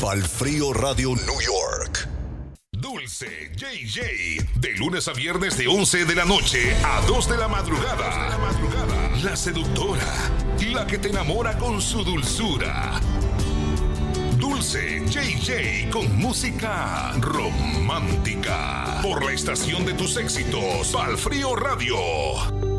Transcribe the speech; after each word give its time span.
Frío 0.00 0.72
Radio 0.72 1.10
New 1.10 1.40
York. 1.42 2.08
Dulce 2.72 3.52
JJ. 3.54 4.58
De 4.58 4.70
lunes 4.78 5.06
a 5.08 5.12
viernes 5.12 5.58
de 5.58 5.68
11 5.68 6.06
de 6.06 6.14
la 6.14 6.24
noche 6.24 6.74
a 6.82 7.02
2 7.02 7.28
de 7.28 7.36
la 7.36 7.48
madrugada. 7.48 8.38
La 9.22 9.36
seductora. 9.36 10.02
La 10.72 10.86
que 10.86 10.96
te 10.96 11.10
enamora 11.10 11.58
con 11.58 11.82
su 11.82 12.02
dulzura. 12.02 12.98
Dulce 14.38 15.04
JJ 15.06 15.90
con 15.90 16.16
música 16.16 17.12
romántica. 17.18 19.00
Por 19.02 19.22
la 19.22 19.32
estación 19.32 19.84
de 19.84 19.92
tus 19.92 20.16
éxitos. 20.16 20.96
Frío 21.18 21.54
Radio. 21.56 22.69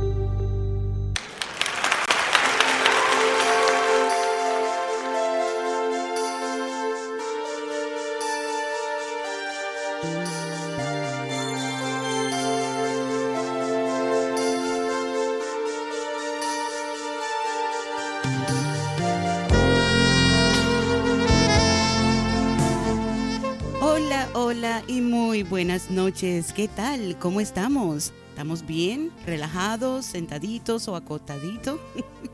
Noches. 26.03 26.51
¿Qué 26.51 26.67
tal? 26.67 27.15
¿Cómo 27.19 27.41
estamos? 27.41 28.11
¿Estamos 28.29 28.65
bien? 28.65 29.11
¿Relajados? 29.23 30.03
¿Sentaditos 30.03 30.87
o 30.87 30.95
acostaditos? 30.95 31.79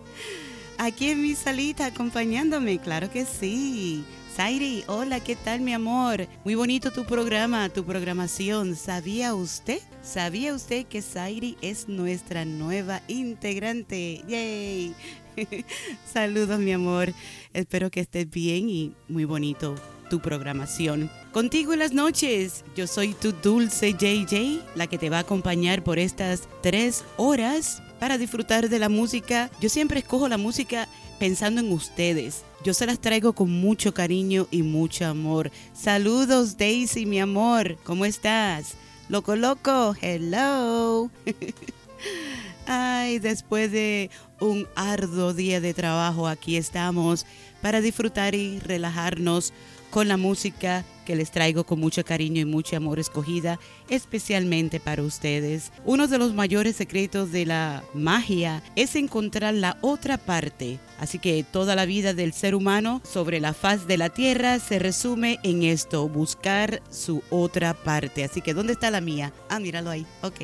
Aquí 0.78 1.10
en 1.10 1.22
mi 1.22 1.36
salita 1.36 1.88
acompañándome, 1.88 2.80
claro 2.80 3.12
que 3.12 3.26
sí. 3.26 4.06
Zairi, 4.34 4.86
hola, 4.88 5.20
¿qué 5.20 5.36
tal 5.36 5.60
mi 5.60 5.74
amor? 5.74 6.28
Muy 6.46 6.56
bonito 6.56 6.92
tu 6.92 7.04
programa, 7.04 7.68
tu 7.68 7.84
programación. 7.84 8.78
¿Sabía 8.78 9.36
usted? 9.36 9.82
¿Sabía 10.02 10.54
usted 10.54 10.86
que 10.86 11.02
Zairi 11.02 11.58
es 11.62 11.90
nuestra 11.90 12.46
nueva 12.46 13.02
integrante? 13.10 14.24
¡Yay! 14.30 14.96
Saludos 16.14 16.58
mi 16.60 16.72
amor. 16.72 17.12
Espero 17.52 17.92
que 17.92 18.00
estés 18.00 18.30
bien 18.30 18.70
y 18.70 18.94
muy 19.10 19.26
bonito 19.26 19.76
tu 20.10 20.20
programación. 20.20 21.10
Contigo 21.32 21.74
en 21.74 21.80
las 21.80 21.94
noches, 21.94 22.64
yo 22.76 22.88
soy 22.88 23.14
tu 23.14 23.32
dulce 23.32 23.94
JJ, 23.94 24.62
la 24.76 24.88
que 24.88 24.98
te 24.98 25.10
va 25.10 25.18
a 25.18 25.22
acompañar 25.22 25.84
por 25.84 26.00
estas 26.00 26.48
tres 26.62 27.04
horas 27.18 27.82
para 28.00 28.18
disfrutar 28.18 28.70
de 28.70 28.80
la 28.80 28.90
música. 28.90 29.50
Yo 29.60 29.70
siempre 29.70 30.00
escojo 30.00 30.28
la 30.28 30.38
música 30.38 30.88
pensando 31.20 31.62
en 31.62 31.72
ustedes. 31.72 32.44
Yo 32.64 32.74
se 32.74 32.86
las 32.86 33.00
traigo 33.00 33.34
con 33.34 33.52
mucho 33.52 33.94
cariño 33.94 34.48
y 34.52 34.64
mucho 34.64 35.06
amor. 35.06 35.52
Saludos 35.74 36.58
Daisy, 36.58 37.06
mi 37.06 37.20
amor. 37.20 37.78
¿Cómo 37.84 38.06
estás? 38.06 38.76
Loco, 39.10 39.36
loco. 39.36 39.96
Hello. 40.02 41.10
Ay, 42.68 43.20
después 43.20 43.72
de 43.72 44.10
un 44.40 44.68
arduo 44.76 45.34
día 45.34 45.62
de 45.62 45.74
trabajo, 45.74 46.28
aquí 46.28 46.58
estamos 46.58 47.26
para 47.62 47.82
disfrutar 47.82 48.36
y 48.36 48.60
relajarnos 48.60 49.54
con 49.98 50.08
la 50.08 50.18
música 50.18 50.86
que 51.08 51.16
les 51.16 51.32
traigo 51.32 51.64
con 51.64 51.80
mucho 51.80 52.06
cariño 52.06 52.40
y 52.40 52.46
mucho 52.46 52.78
amor 52.78 53.00
escogida 53.00 53.60
especialmente 53.90 54.80
para 54.80 55.02
ustedes. 55.02 55.72
Uno 55.86 56.08
de 56.08 56.20
los 56.20 56.36
mayores 56.36 56.76
secretos 56.76 57.32
de 57.32 57.48
la 57.48 57.84
magia 57.96 58.62
es 58.76 58.96
encontrar 58.96 59.56
la 59.56 59.80
otra 59.82 60.20
parte. 60.20 60.78
Así 61.00 61.18
que 61.18 61.44
toda 61.44 61.74
la 61.74 61.88
vida 61.88 62.14
del 62.14 62.32
ser 62.34 62.54
humano 62.54 63.02
sobre 63.12 63.40
la 63.40 63.56
faz 63.56 63.88
de 63.88 63.98
la 63.98 64.10
tierra 64.10 64.60
se 64.60 64.78
resume 64.78 65.40
en 65.42 65.64
esto, 65.64 66.08
buscar 66.08 66.84
su 66.92 67.24
otra 67.32 67.74
parte. 67.74 68.24
Así 68.24 68.42
que, 68.42 68.54
¿dónde 68.54 68.74
está 68.74 68.92
la 68.92 69.02
mía? 69.02 69.34
Ah, 69.50 69.60
míralo 69.60 69.90
ahí. 69.90 70.06
Ok. 70.22 70.42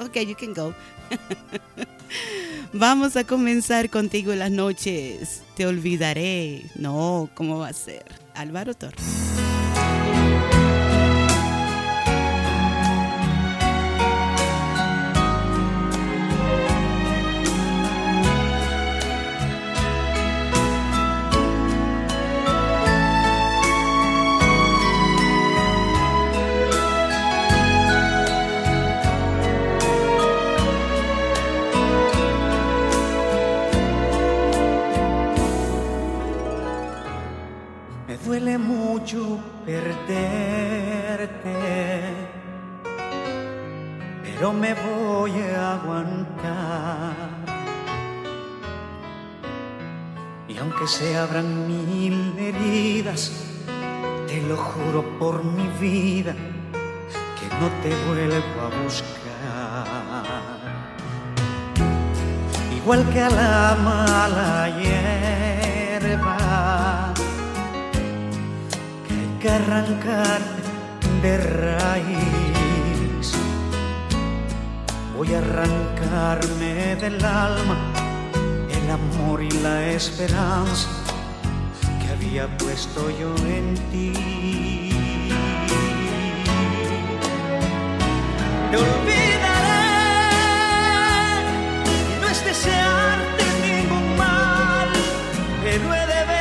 Ok, 0.00 0.18
you 0.18 0.36
can 0.38 0.52
go. 0.52 0.74
Vamos 2.74 3.16
a 3.16 3.24
comenzar 3.24 3.88
contigo 3.88 4.34
en 4.34 4.38
las 4.40 4.50
noches. 4.50 5.40
Te 5.56 5.64
olvidaré. 5.64 6.66
No, 6.74 7.30
¿cómo 7.34 7.60
va 7.60 7.68
a 7.68 7.72
ser? 7.72 8.29
Álvaro 8.40 8.72
Torres. 8.74 9.49
Perderte, 39.70 41.58
pero 44.24 44.52
me 44.52 44.74
voy 44.74 45.32
a 45.56 45.74
aguantar. 45.74 47.14
Y 50.48 50.58
aunque 50.58 50.88
se 50.88 51.16
abran 51.16 51.68
mil 51.68 52.36
heridas, 52.36 53.30
te 54.26 54.42
lo 54.42 54.56
juro 54.56 55.04
por 55.20 55.44
mi 55.44 55.68
vida 55.78 56.34
que 57.38 57.46
no 57.60 57.68
te 57.82 57.90
vuelvo 58.08 58.60
a 58.66 58.68
buscar. 58.82 59.86
Igual 62.76 63.08
que 63.12 63.20
a 63.20 63.30
la 63.30 63.76
mala 63.84 64.68
hierba 64.80 66.40
que 69.40 69.48
arrancar 69.48 70.40
de 71.22 71.38
raíz. 71.38 73.32
Voy 75.16 75.32
a 75.34 75.38
arrancarme 75.38 76.96
del 76.96 77.24
alma 77.24 77.78
el 78.70 78.90
amor 78.90 79.42
y 79.42 79.50
la 79.62 79.86
esperanza 79.92 80.88
que 82.00 82.08
había 82.12 82.54
puesto 82.58 83.08
yo 83.18 83.34
en 83.46 83.74
ti. 83.90 84.12
Te 88.70 88.76
olvidaré 88.76 89.80
no 92.20 92.28
es 92.28 92.44
desearte 92.44 93.44
ningún 93.62 94.16
mal, 94.18 94.90
pero 95.62 95.94
he 95.94 96.06
de 96.06 96.24
ver 96.26 96.39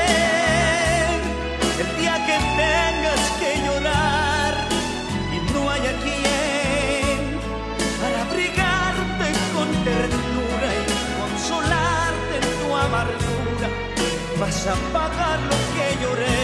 vas 14.59 14.67
a 14.67 14.75
pagar 14.91 15.39
lo 15.39 15.57
que 15.73 15.85
lloré, 16.01 16.41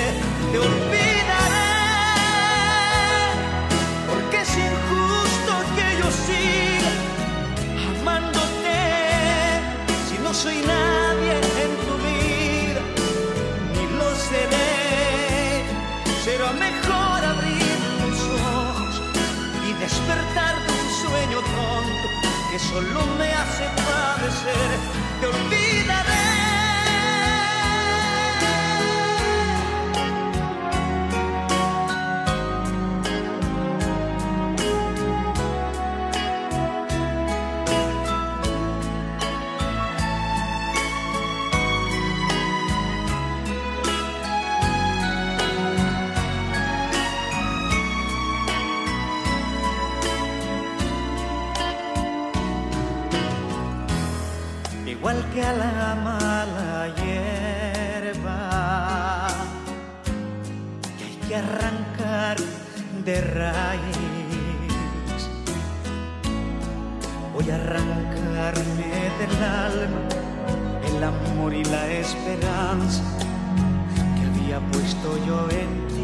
te 0.52 0.60
olvidaré, 0.60 1.72
porque 4.10 4.38
es 4.42 4.52
injusto 4.58 5.54
que 5.76 5.88
yo 6.00 6.08
siga 6.26 6.92
amándote. 8.00 8.78
Si 10.08 10.18
no 10.24 10.34
soy 10.34 10.58
nadie 10.58 11.34
en 11.64 11.72
tu 11.86 11.94
vida, 12.08 12.82
ni 13.74 13.86
lo 14.00 14.10
seré, 14.16 15.66
será 16.24 16.52
mejor 16.54 17.20
abrir 17.34 17.78
los 18.02 18.20
ojos 18.62 19.02
y 19.68 19.74
despertar 19.74 20.56
de 20.66 20.72
un 20.72 20.90
sueño 21.04 21.40
tonto 21.56 22.08
que 22.52 22.60
solo 22.60 23.02
me 23.18 23.30
hace 23.34 23.66
padecer, 23.88 24.70
te 25.20 25.28
olvidaré. 25.28 26.25
que 55.36 55.44
a 55.44 55.52
la 55.52 55.96
mala 55.96 56.88
hierba 56.96 58.40
que 60.98 61.04
hay 61.04 61.18
que 61.28 61.36
arrancar 61.36 62.38
de 63.04 63.20
raíz. 63.20 63.96
Voy 67.34 67.50
a 67.52 67.56
arrancarme 67.56 68.90
del 69.20 69.36
alma 69.44 70.04
el 70.88 71.04
amor 71.04 71.54
y 71.54 71.66
la 71.66 71.86
esperanza 71.92 73.04
que 74.16 74.24
había 74.30 74.60
puesto 74.72 75.18
yo 75.28 75.50
en 75.50 75.88
ti. 75.90 75.96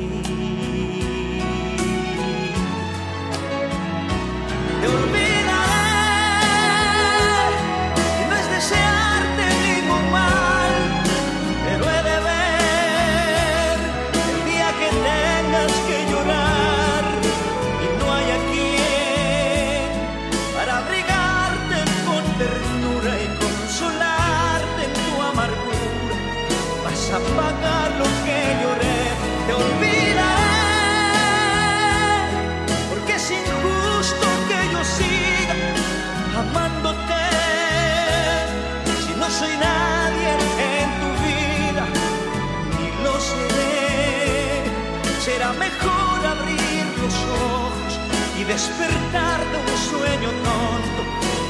y 48.41 48.43
despertar 48.43 49.39
de 49.51 49.57
un 49.57 49.77
sueño 49.77 50.29
tonto 50.43 51.01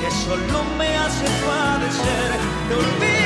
que 0.02 0.12
solo 0.26 0.64
me 0.78 0.96
hace 0.98 1.26
padecer. 1.46 2.32
Te 2.68 3.21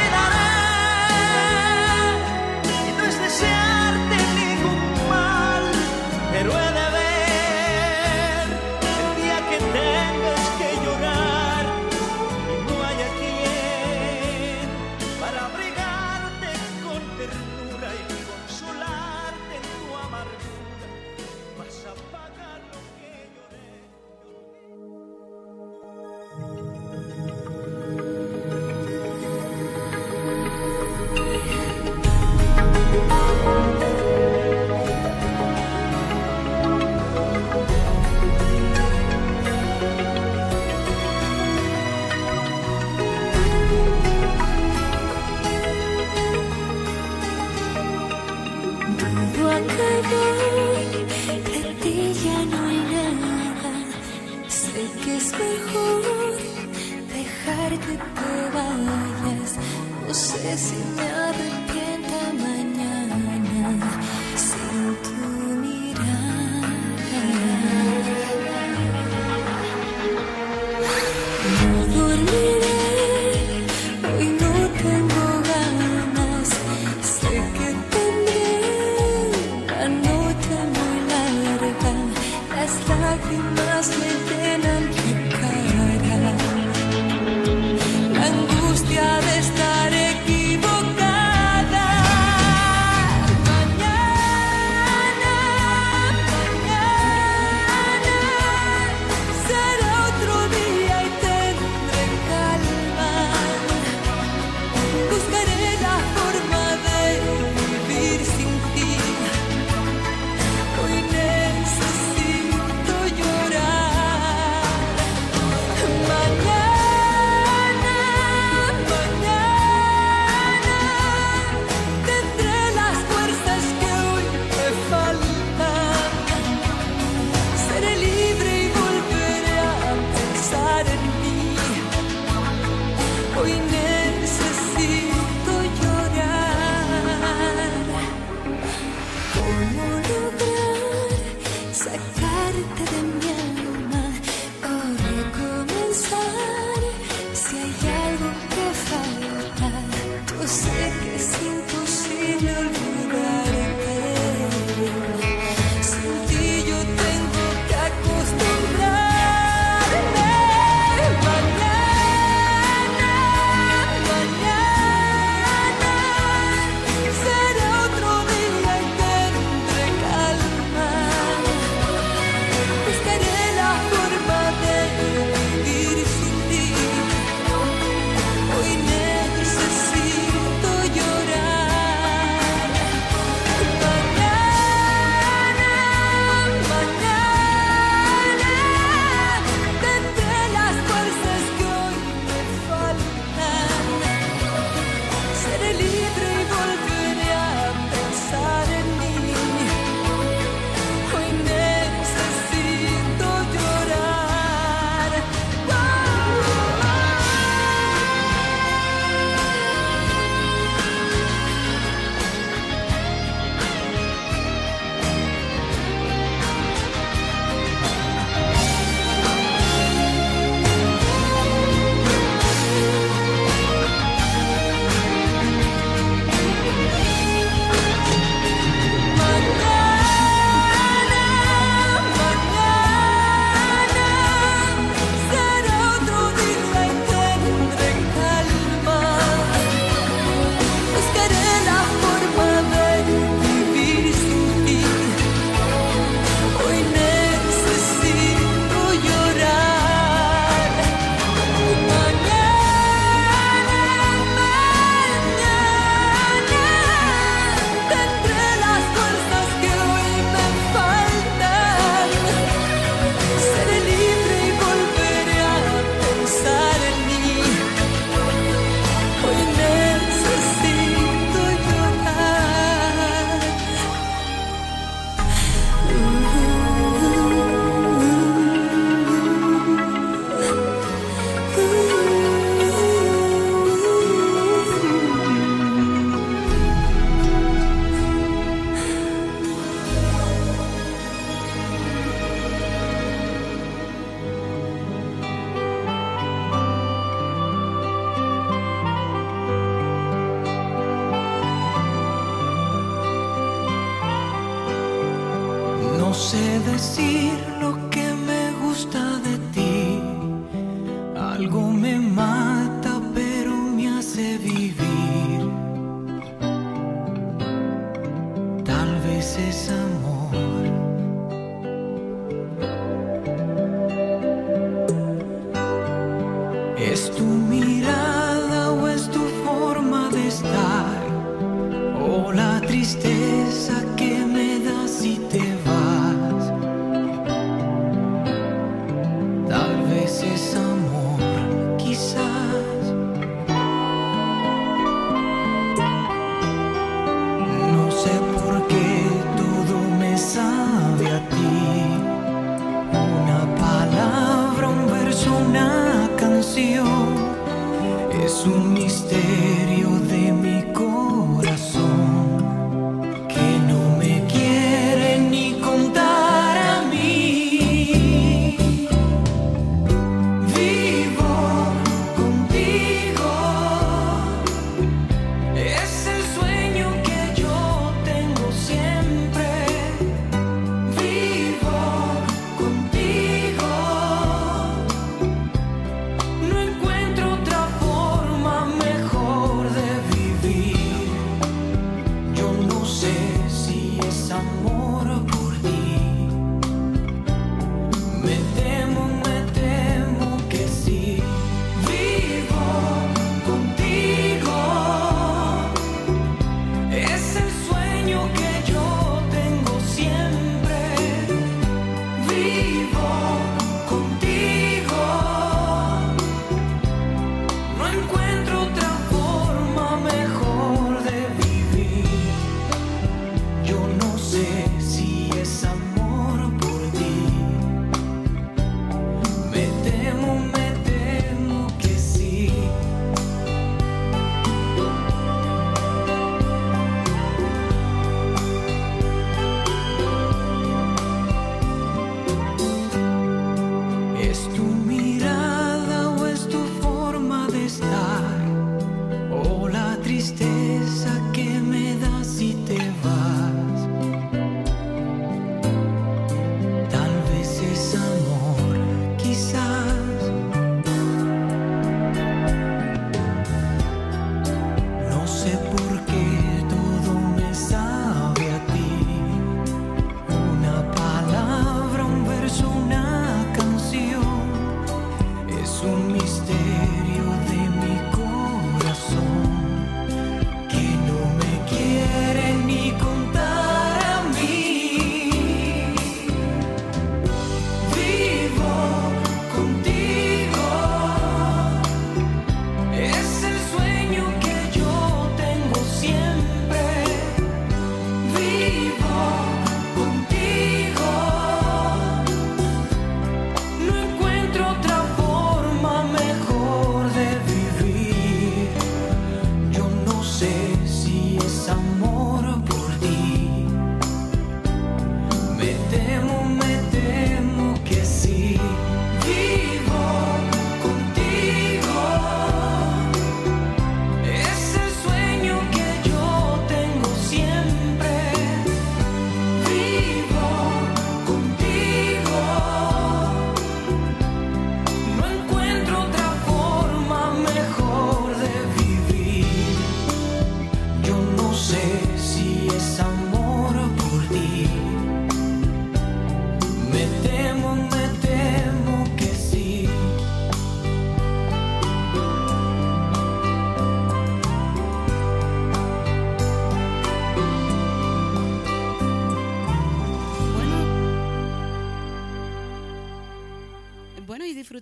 la 332.94 333.25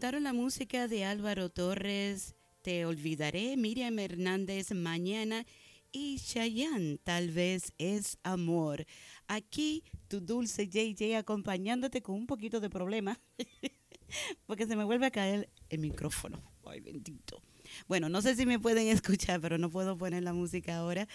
disfrutaron 0.04 0.24
la 0.26 0.34
música 0.34 0.90
de 0.90 1.06
Álvaro 1.06 1.50
Torres, 1.50 2.36
Te 2.62 2.86
Olvidaré, 2.86 3.56
Miriam 3.56 3.98
Hernández, 3.98 4.74
Mañana 4.74 5.46
y 5.94 6.20
Chayanne, 6.20 6.98
Tal 6.98 7.32
vez 7.32 7.72
es 7.78 8.18
amor. 8.22 8.86
Aquí 9.28 9.82
tu 10.10 10.20
dulce 10.20 10.68
JJ 10.68 11.16
acompañándote 11.16 12.02
con 12.02 12.16
un 12.16 12.28
poquito 12.28 12.60
de 12.60 12.70
problema, 12.70 13.18
porque 14.46 14.68
se 14.68 14.76
me 14.76 14.84
vuelve 14.84 15.06
a 15.06 15.12
caer 15.12 15.50
el 15.70 15.80
micrófono. 15.80 16.44
Ay, 16.66 16.82
bendito. 16.82 17.42
Bueno, 17.88 18.10
no 18.10 18.22
sé 18.22 18.36
si 18.36 18.46
me 18.46 18.60
pueden 18.60 18.90
escuchar, 18.90 19.40
pero 19.40 19.58
no 19.58 19.70
puedo 19.70 19.98
poner 19.98 20.22
la 20.22 20.34
música 20.34 20.76
ahora 20.76 21.08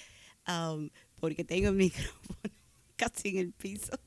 am, 0.47 0.88
porque 1.21 1.45
tengo 1.45 1.68
el 1.68 1.75
micrófono 1.75 2.54
casi 2.97 3.28
en 3.28 3.37
el 3.37 3.52
piso. 3.52 4.00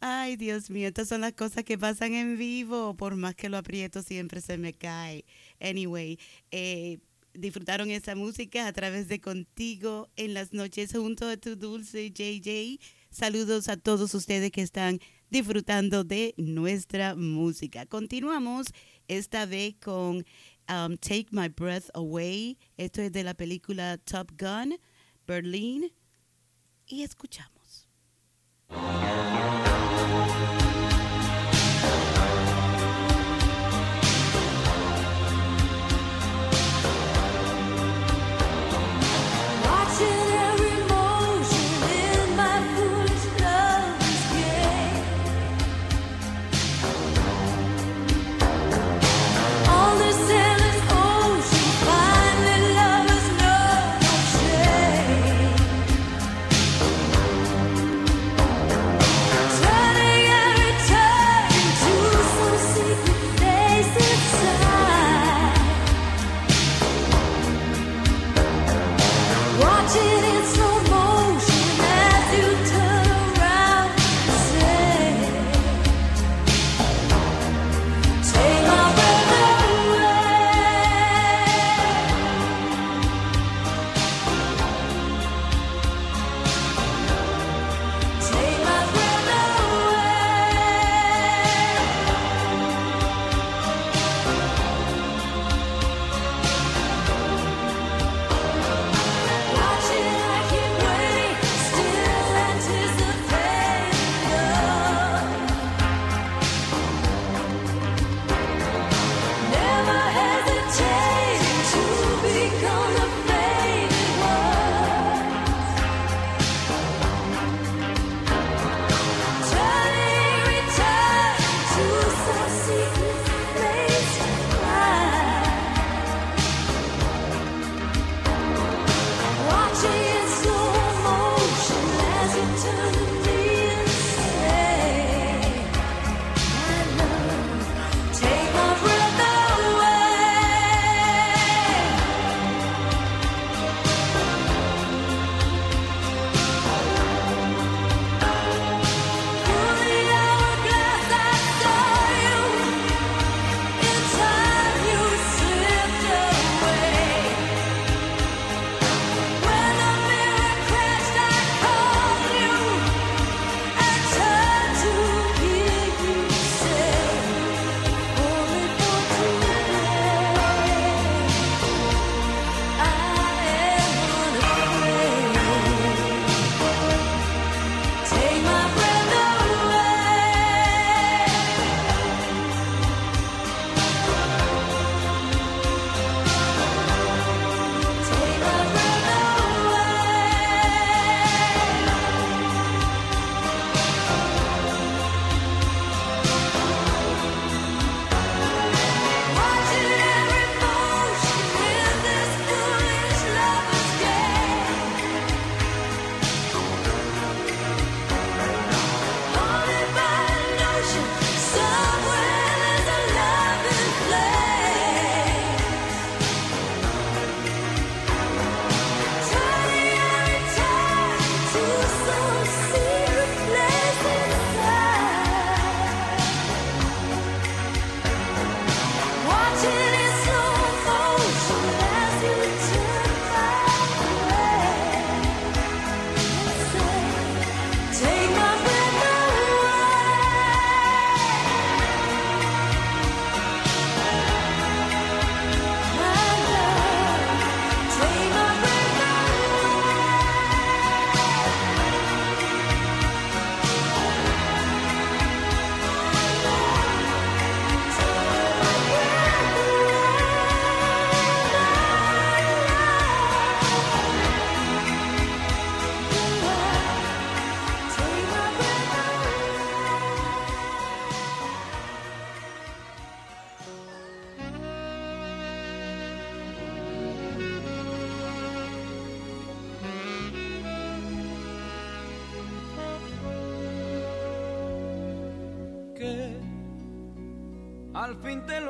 Ay, 0.00 0.36
Dios 0.36 0.70
mío, 0.70 0.88
estas 0.88 1.08
son 1.08 1.22
las 1.22 1.32
cosas 1.32 1.64
que 1.64 1.76
pasan 1.76 2.14
en 2.14 2.38
vivo. 2.38 2.94
Por 2.96 3.16
más 3.16 3.34
que 3.34 3.48
lo 3.48 3.56
aprieto, 3.56 4.02
siempre 4.02 4.40
se 4.40 4.56
me 4.56 4.72
cae. 4.72 5.24
Anyway, 5.60 6.18
eh, 6.52 6.98
disfrutaron 7.34 7.90
esa 7.90 8.14
música 8.14 8.68
a 8.68 8.72
través 8.72 9.08
de 9.08 9.20
Contigo 9.20 10.08
en 10.16 10.34
las 10.34 10.52
noches 10.52 10.92
junto 10.92 11.26
a 11.26 11.36
tu 11.36 11.56
dulce 11.56 12.10
JJ. 12.10 12.78
Saludos 13.10 13.68
a 13.68 13.76
todos 13.76 14.14
ustedes 14.14 14.52
que 14.52 14.62
están 14.62 15.00
disfrutando 15.30 16.04
de 16.04 16.32
nuestra 16.36 17.16
música. 17.16 17.84
Continuamos 17.86 18.68
esta 19.08 19.46
vez 19.46 19.74
con 19.82 20.18
um, 20.68 20.96
Take 20.96 21.26
My 21.32 21.48
Breath 21.48 21.90
Away. 21.94 22.56
Esto 22.76 23.02
es 23.02 23.10
de 23.10 23.24
la 23.24 23.34
película 23.34 23.98
Top 23.98 24.30
Gun, 24.38 24.78
Berlín. 25.26 25.92
Y 26.86 27.02
escuchamos. 27.02 27.57
Watching 40.00 40.27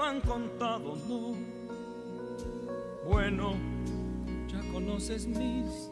han 0.09 0.21
contado, 0.23 0.97
no. 1.07 1.35
Bueno, 3.07 3.53
ya 4.49 4.61
conoces 4.73 5.27
mis 5.27 5.91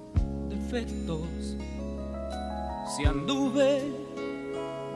defectos. 0.49 1.57
Si 2.97 3.05
anduve 3.05 3.83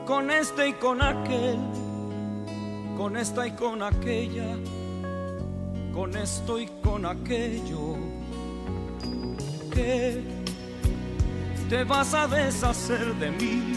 con 0.07 0.31
este 0.31 0.69
y 0.69 0.73
con 0.73 1.03
aquel, 1.03 1.59
con 2.97 3.15
esta 3.15 3.45
y 3.45 3.51
con 3.51 3.83
aquella, 3.83 4.57
con 5.93 6.17
esto 6.17 6.59
y 6.59 6.65
con 6.81 7.05
aquello, 7.05 7.97
que 9.71 10.23
te 11.69 11.83
vas 11.83 12.15
a 12.15 12.27
deshacer 12.27 13.13
de 13.15 13.29
mí. 13.31 13.75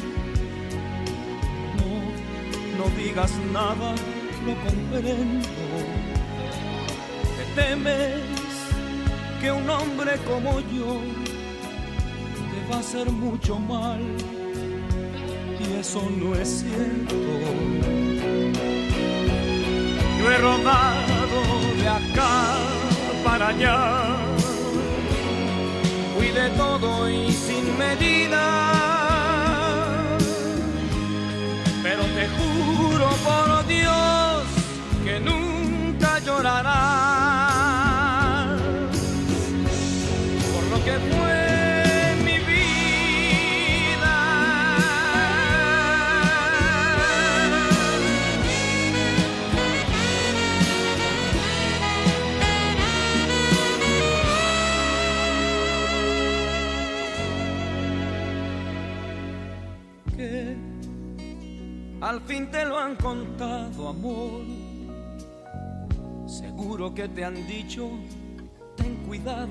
No, 1.76 2.84
no 2.84 2.96
digas 2.96 3.30
nada 3.52 3.94
lo 4.46 4.54
comprendo. 4.56 5.48
Te 7.36 7.62
temes 7.62 8.20
que 9.40 9.50
un 9.50 9.68
hombre 9.68 10.12
como 10.26 10.60
yo 10.60 11.00
te 12.50 12.70
va 12.70 12.76
a 12.76 12.80
hacer 12.80 13.10
mucho 13.10 13.58
mal 13.58 14.00
y 15.60 15.80
eso 15.80 16.02
no 16.20 16.34
es 16.34 16.64
cierto. 16.64 17.14
Yo 20.18 20.30
he 20.30 20.38
rodado 20.38 21.40
de 21.80 21.88
acá 21.88 22.56
para 23.24 23.48
allá, 23.48 24.16
fui 26.16 26.28
de 26.28 26.50
todo 26.50 27.08
y 27.10 27.32
sin 27.32 27.78
medida. 27.78 28.93
Que 66.94 67.08
te 67.08 67.24
han 67.24 67.44
dicho, 67.48 67.90
ten 68.76 68.94
cuidado, 69.06 69.48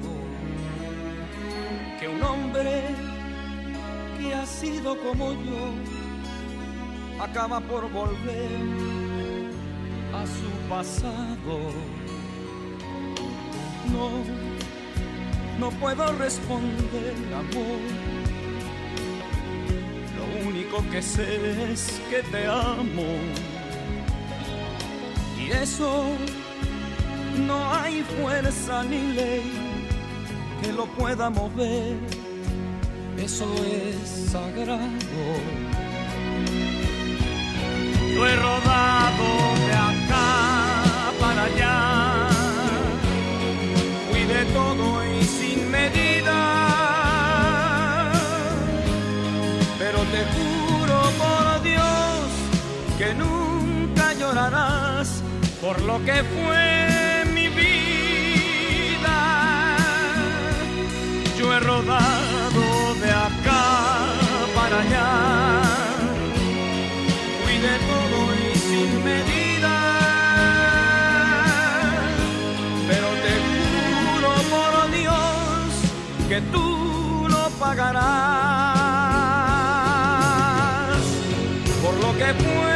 que 1.99 2.07
un 2.07 2.23
hombre 2.23 2.83
que 4.17 4.33
ha 4.33 4.45
sido 4.45 4.97
como 4.97 5.33
yo 5.33 5.73
acaba 7.21 7.59
por 7.59 7.91
volver 7.91 8.61
a 10.13 10.25
su 10.25 10.69
pasado. 10.69 11.59
No, 13.91 14.09
no 15.59 15.69
puedo 15.81 16.13
responder, 16.13 17.13
amor. 17.33 17.81
Lo 20.17 20.47
único 20.47 20.81
que 20.89 21.01
sé 21.01 21.73
es 21.73 22.01
que 22.09 22.23
te 22.23 22.47
amo. 22.47 23.03
Y 25.37 25.51
eso 25.51 26.05
no 27.37 27.73
hay 27.73 28.03
fuerza 28.03 28.83
ni 28.83 29.13
ley 29.13 29.51
que 30.61 30.71
lo 30.73 30.85
pueda 30.85 31.29
mover. 31.29 31.97
Eso 33.17 33.45
es 33.65 34.31
sagrado. 34.31 35.33
Yo 38.13 38.27
he 38.27 38.35
rodado 38.35 39.27
de 39.67 39.73
acá 39.73 41.11
para 41.19 41.43
allá. 41.43 42.27
Fui 44.09 44.23
de 44.23 44.45
todo 44.45 45.05
y 45.05 45.23
sin 45.23 45.71
medida. 45.71 46.39
Pero 49.79 49.99
te 50.13 50.21
juro 50.35 51.01
por 51.21 51.63
Dios 51.63 52.23
que 52.97 53.13
nunca 53.15 54.13
llorarás 54.13 55.23
por 55.61 55.81
lo 55.81 56.03
que 56.03 56.23
fue 56.23 56.92
rodado 61.59 62.95
de 63.01 63.11
acá 63.11 63.63
para 64.55 64.79
allá. 64.79 65.11
Fui 67.43 67.57
de 67.67 67.75
todo 67.89 68.17
y 68.33 68.57
sin 68.57 68.89
medida. 69.03 69.75
Pero 72.87 73.07
te 73.23 73.33
juro 73.49 74.31
por 74.53 74.71
Dios 74.91 75.67
que 76.29 76.39
tú 76.51 76.67
lo 77.29 77.43
pagarás 77.59 78.63
por 81.83 81.93
lo 81.95 82.09
que 82.17 82.33
fue 82.43 82.72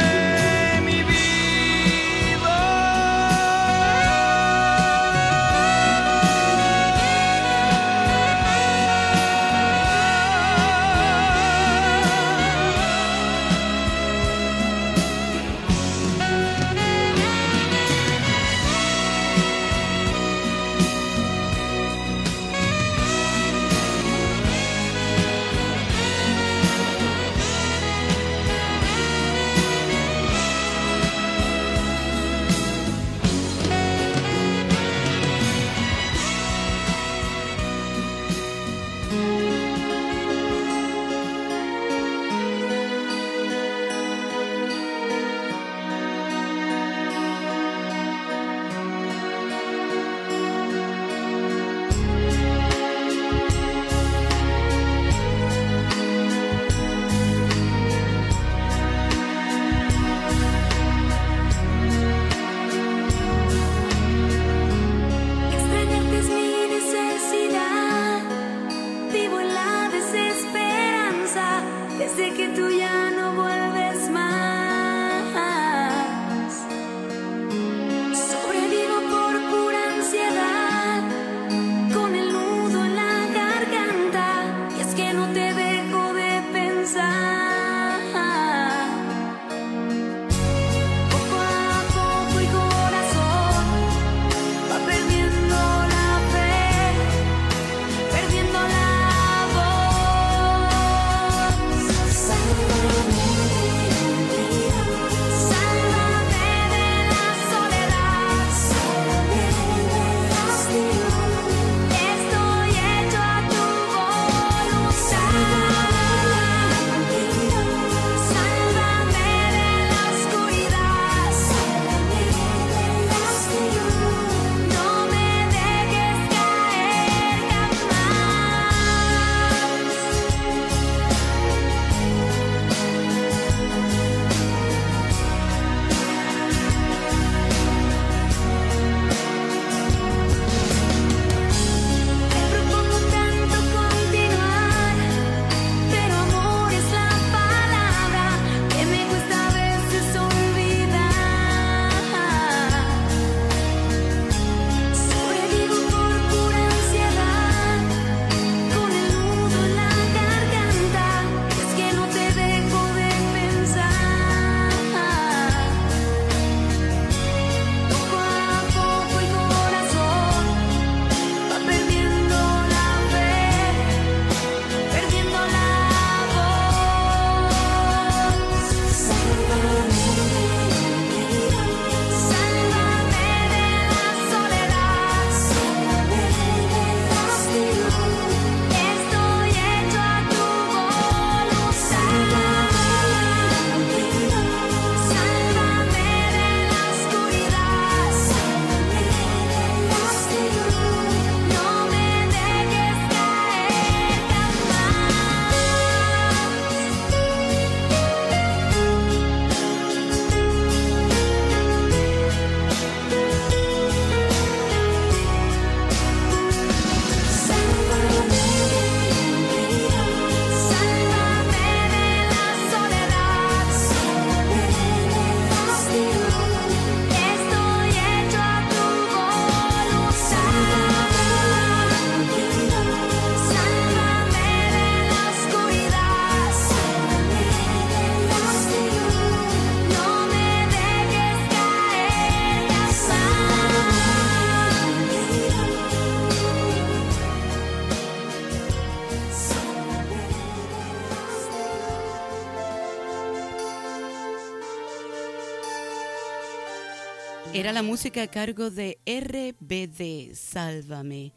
música 257.82 258.22
a 258.22 258.26
cargo 258.26 258.70
de 258.70 258.98
RBD, 259.06 260.34
Sálvame. 260.34 261.32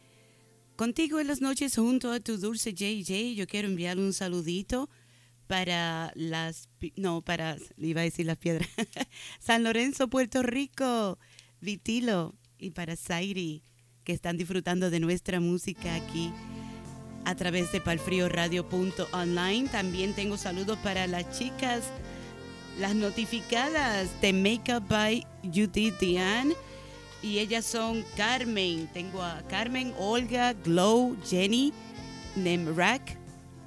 Contigo 0.76 1.20
en 1.20 1.28
las 1.28 1.42
noches 1.42 1.76
junto 1.76 2.12
a 2.12 2.20
tu 2.20 2.38
dulce 2.38 2.74
JJ, 2.74 3.36
yo 3.36 3.46
quiero 3.48 3.68
enviar 3.68 4.00
un 4.00 4.14
saludito 4.14 4.90
para 5.48 6.12
las, 6.16 6.70
no, 6.96 7.22
para, 7.22 7.58
iba 7.78 8.02
a 8.02 8.06
decir 8.06 8.26
las 8.26 8.38
piedras, 8.38 8.68
San 9.40 9.64
Lorenzo, 9.64 10.08
Puerto 10.10 10.42
Rico, 10.42 11.20
Vitilo 11.60 12.34
y 12.58 12.72
para 12.72 12.96
Zairi, 12.96 13.64
que 14.04 14.14
están 14.14 14.38
disfrutando 14.38 14.90
de 14.90 15.00
nuestra 15.00 15.40
música 15.40 15.94
aquí 15.94 16.32
a 17.26 17.36
través 17.36 17.72
de 17.72 17.82
palfrioradio.online. 17.82 19.70
También 19.70 20.14
tengo 20.14 20.38
saludos 20.38 20.80
para 20.80 21.06
las 21.08 21.38
chicas, 21.38 21.84
las 22.82 22.96
notificadas 22.96 24.10
de 24.22 24.34
Makeup 24.34 24.84
by 24.90 25.26
Judith 25.44 26.00
Diane. 26.00 26.56
Y 27.22 27.38
ellas 27.38 27.66
son 27.66 28.04
Carmen. 28.18 28.90
Tengo 28.92 29.22
a 29.22 29.44
Carmen, 29.48 29.94
Olga, 30.00 30.54
Glow, 30.54 31.16
Jenny, 31.24 31.72
Nemrak 32.36 33.18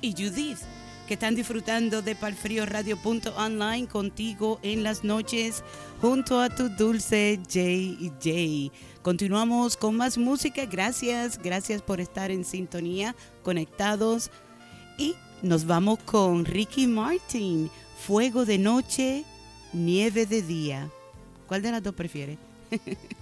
y 0.00 0.12
Judith, 0.12 0.58
que 1.06 1.14
están 1.14 1.36
disfrutando 1.36 2.02
de 2.02 2.16
palfrioradio.online 2.16 3.86
contigo 3.86 4.58
en 4.62 4.82
las 4.82 5.04
noches 5.04 5.62
junto 6.00 6.40
a 6.40 6.48
tu 6.48 6.68
dulce 6.68 7.38
JJ. 7.48 8.72
Continuamos 9.02 9.76
con 9.76 9.96
más 9.96 10.18
música. 10.18 10.66
Gracias, 10.66 11.38
gracias 11.38 11.82
por 11.82 12.00
estar 12.00 12.32
en 12.32 12.44
sintonía, 12.44 13.14
conectados. 13.44 14.32
Y 14.98 15.14
nos 15.42 15.66
vamos 15.66 16.00
con 16.00 16.44
Ricky 16.44 16.88
Martin. 16.88 17.70
Fuego 18.06 18.44
de 18.44 18.58
noche, 18.58 19.24
nieve 19.72 20.26
de 20.26 20.42
día. 20.42 20.90
¿Cuál 21.46 21.62
de 21.62 21.70
las 21.70 21.82
dos 21.82 21.94
prefiere? 21.94 22.36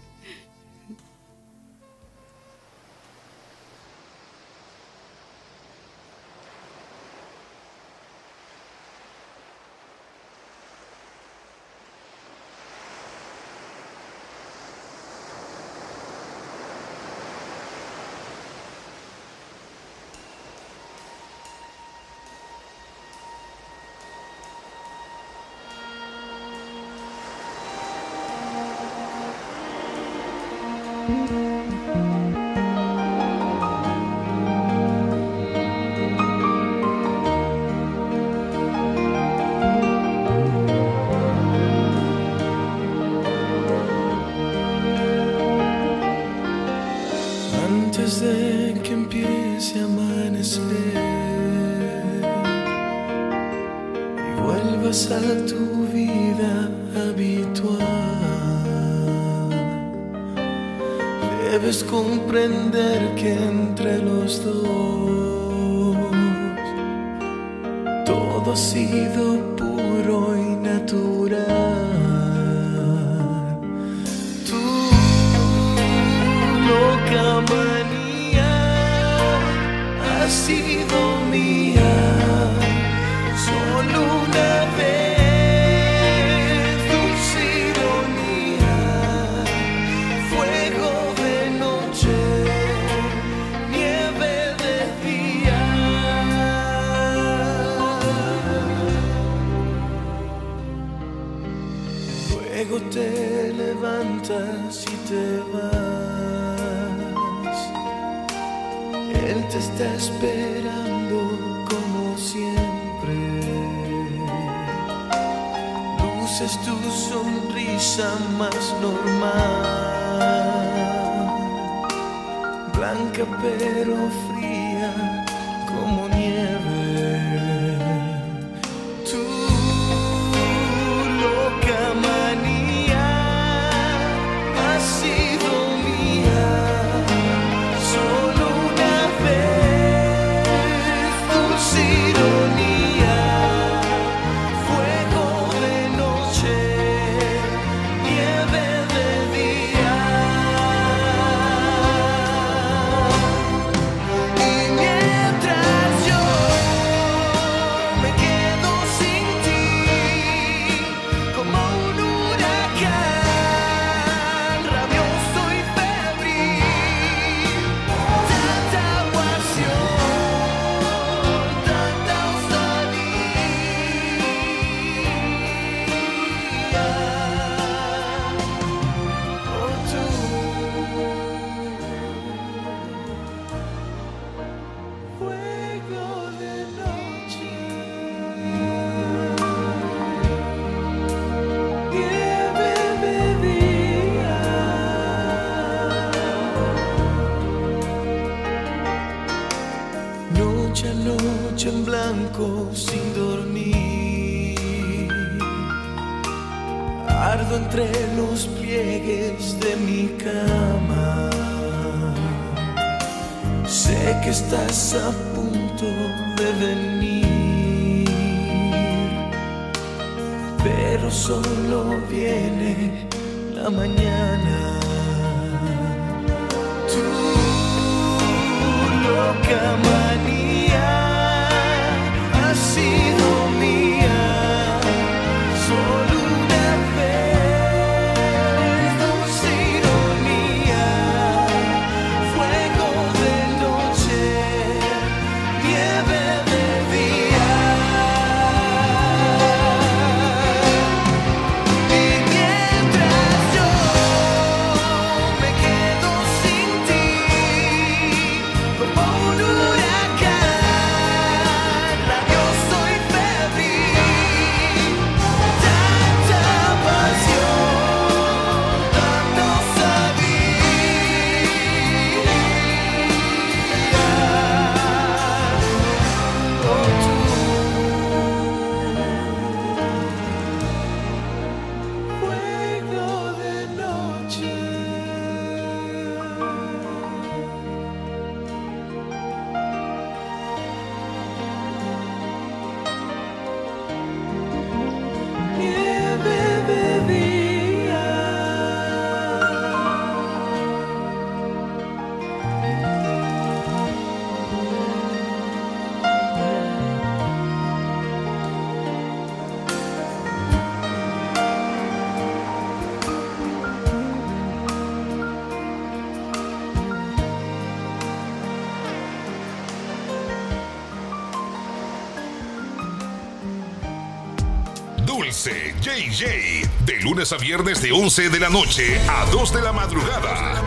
De 326.03 327.01
lunes 327.01 327.33
a 327.33 327.37
viernes 327.37 327.81
de 327.81 327.93
11 327.93 328.29
de 328.29 328.41
la 328.41 328.49
noche 328.49 328.99
a 329.09 329.25
2 329.27 329.53
de 329.55 329.63
la 329.63 329.73
madrugada. 329.73 330.61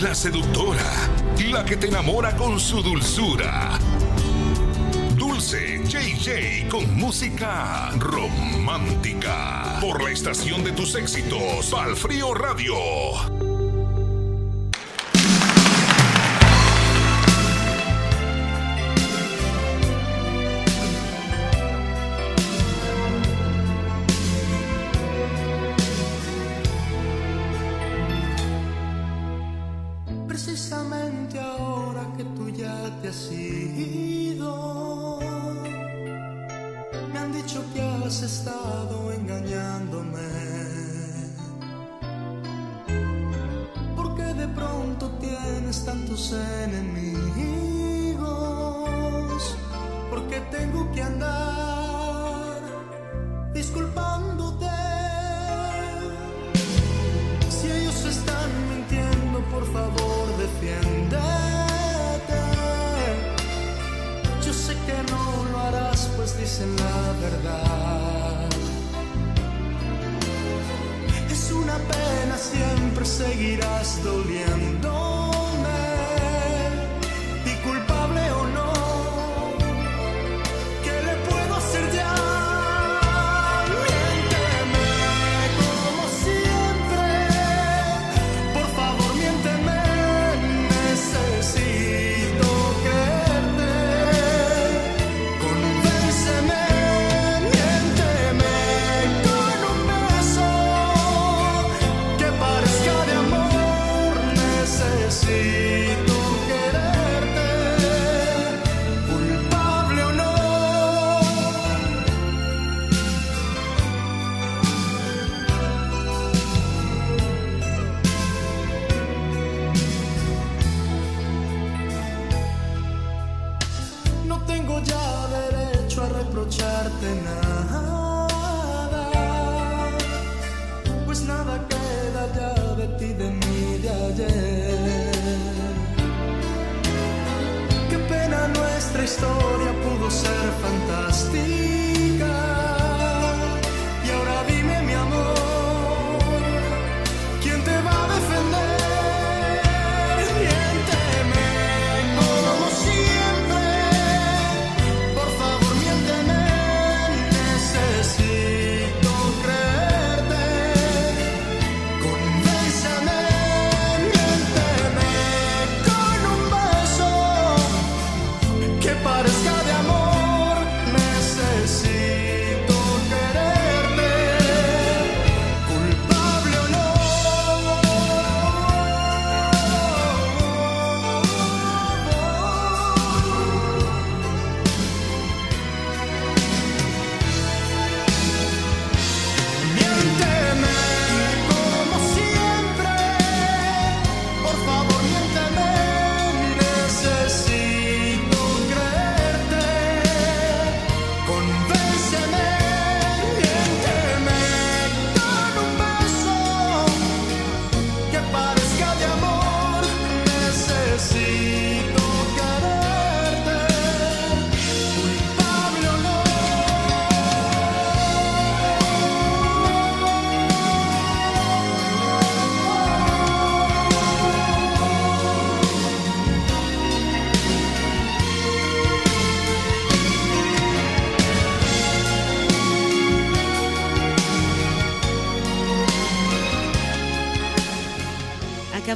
La 0.00 0.14
seductora. 0.14 0.82
La 1.50 1.62
que 1.62 1.76
te 1.76 1.88
enamora 1.88 2.34
con 2.36 2.58
su 2.58 2.80
dulzura. 2.82 3.78
Dulce 5.14 5.82
JJ 5.84 6.68
con 6.70 6.94
música 6.94 7.90
romántica. 7.98 9.78
Por 9.78 10.02
la 10.02 10.10
estación 10.10 10.64
de 10.64 10.72
tus 10.72 10.94
éxitos, 10.94 11.66
Palfrío 11.66 12.32
Radio. 12.32 12.74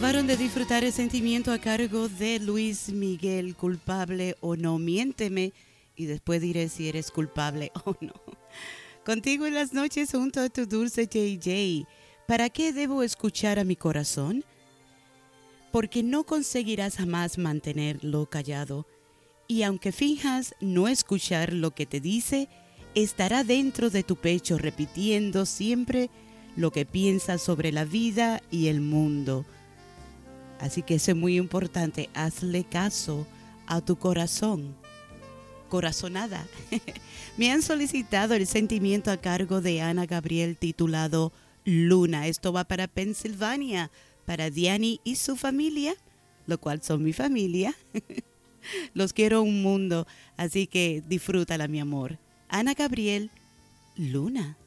Acabaron 0.01 0.27
de 0.27 0.39
disfrutar 0.39 0.83
el 0.83 0.95
sentimiento 0.95 1.53
a 1.53 1.59
cargo 1.59 2.09
de 2.09 2.39
Luis 2.41 2.89
Miguel, 2.89 3.55
culpable 3.55 4.35
o 4.41 4.57
no. 4.57 4.79
Miénteme 4.79 5.53
y 5.95 6.07
después 6.07 6.41
diré 6.41 6.71
si 6.71 6.89
eres 6.89 7.11
culpable 7.11 7.71
o 7.85 7.95
no. 8.01 8.15
Contigo 9.05 9.45
en 9.45 9.53
las 9.53 9.75
noches 9.75 10.13
junto 10.13 10.41
a 10.41 10.49
tu 10.49 10.65
dulce 10.65 11.05
JJ. 11.07 11.87
¿Para 12.27 12.49
qué 12.49 12.73
debo 12.73 13.03
escuchar 13.03 13.59
a 13.59 13.65
mi 13.65 13.77
corazón? 13.77 14.43
Porque 15.71 16.03
no 16.03 16.25
conseguirás 16.25 16.97
jamás 16.97 17.37
mantenerlo 17.37 18.25
callado. 18.25 18.87
Y 19.49 19.65
aunque 19.65 19.93
finjas 19.93 20.55
no 20.63 20.89
escuchar 20.89 21.53
lo 21.53 21.73
que 21.73 21.85
te 21.85 22.01
dice, 22.01 22.49
estará 22.95 23.45
dentro 23.45 23.91
de 23.91 24.03
tu 24.03 24.17
pecho 24.17 24.57
repitiendo 24.57 25.45
siempre 25.45 26.09
lo 26.57 26.71
que 26.71 26.87
piensas 26.87 27.43
sobre 27.43 27.71
la 27.71 27.85
vida 27.85 28.43
y 28.51 28.69
el 28.69 28.81
mundo. 28.81 29.45
Así 30.61 30.83
que 30.83 30.97
eso 30.97 31.13
es 31.13 31.17
muy 31.17 31.37
importante. 31.37 32.11
Hazle 32.15 32.65
caso 32.65 33.27
a 33.67 33.81
tu 33.81 33.97
corazón. 33.97 34.75
Corazonada. 35.69 36.47
Me 37.37 37.51
han 37.51 37.63
solicitado 37.63 38.35
el 38.35 38.47
sentimiento 38.47 39.11
a 39.11 39.17
cargo 39.17 39.61
de 39.61 39.81
Ana 39.81 40.07
Gabriel 40.07 40.57
titulado 40.57 41.33
Luna. 41.65 42.27
Esto 42.27 42.53
va 42.53 42.65
para 42.65 42.89
Pensilvania, 42.89 43.91
para 44.27 44.51
Diani 44.51 45.01
y 45.05 45.17
su 45.17 45.37
familia, 45.37 45.95
lo 46.47 46.59
cual 46.59 46.83
son 46.83 47.03
mi 47.03 47.13
familia. 47.13 47.75
Los 48.95 49.13
quiero 49.13 49.43
un 49.43 49.63
mundo, 49.63 50.07
así 50.37 50.67
que 50.67 51.03
disfrútala, 51.09 51.69
mi 51.69 51.81
amor. 51.81 52.19
Ana 52.49 52.75
Gabriel, 52.75 53.31
Luna. 53.97 54.59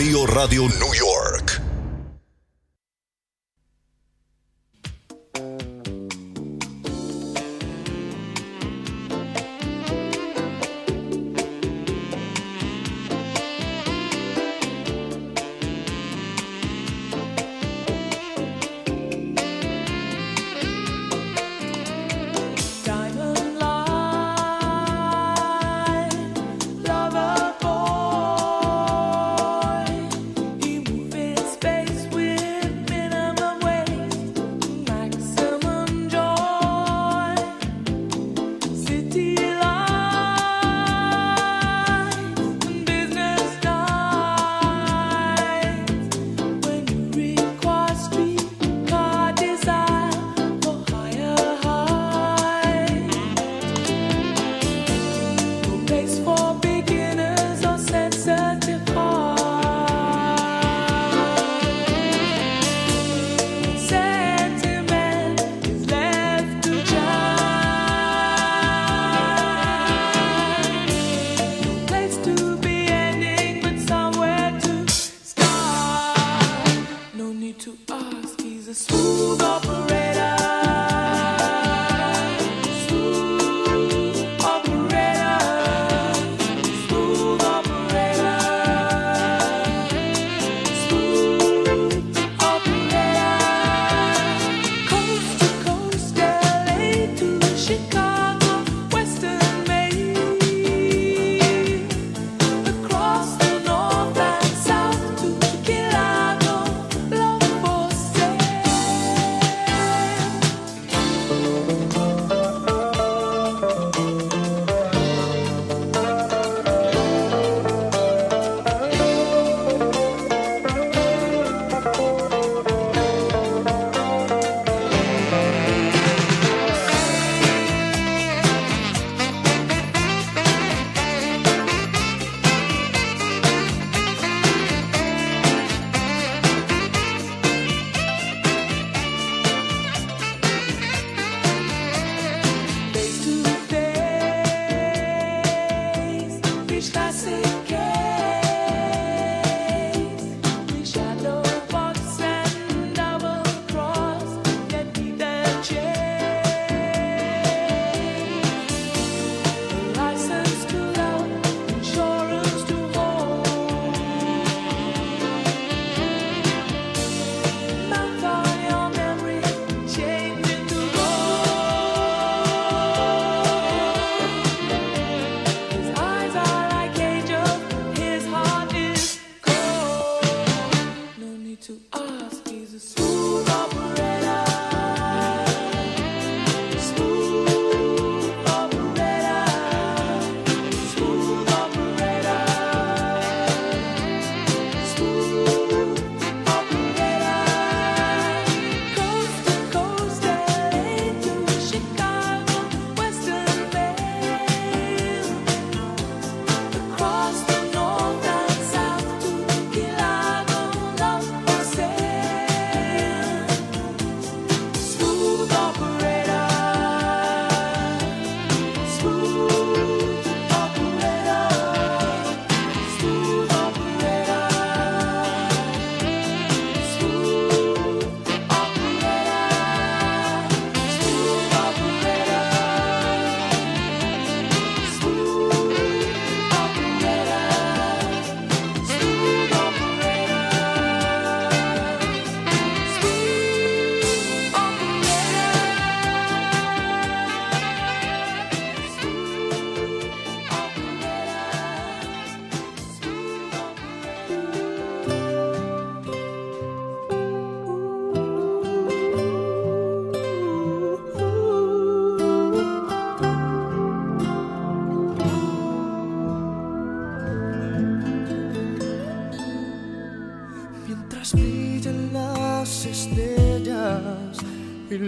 Escalofrío 0.00 0.26
Radio 0.26 0.66
New 0.66 0.94
York. 0.94 1.09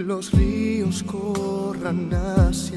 Los 0.05 0.31
ríos 0.31 1.03
corran 1.03 2.09
hacia 2.13 2.72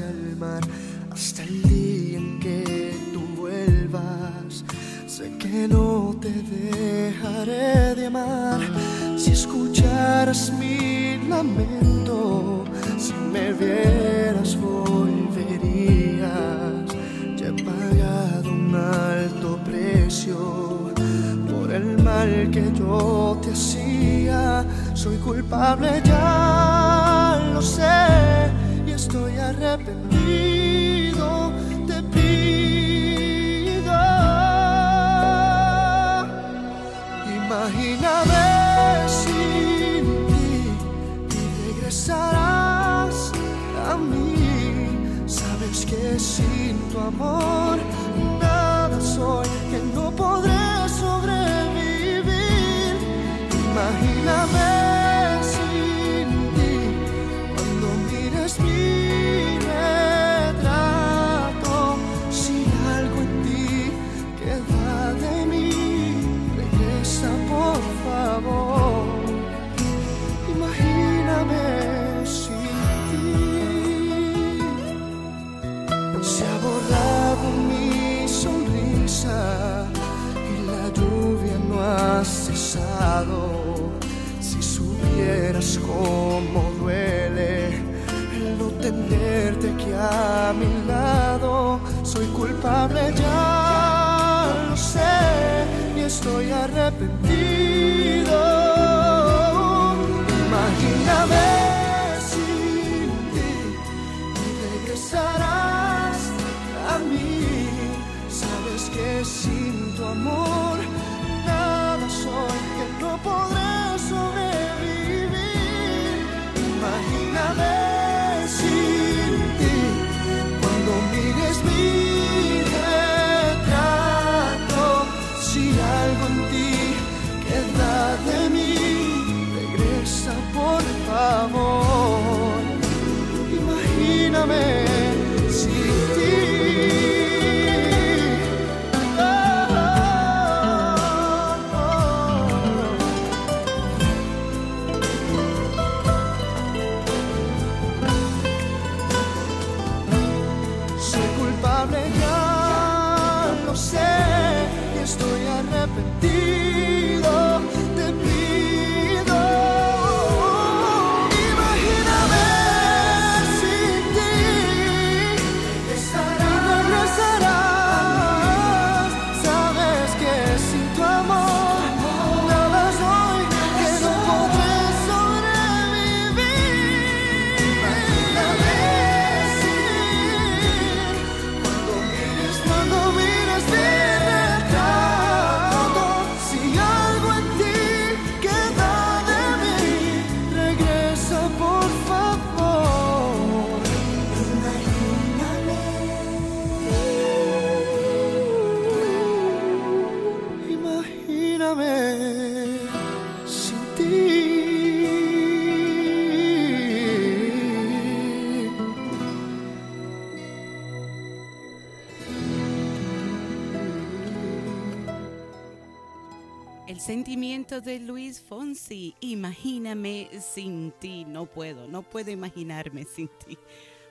de 217.67 217.99
Luis 217.99 218.39
Fonsi, 218.39 219.13
imagíname 219.19 220.29
sin 220.39 220.93
ti, 221.01 221.25
no 221.25 221.45
puedo, 221.45 221.85
no 221.85 222.01
puedo 222.01 222.31
imaginarme 222.31 223.03
sin 223.03 223.27
ti. 223.45 223.57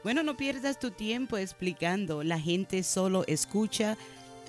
Bueno, 0.05 0.23
no 0.23 0.37
pierdas 0.37 0.79
tu 0.79 0.91
tiempo 0.91 1.39
explicando, 1.39 2.23
la 2.23 2.39
gente 2.39 2.83
solo 2.83 3.25
escucha 3.27 3.97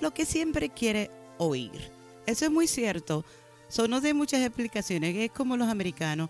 lo 0.02 0.12
que 0.12 0.26
siempre 0.26 0.68
quiere 0.68 1.10
oír. 1.38 1.90
Eso 2.26 2.44
es 2.44 2.50
muy 2.50 2.68
cierto, 2.68 3.24
son 3.68 3.98
de 4.02 4.12
muchas 4.12 4.42
explicaciones, 4.42 5.16
es 5.16 5.30
como 5.30 5.56
los 5.56 5.68
americanos. 5.68 6.28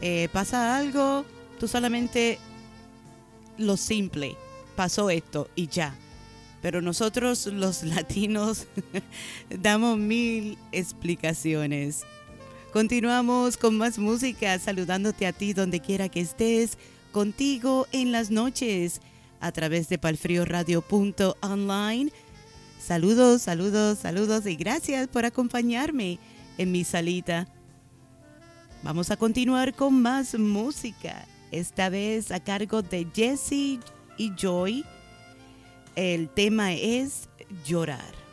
Eh, 0.00 0.28
pasa 0.32 0.76
algo, 0.76 1.24
tú 1.60 1.68
solamente 1.68 2.40
lo 3.58 3.76
simple, 3.76 4.34
pasó 4.74 5.08
esto 5.08 5.48
y 5.54 5.68
ya. 5.68 5.94
Pero 6.62 6.80
nosotros 6.82 7.46
los 7.46 7.82
latinos 7.84 8.66
damos 9.50 9.98
mil 9.98 10.58
explicaciones. 10.72 12.04
Continuamos 12.72 13.56
con 13.56 13.78
más 13.78 13.98
música, 13.98 14.58
saludándote 14.58 15.26
a 15.26 15.32
ti 15.32 15.54
donde 15.54 15.80
quiera 15.80 16.08
que 16.08 16.20
estés, 16.20 16.78
contigo 17.12 17.86
en 17.92 18.12
las 18.12 18.30
noches, 18.30 19.00
a 19.40 19.52
través 19.52 19.88
de 19.88 19.98
palfrioradio.online. 19.98 22.12
Saludos, 22.78 23.42
saludos, 23.42 23.98
saludos 23.98 24.46
y 24.46 24.56
gracias 24.56 25.08
por 25.08 25.24
acompañarme 25.24 26.18
en 26.58 26.72
mi 26.72 26.84
salita. 26.84 27.48
Vamos 28.82 29.10
a 29.10 29.16
continuar 29.16 29.74
con 29.74 30.00
más 30.00 30.38
música, 30.38 31.26
esta 31.50 31.88
vez 31.88 32.30
a 32.30 32.40
cargo 32.40 32.82
de 32.82 33.06
Jesse 33.14 33.80
y 34.16 34.32
Joy. 34.36 34.84
El 35.98 36.28
tema 36.28 36.74
es 36.74 37.28
llorar. 37.66 38.27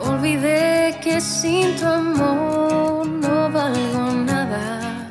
Olvidé 0.00 0.98
que 1.00 1.20
sin 1.20 1.76
tu 1.76 1.86
amor 1.86 3.06
no 3.06 3.48
valgo 3.50 4.12
nada. 4.12 5.08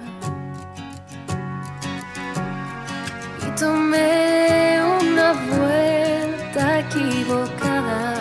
Y 3.48 3.50
tomé 3.58 4.82
una 5.02 5.34
vuelta 5.52 6.80
equivocada. 6.80 8.14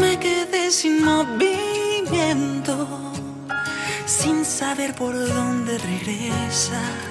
Me 0.00 0.18
quedé 0.18 0.70
sin 0.70 1.02
movimiento, 1.02 2.74
sin 4.04 4.44
saber 4.44 4.94
por 4.94 5.14
dónde 5.14 5.78
regresar 5.78 7.07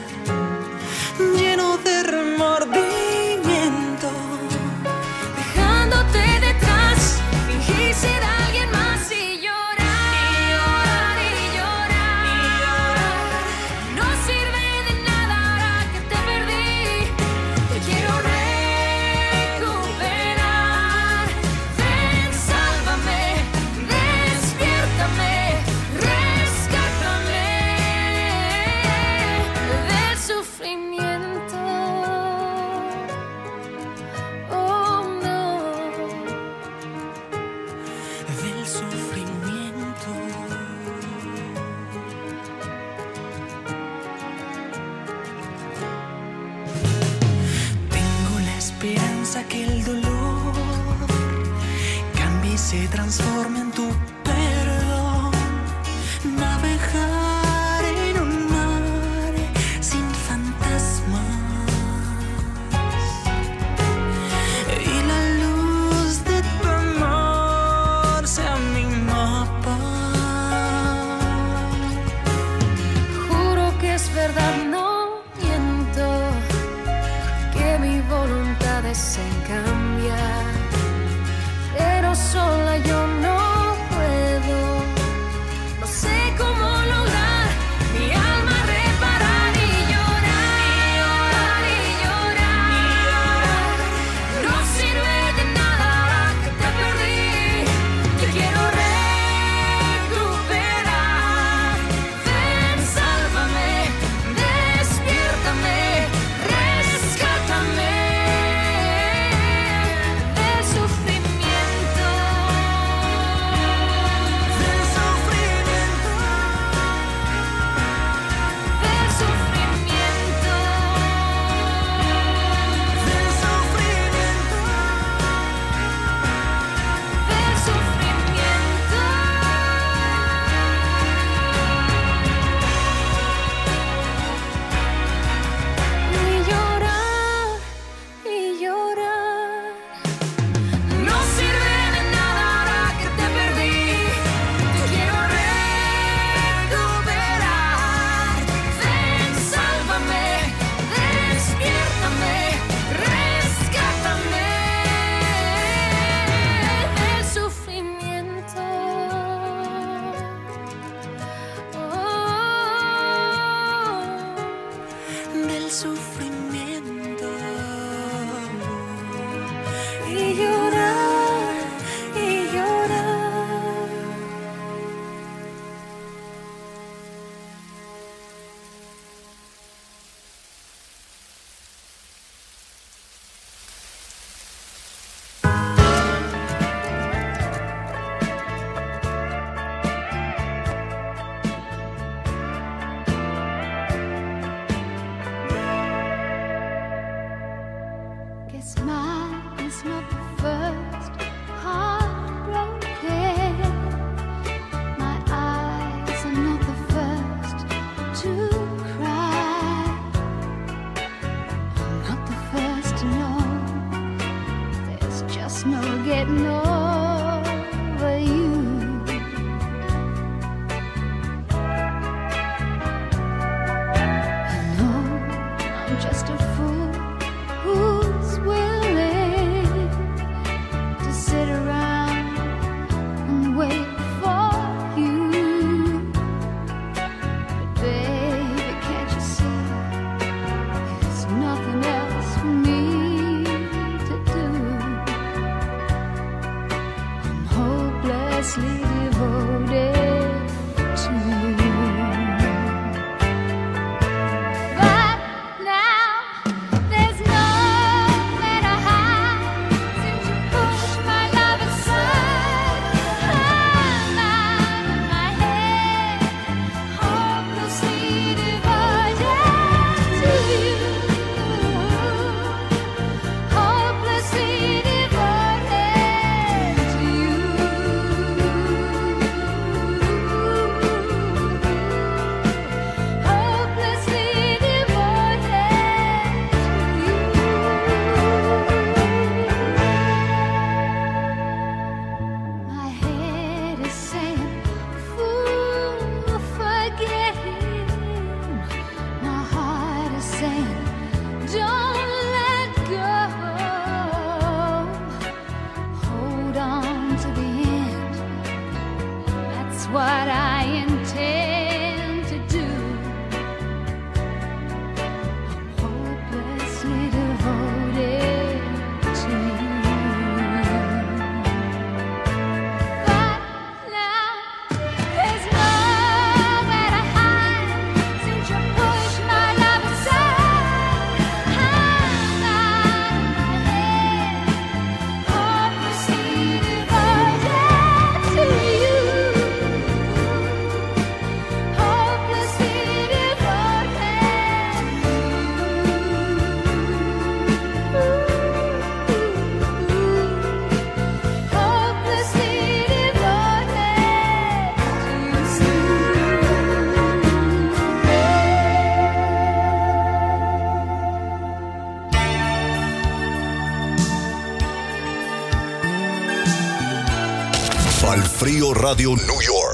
Radio 368.78 369.15
New 369.15 369.41
York. 369.41 369.66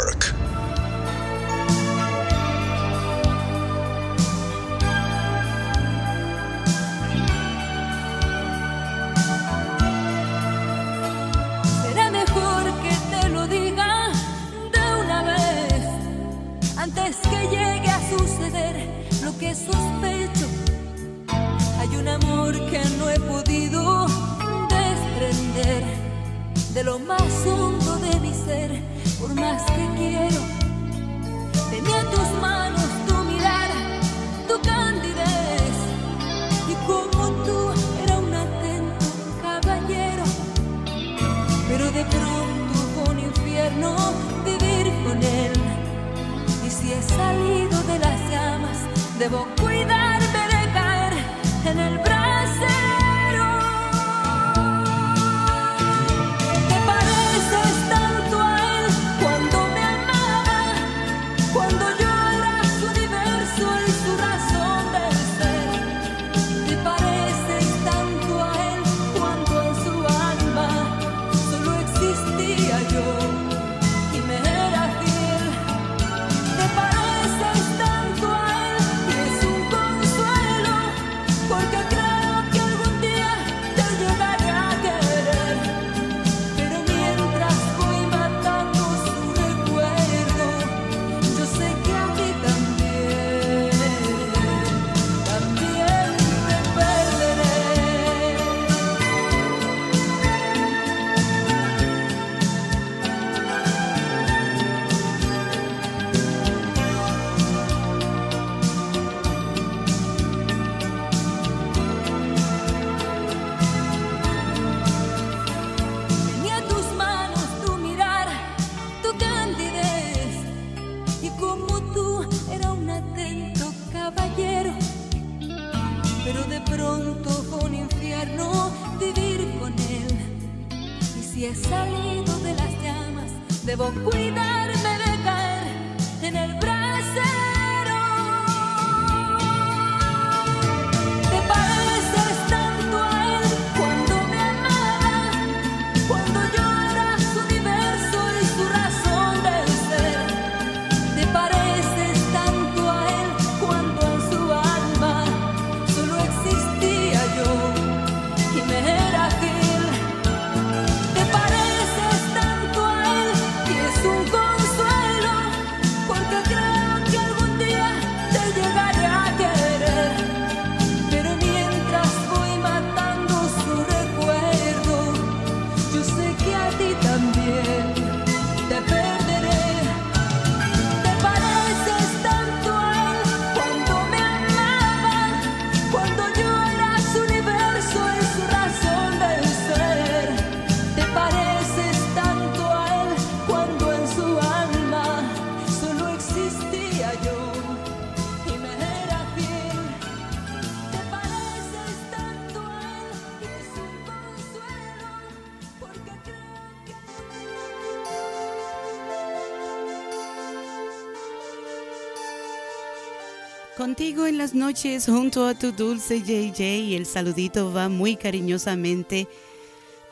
Contigo 213.84 214.27
en 214.27 214.38
las 214.38 214.53
noches 214.53 215.07
junto 215.07 215.45
a 215.45 215.55
tu 215.55 215.73
dulce 215.73 216.21
JJ. 216.21 216.95
El 216.95 217.05
saludito 217.05 217.73
va 217.73 217.89
muy 217.89 218.15
cariñosamente 218.15 219.27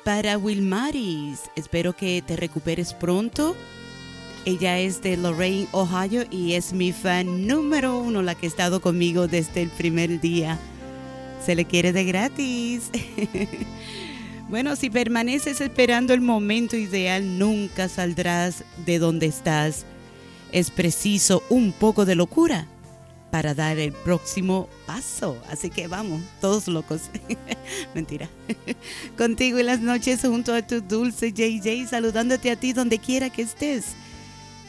para 0.03 0.38
Wilmaris. 0.38 1.39
Espero 1.55 1.95
que 1.95 2.22
te 2.22 2.36
recuperes 2.36 2.93
pronto. 2.93 3.55
Ella 4.43 4.78
es 4.78 5.01
de 5.01 5.15
Lorraine, 5.15 5.69
Ohio 5.72 6.26
y 6.30 6.55
es 6.55 6.74
mi 6.74 6.91
fan 6.91 7.47
número 7.47 7.97
uno, 7.97 8.22
la 8.22 8.36
que 8.36 8.47
ha 8.47 8.49
estado 8.49 8.82
conmigo 8.82 9.30
desde 9.30 9.61
el 9.61 9.69
primer 9.69 10.19
día. 10.19 10.59
Se 11.41 11.55
le 11.55 11.63
quiere 11.63 11.93
de 11.93 12.03
gratis. 12.03 12.89
bueno, 14.49 14.76
si 14.76 14.89
permaneces 14.89 15.61
esperando 15.61 16.13
el 16.13 16.19
momento 16.19 16.76
ideal, 16.76 17.39
nunca 17.39 17.88
saldrás 17.88 18.65
de 18.86 18.99
donde 18.99 19.28
estás. 19.28 19.86
Es 20.51 20.72
preciso 20.72 21.41
un 21.47 21.72
poco 21.72 22.03
de 22.03 22.15
locura 22.15 22.67
para 23.32 23.54
dar 23.54 23.80
el 23.80 23.94
próximo 23.94 24.68
paso. 24.86 25.38
Así 25.50 25.70
que 25.70 25.88
vamos, 25.88 26.22
todos 26.42 26.68
locos. 26.68 27.04
Mentira. 27.96 28.30
Contigo 29.18 29.58
en 29.58 29.66
las 29.68 29.80
noches 29.80 30.22
junto 30.22 30.54
a 30.54 30.62
tu 30.62 30.82
dulce 30.82 31.32
JJ, 31.32 31.88
saludándote 31.88 32.52
a 32.52 32.58
ti 32.58 32.74
donde 32.74 33.00
quiera 33.00 33.30
que 33.30 33.42
estés. 33.42 33.96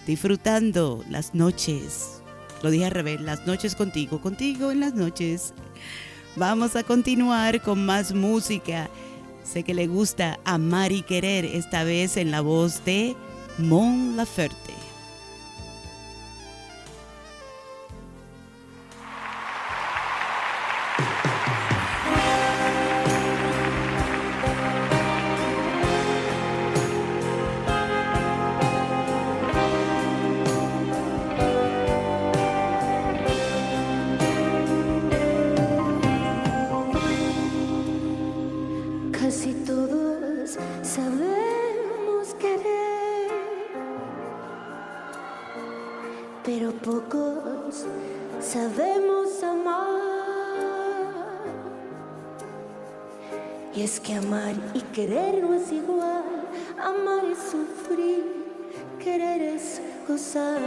Disfrutando 0.07 1.05
las 1.11 1.35
noches. 1.35 2.23
Lo 2.63 2.71
dije 2.71 2.87
al 2.87 2.93
revés, 2.93 3.21
las 3.21 3.47
noches 3.47 3.75
contigo, 3.75 4.21
contigo 4.21 4.71
en 4.71 4.81
las 4.81 4.95
noches. 4.95 5.53
Vamos 6.37 6.77
a 6.77 6.85
continuar 6.85 7.61
con 7.61 7.85
más 7.85 8.15
música. 8.15 8.89
Sé 9.45 9.65
que 9.65 9.75
le 9.75 9.89
gusta 9.89 10.39
amar 10.45 10.93
y 10.93 11.03
querer, 11.03 11.45
esta 11.45 11.85
vez 11.85 12.17
en 12.17 12.31
la 12.31 12.41
voz 12.41 12.85
de 12.85 13.17
Mon 13.59 14.17
Laferte. 14.17 14.82
Amar 56.93 57.25
es 57.25 57.39
sufrir, 57.51 58.25
querer 59.03 59.43
es 59.55 59.81
gozar. 60.07 60.61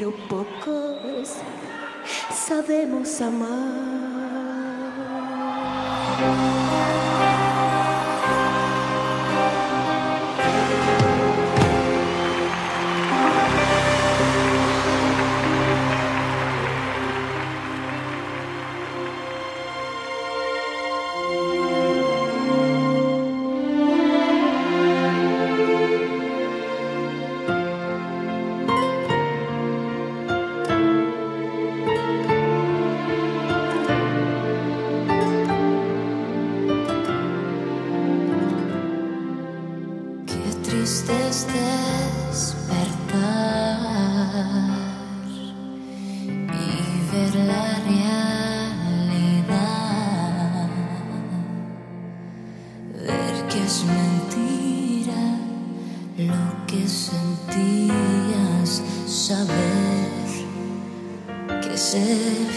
Pero 0.00 0.12
pocos 0.30 1.36
sabemos 2.32 3.20
amar. 3.20 3.69
Es 53.70 53.84
mentira 53.84 55.22
lo 56.18 56.66
que 56.66 56.88
sentías, 56.88 58.82
saber 59.06 60.10
que 61.62 61.74
es 61.74 61.94
el 61.94 62.48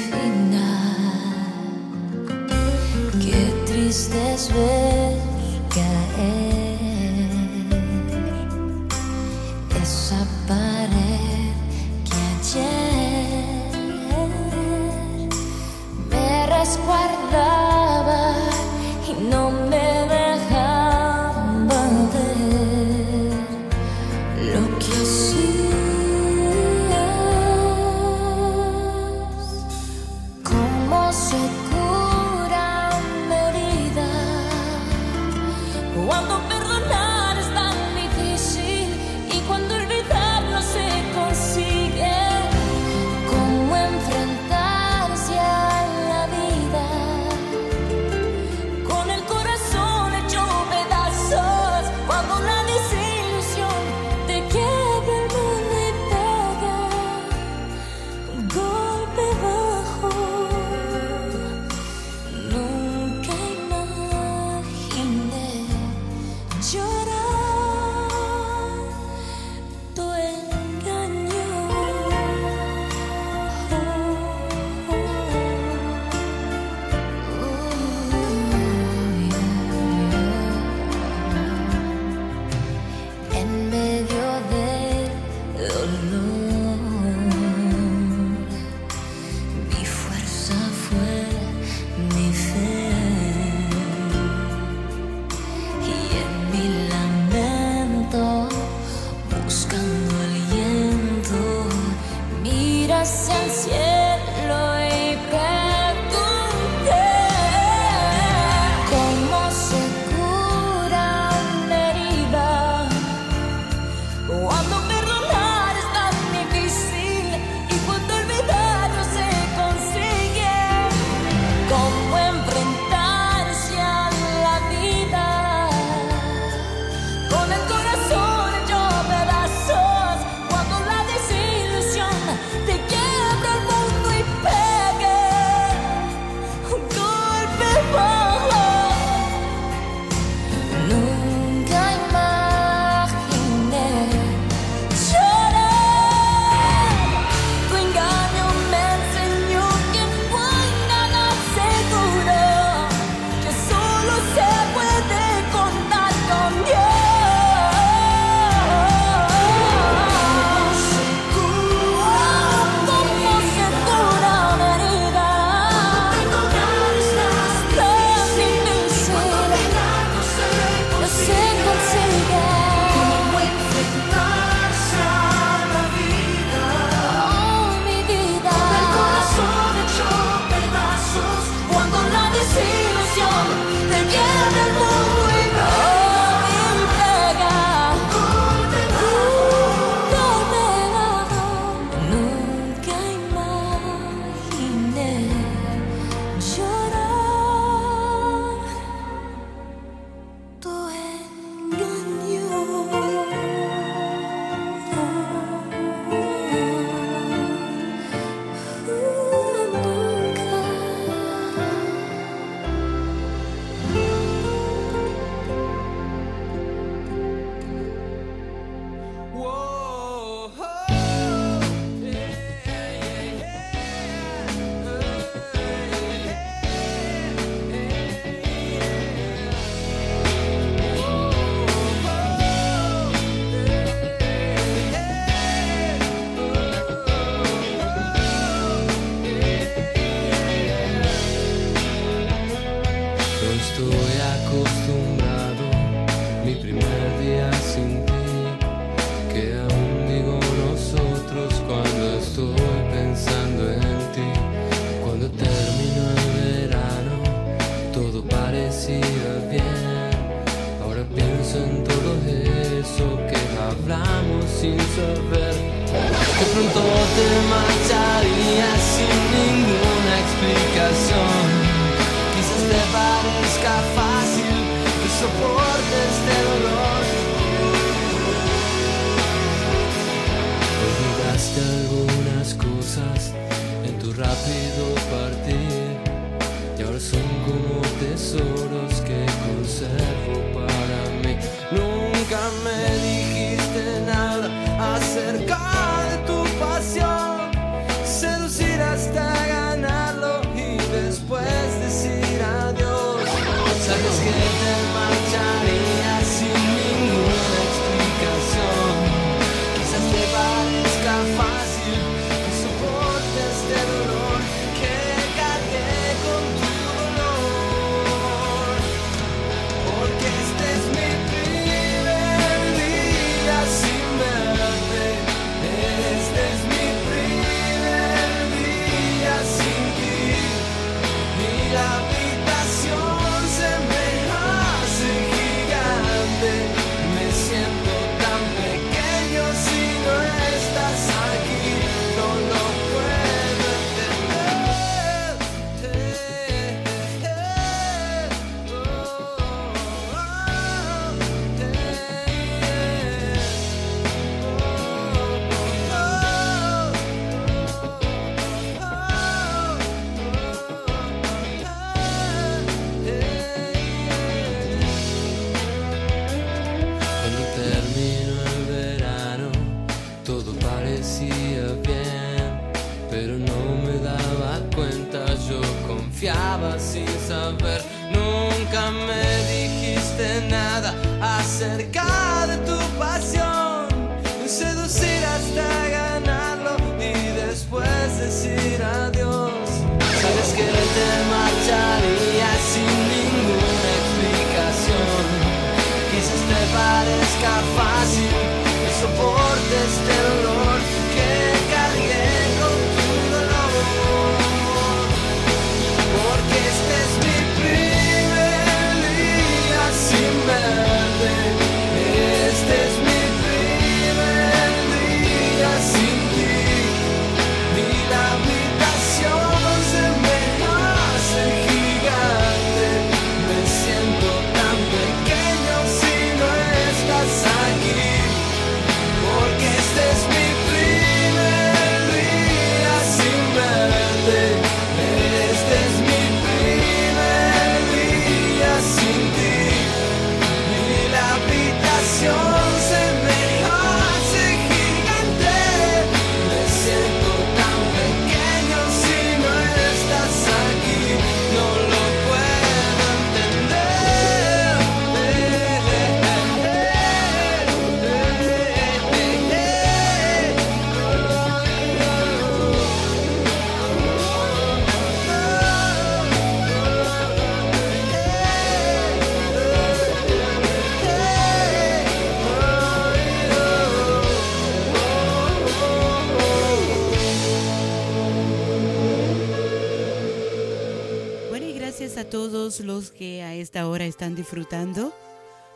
disfrutando 484.54 485.12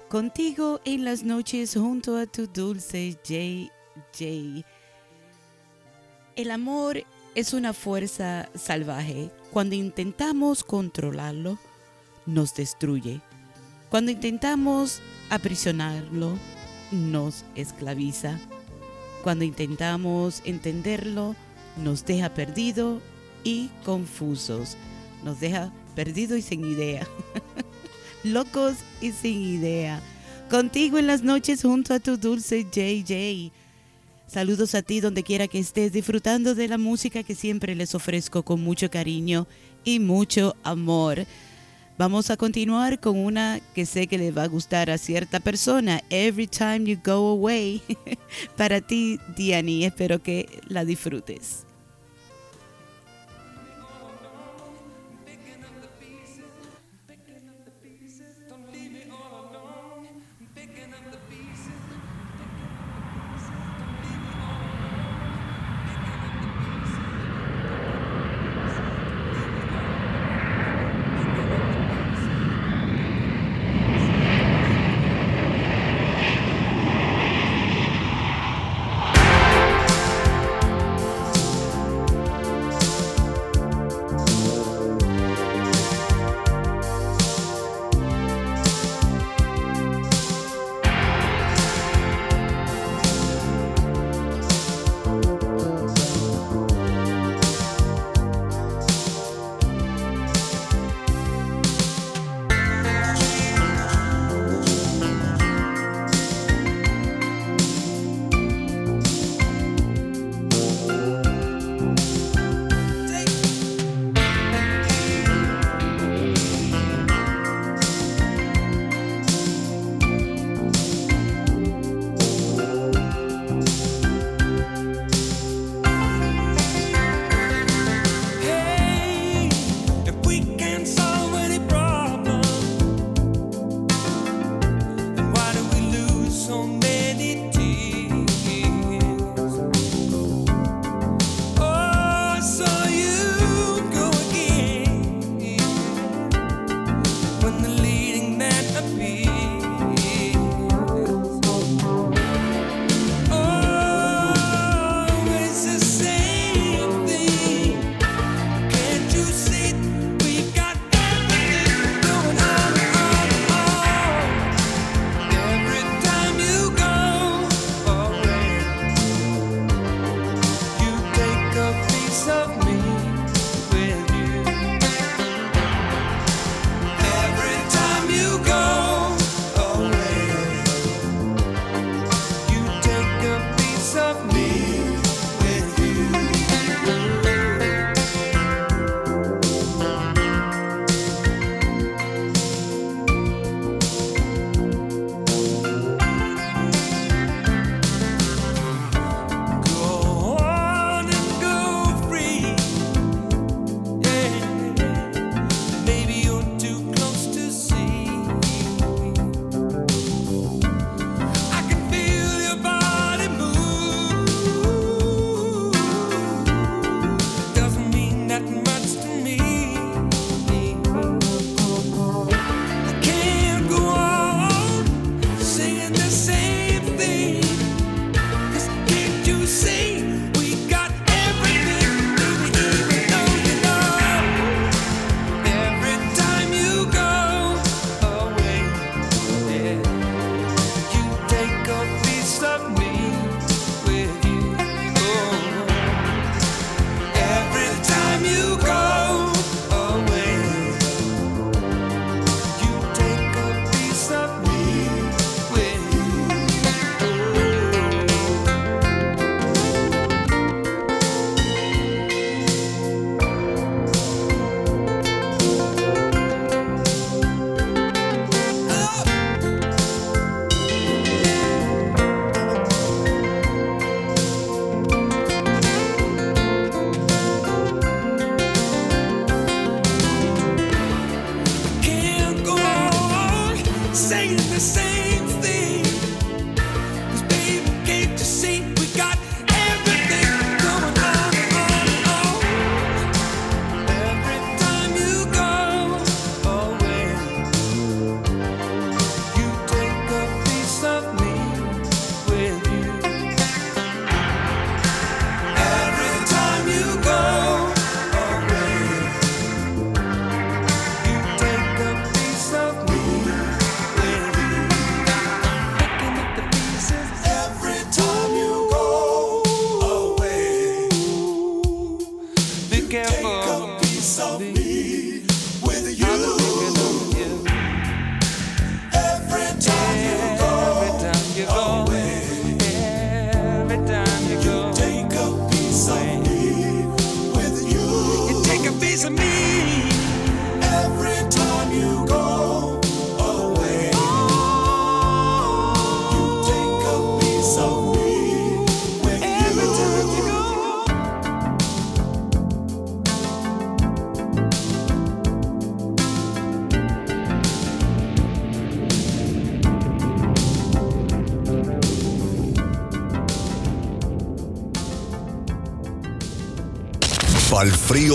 contigo 0.08 0.80
en 0.86 1.04
las 1.04 1.24
noches 1.24 1.74
junto 1.74 2.16
a 2.16 2.28
tu 2.28 2.46
dulce 2.46 3.18
JJ. 3.24 4.64
El 6.36 6.52
amor 6.52 7.04
es 7.34 7.54
una 7.54 7.74
fuerza 7.74 8.50
salvaje. 8.54 9.32
Cuando 9.52 9.74
intentamos 9.74 10.64
controlarlo, 10.64 11.58
nos 12.28 12.54
destruye. 12.54 13.20
Cuando 13.90 14.12
intentamos 14.12 15.02
aprisionarlo, 15.32 16.38
nos 16.92 17.46
esclaviza. 17.56 18.40
Cuando 19.24 19.44
intentamos 19.44 20.44
entenderlo, 20.46 21.36
nos 21.78 22.06
deja 22.06 22.32
perdido 22.36 23.02
y 23.44 23.70
confusos. 23.84 24.78
Nos 25.24 25.40
deja 25.40 25.74
perdido 25.96 26.38
y 26.38 26.44
sin 26.44 26.64
idea. 26.64 27.08
Locos 28.24 28.76
y 29.02 29.12
sin 29.12 29.42
idea. 29.42 30.02
Contigo 30.50 30.98
en 30.98 31.08
las 31.08 31.24
noches 31.24 31.62
junto 31.62 31.94
a 31.94 32.00
tu 32.00 32.18
dulce 32.18 32.64
JJ. 32.64 33.52
Saludos 34.28 34.76
a 34.76 34.82
ti 34.82 35.00
donde 35.00 35.24
quiera 35.24 35.48
que 35.48 35.60
estés 35.60 35.92
disfrutando 35.94 36.56
de 36.56 36.68
la 36.68 36.78
música 36.78 37.24
que 37.24 37.36
siempre 37.36 37.76
les 37.76 37.96
ofrezco 37.96 38.44
con 38.44 38.62
mucho 38.62 38.90
cariño 38.90 39.48
y 39.84 40.00
mucho 40.00 40.56
amor. 40.64 41.26
Vamos 41.98 42.30
a 42.30 42.38
continuar 42.38 43.00
con 43.00 43.18
una 43.18 43.60
que 43.74 43.86
sé 43.86 44.08
que 44.08 44.18
le 44.18 44.32
va 44.32 44.44
a 44.44 44.48
gustar 44.48 44.90
a 44.90 44.98
cierta 44.98 45.40
persona. 45.40 46.02
Every 46.10 46.48
time 46.48 46.86
you 46.86 46.98
go 47.04 47.30
away. 47.30 47.82
Para 48.58 48.82
ti, 48.82 49.20
Diani, 49.36 49.86
espero 49.86 50.22
que 50.22 50.62
la 50.68 50.86
disfrutes. 50.86 51.67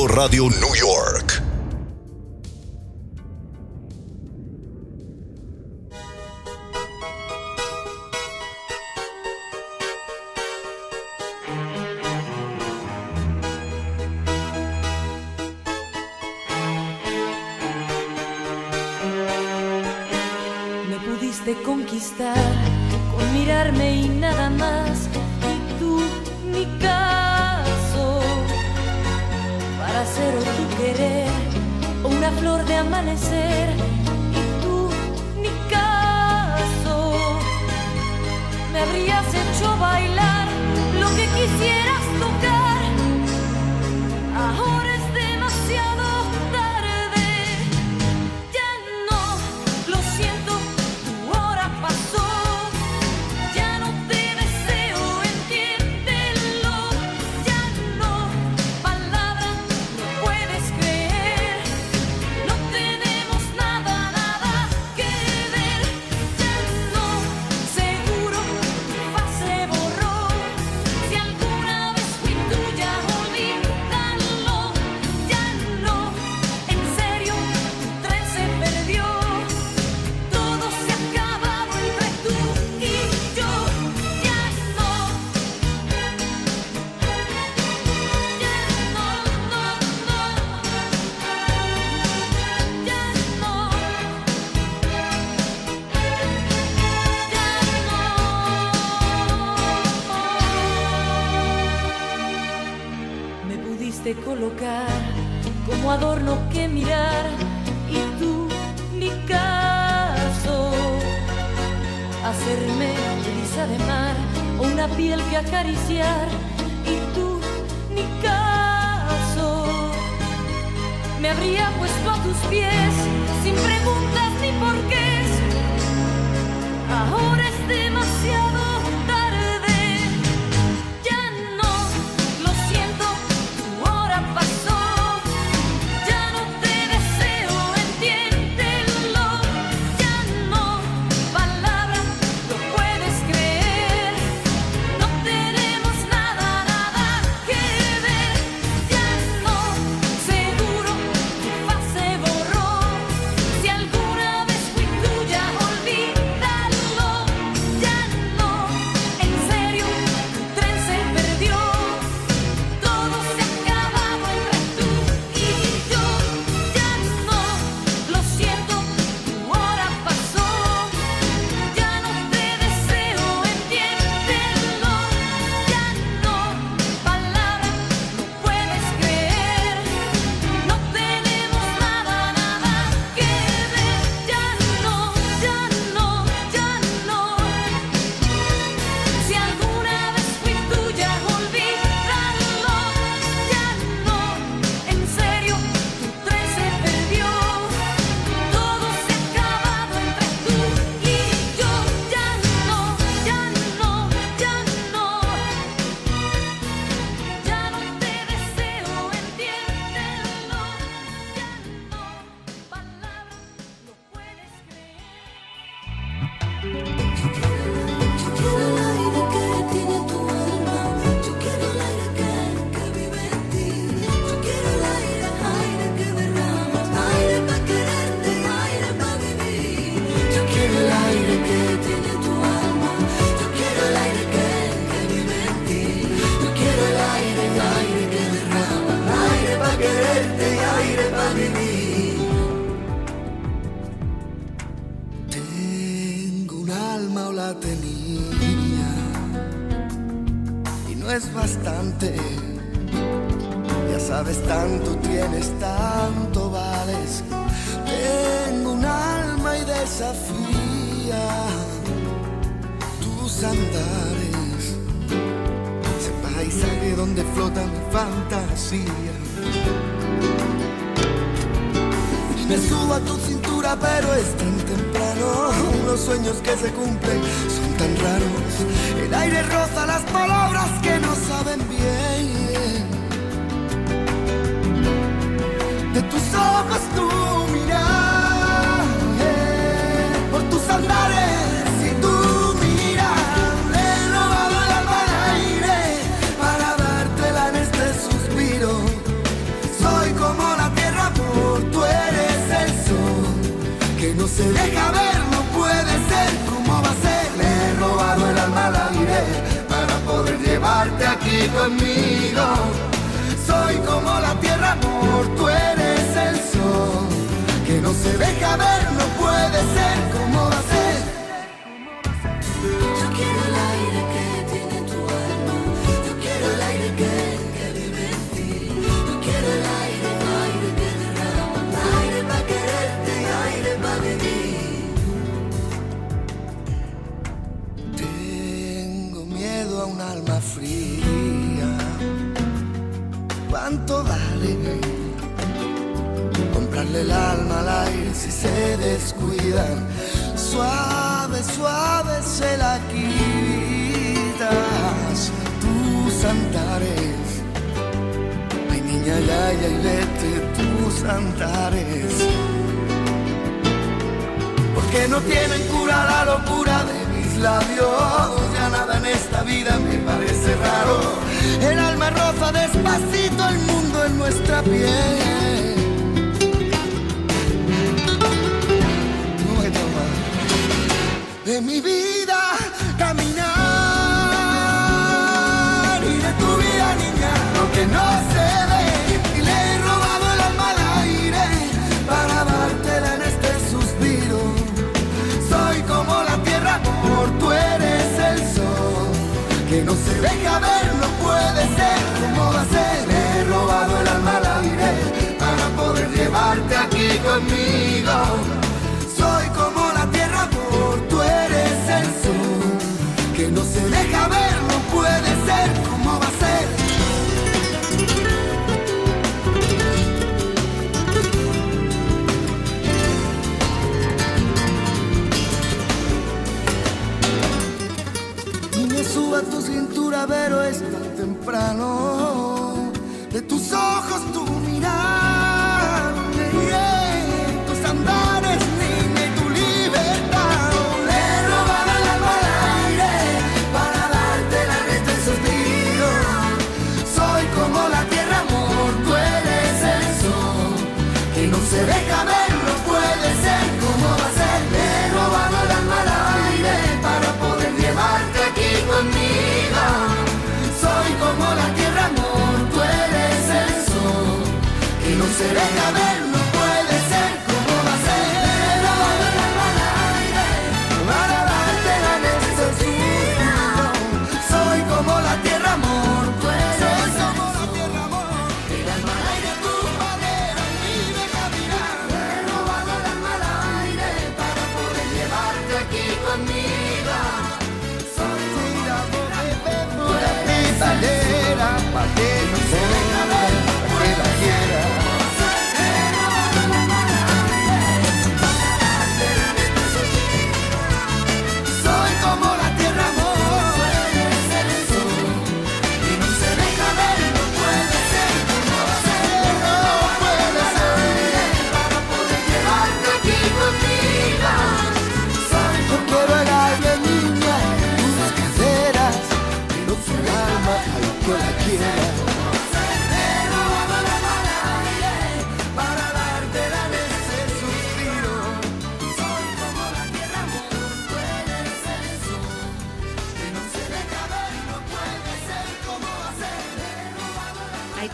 Radio 0.07 0.49
New 0.49 0.75
York. 0.75 1.22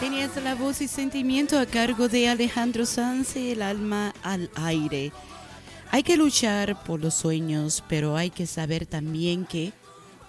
Tenías 0.09 0.43
la 0.43 0.55
voz 0.55 0.81
y 0.81 0.89
sentimiento 0.89 1.59
a 1.59 1.67
cargo 1.67 2.09
de 2.09 2.31
Alejandro 2.31 2.87
Sanz, 2.87 3.37
el 3.37 3.61
alma 3.61 4.15
al 4.23 4.51
aire. 4.55 5.13
Hay 5.91 6.03
que 6.03 6.17
luchar 6.17 6.83
por 6.85 6.99
los 6.99 7.13
sueños, 7.13 7.85
pero 7.91 8.17
hay 8.17 8.31
que 8.31 8.47
saber 8.47 8.87
también 8.87 9.45
que 9.45 9.75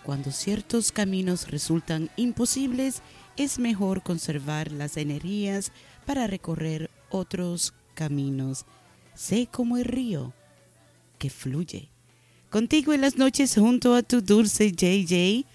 cuando 0.04 0.32
ciertos 0.32 0.92
caminos 0.92 1.50
resultan 1.50 2.10
imposibles, 2.18 3.02
es 3.38 3.58
mejor 3.58 4.04
conservar 4.04 4.70
las 4.74 4.98
energías 4.98 5.72
para 6.06 6.28
recorrer 6.28 6.90
otros 7.10 7.74
caminos. 7.94 8.66
Sé 9.16 9.48
como 9.50 9.78
el 9.78 9.86
río 9.86 10.34
que 11.20 11.30
fluye. 11.30 11.88
Contigo 12.50 12.92
en 12.92 13.00
las 13.00 13.16
noches 13.16 13.56
junto 13.56 13.96
a 13.96 14.04
tu 14.04 14.20
dulce 14.20 14.74
JJ. 14.74 15.46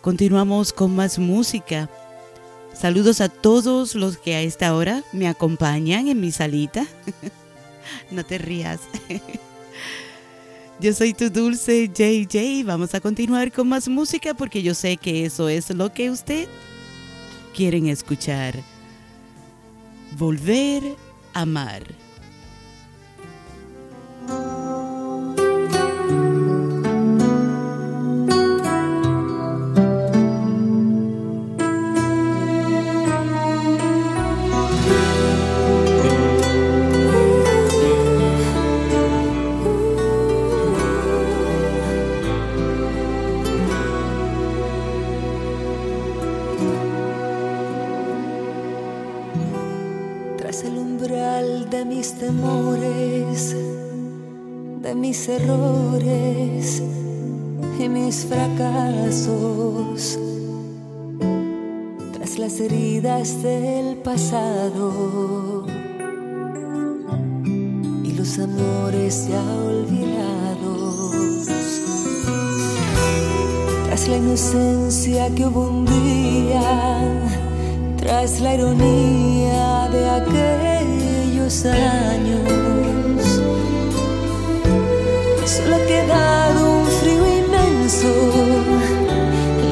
Continuamos 0.00 0.72
con 0.72 0.94
más 0.94 1.18
música. 1.18 1.90
Saludos 2.74 3.20
a 3.20 3.28
todos 3.28 3.94
los 3.94 4.16
que 4.16 4.34
a 4.34 4.42
esta 4.42 4.74
hora 4.74 5.02
me 5.12 5.28
acompañan 5.28 6.08
en 6.08 6.20
mi 6.20 6.32
salita. 6.32 6.86
no 8.10 8.24
te 8.24 8.38
rías. 8.38 8.80
Yo 10.80 10.92
soy 10.92 11.14
tu 11.14 11.30
dulce 11.30 11.88
JJ. 11.88 12.64
Vamos 12.64 12.94
a 12.94 13.00
continuar 13.00 13.52
con 13.52 13.68
más 13.68 13.88
música 13.88 14.34
porque 14.34 14.64
yo 14.64 14.74
sé 14.74 14.96
que 14.96 15.24
eso 15.24 15.48
es 15.48 15.70
lo 15.70 15.92
que 15.92 16.10
usted 16.10 16.48
quieren 17.54 17.86
escuchar. 17.86 18.58
Volver 20.18 20.82
a 21.34 21.42
amar. 21.42 22.01
Mis 55.02 55.28
errores 55.28 56.80
y 57.76 57.88
mis 57.88 58.24
fracasos, 58.24 60.16
tras 62.12 62.38
las 62.38 62.60
heridas 62.60 63.42
del 63.42 63.96
pasado 63.96 65.66
y 68.04 68.12
los 68.12 68.38
amores 68.38 69.26
ya 69.28 69.42
olvidados, 69.72 71.48
tras 73.86 74.06
la 74.06 74.16
inocencia 74.18 75.34
que 75.34 75.46
hubo 75.46 75.68
un 75.68 75.84
día, 75.84 77.00
tras 77.96 78.40
la 78.40 78.54
ironía 78.54 79.88
de 79.90 80.10
aquellos 80.20 81.66
años, 81.66 83.01
solo 85.52 85.76
ha 85.76 85.86
quedado 85.86 86.80
un 86.80 86.86
frío 86.86 87.24
inmenso, 87.44 88.08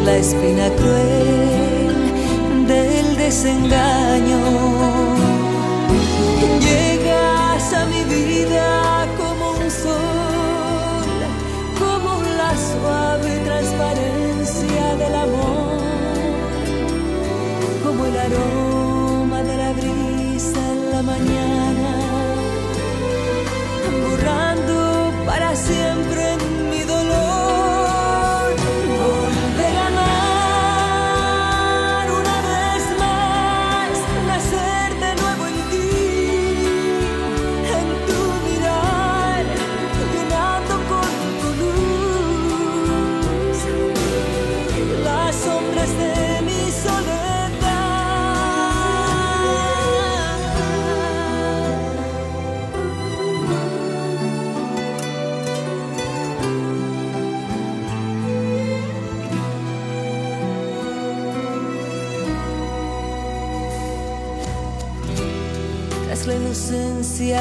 la 0.04 0.16
espina 0.16 0.68
cruel 0.76 1.96
del 2.66 3.16
desengaño. 3.16 4.40
Llegas 6.66 7.72
a 7.72 7.86
mi 7.86 8.02
vida 8.14 9.06
como 9.16 9.52
un 9.52 9.70
sol, 9.70 11.18
como 11.82 12.10
la 12.40 12.52
suave 12.68 13.30
transparencia 13.46 14.96
del 14.96 15.14
amor 15.14 15.80
como 17.82 18.04
el 18.04 18.16
aroma 18.18 19.42
de 19.42 19.56
la 19.56 19.72
brisa 19.72 20.60
en 20.72 20.90
la 20.90 21.02
mañana, 21.02 21.49
para 25.40 25.56
siempre 25.56 25.99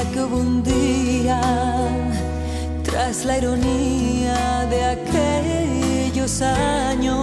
que 0.05 0.21
hubo 0.23 0.38
un 0.38 0.63
día, 0.63 1.41
tras 2.84 3.26
la 3.26 3.38
ironía 3.38 4.65
de 4.69 4.85
aquellos 4.95 6.41
años, 6.41 7.18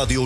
Radio 0.00 0.24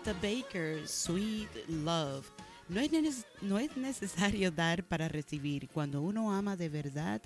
Anita 0.00 0.14
Baker, 0.22 0.88
Sweet 0.88 1.50
Love. 1.68 2.24
No 2.70 2.80
es, 2.80 3.26
no 3.42 3.58
es 3.58 3.76
necesario 3.76 4.50
dar 4.50 4.82
para 4.84 5.08
recibir. 5.08 5.68
Cuando 5.68 6.00
uno 6.00 6.32
ama 6.32 6.56
de 6.56 6.70
verdad, 6.70 7.20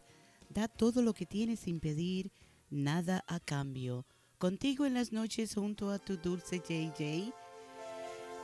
da 0.48 0.66
todo 0.66 1.01
lo 1.01 1.14
que 1.14 1.24
tiene 1.24 1.55
sin 1.56 1.78
pedir 1.78 2.32
nada 2.70 3.22
a 3.28 3.38
cambio. 3.38 4.05
Contigo 4.38 4.86
en 4.86 4.94
las 4.94 5.12
noches 5.12 5.55
junto 5.55 5.90
a 5.90 6.01
tu 6.01 6.16
dulce 6.16 6.59
JJ. 6.59 7.32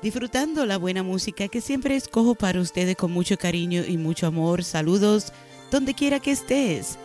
Disfrutando 0.00 0.64
la 0.64 0.78
buena 0.78 1.02
música 1.02 1.48
que 1.48 1.60
siempre 1.60 1.96
escojo 1.96 2.36
para 2.36 2.60
ustedes 2.60 2.94
con 2.94 3.10
mucho 3.10 3.36
cariño 3.36 3.82
y 3.84 3.96
mucho 3.96 4.28
amor. 4.28 4.62
Saludos 4.62 5.32
donde 5.72 5.94
quiera 5.94 6.20
que 6.20 6.30
estés. 6.30 7.00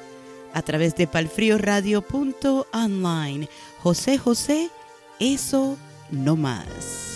A 0.54 0.62
través 0.62 0.96
de 0.96 1.08
palfrioradio.online. 1.08 3.50
José 3.82 4.20
José, 4.20 4.70
eso 5.20 5.76
no 6.12 6.36
más. 6.36 7.15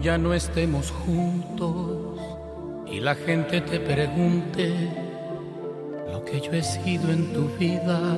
Ya 0.00 0.16
no 0.16 0.32
estemos 0.32 0.90
juntos 0.90 2.18
y 2.90 2.98
la 3.00 3.14
gente 3.14 3.60
te 3.60 3.78
pregunte 3.78 4.72
lo 6.10 6.24
que 6.24 6.40
yo 6.40 6.50
he 6.52 6.62
sido 6.62 7.12
en 7.12 7.32
tu 7.32 7.46
vida, 7.58 8.16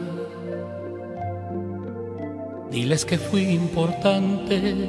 diles 2.71 3.05
que 3.05 3.19
fui 3.19 3.49
importante, 3.49 4.89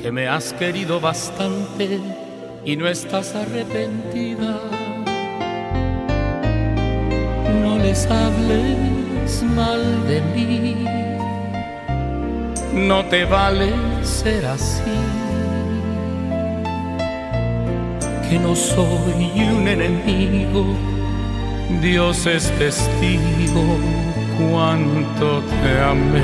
que 0.00 0.12
me 0.12 0.28
has 0.28 0.52
querido 0.52 1.00
bastante 1.00 1.98
y 2.64 2.76
no 2.76 2.86
estás 2.86 3.34
arrepentida. 3.34 4.60
No 7.60 7.76
les 7.78 8.06
hables 8.06 9.42
mal 9.54 10.06
de 10.06 10.20
mí, 10.34 10.76
no 12.72 13.04
te 13.06 13.24
vale 13.24 13.72
ser 14.04 14.46
así 14.46 15.23
que 18.28 18.38
no 18.38 18.54
soy 18.54 19.48
un 19.52 19.68
enemigo, 19.68 20.64
Dios 21.80 22.26
es 22.26 22.50
testigo 22.58 23.78
cuánto 24.38 25.42
te 25.42 25.80
amé. 25.80 26.22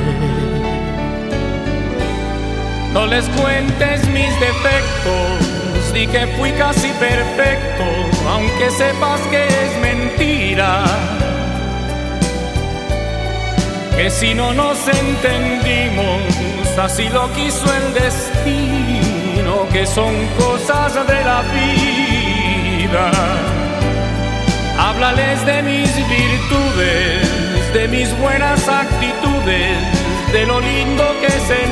No 2.93 3.07
les 3.07 3.29
cuentes 3.29 4.09
mis 4.09 4.33
defectos, 4.41 5.93
di 5.93 6.07
que 6.07 6.27
fui 6.37 6.51
casi 6.53 6.89
perfecto, 6.99 7.85
aunque 8.29 8.71
sepas 8.71 9.21
que 9.31 9.47
es 9.47 9.79
mentira. 9.81 10.85
Que 13.97 14.11
si 14.11 14.35
no 14.35 14.53
nos 14.53 14.79
entendimos, 14.89 16.23
así 16.83 17.09
lo 17.11 17.31
quiso 17.33 17.67
el 17.73 17.95
destino, 17.95 18.90
que 19.73 19.87
son 19.87 20.15
cosas 20.39 20.95
de 20.95 21.25
la 21.25 21.43
vida. 21.43 23.11
Háblales 24.79 25.45
de 25.47 25.63
mis 25.63 25.95
virtudes, 26.09 27.73
de 27.73 27.89
mis 27.89 28.19
buenas 28.19 28.69
actitudes, 28.69 29.79
de 30.33 30.47
lo 30.47 30.61
lindo 30.61 31.05
que 31.21 31.31
sentimos. 31.31 31.67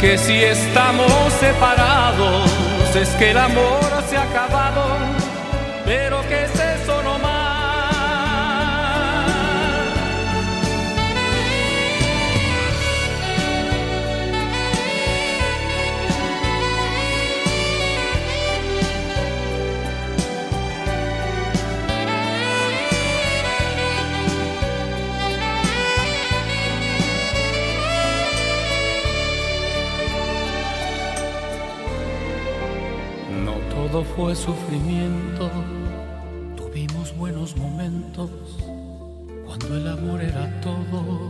Que 0.00 0.18
si 0.18 0.42
estamos 0.44 1.32
separados, 1.40 2.50
es 2.94 3.08
que 3.10 3.30
el 3.30 3.38
amor 3.38 4.04
se 4.08 4.16
ha 4.16 4.22
acabado, 4.22 4.84
pero 5.86 6.20
que 6.28 6.43
todo 33.94 34.04
fue 34.16 34.34
sufrimiento, 34.34 35.48
tuvimos 36.56 37.16
buenos 37.16 37.56
momentos 37.56 38.28
cuando 39.46 39.76
el 39.76 39.86
amor 39.86 40.20
era 40.20 40.60
todo. 40.60 41.28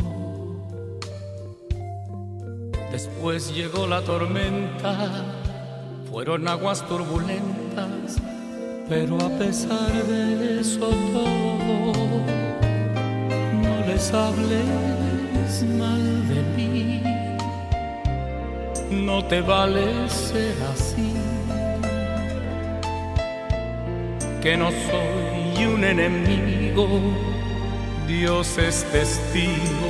Después 2.91 3.55
llegó 3.55 3.86
la 3.86 4.01
tormenta, 4.01 5.27
fueron 6.11 6.49
aguas 6.49 6.89
turbulentas, 6.89 8.16
pero 8.89 9.19
a 9.20 9.28
pesar 9.28 9.93
de 9.93 10.61
eso 10.61 10.89
todo, 10.89 11.93
no 13.62 13.86
les 13.86 14.11
hables 14.15 15.65
mal 15.78 16.28
de 16.28 16.43
mí, 16.57 17.03
no 18.91 19.23
te 19.27 19.43
vale 19.43 20.09
ser 20.09 20.57
así 20.73 21.14
que 24.44 24.58
no 24.58 24.70
soy 24.70 25.64
un 25.64 25.82
enemigo, 25.82 26.86
Dios 28.06 28.58
es 28.58 28.84
testigo 28.92 29.88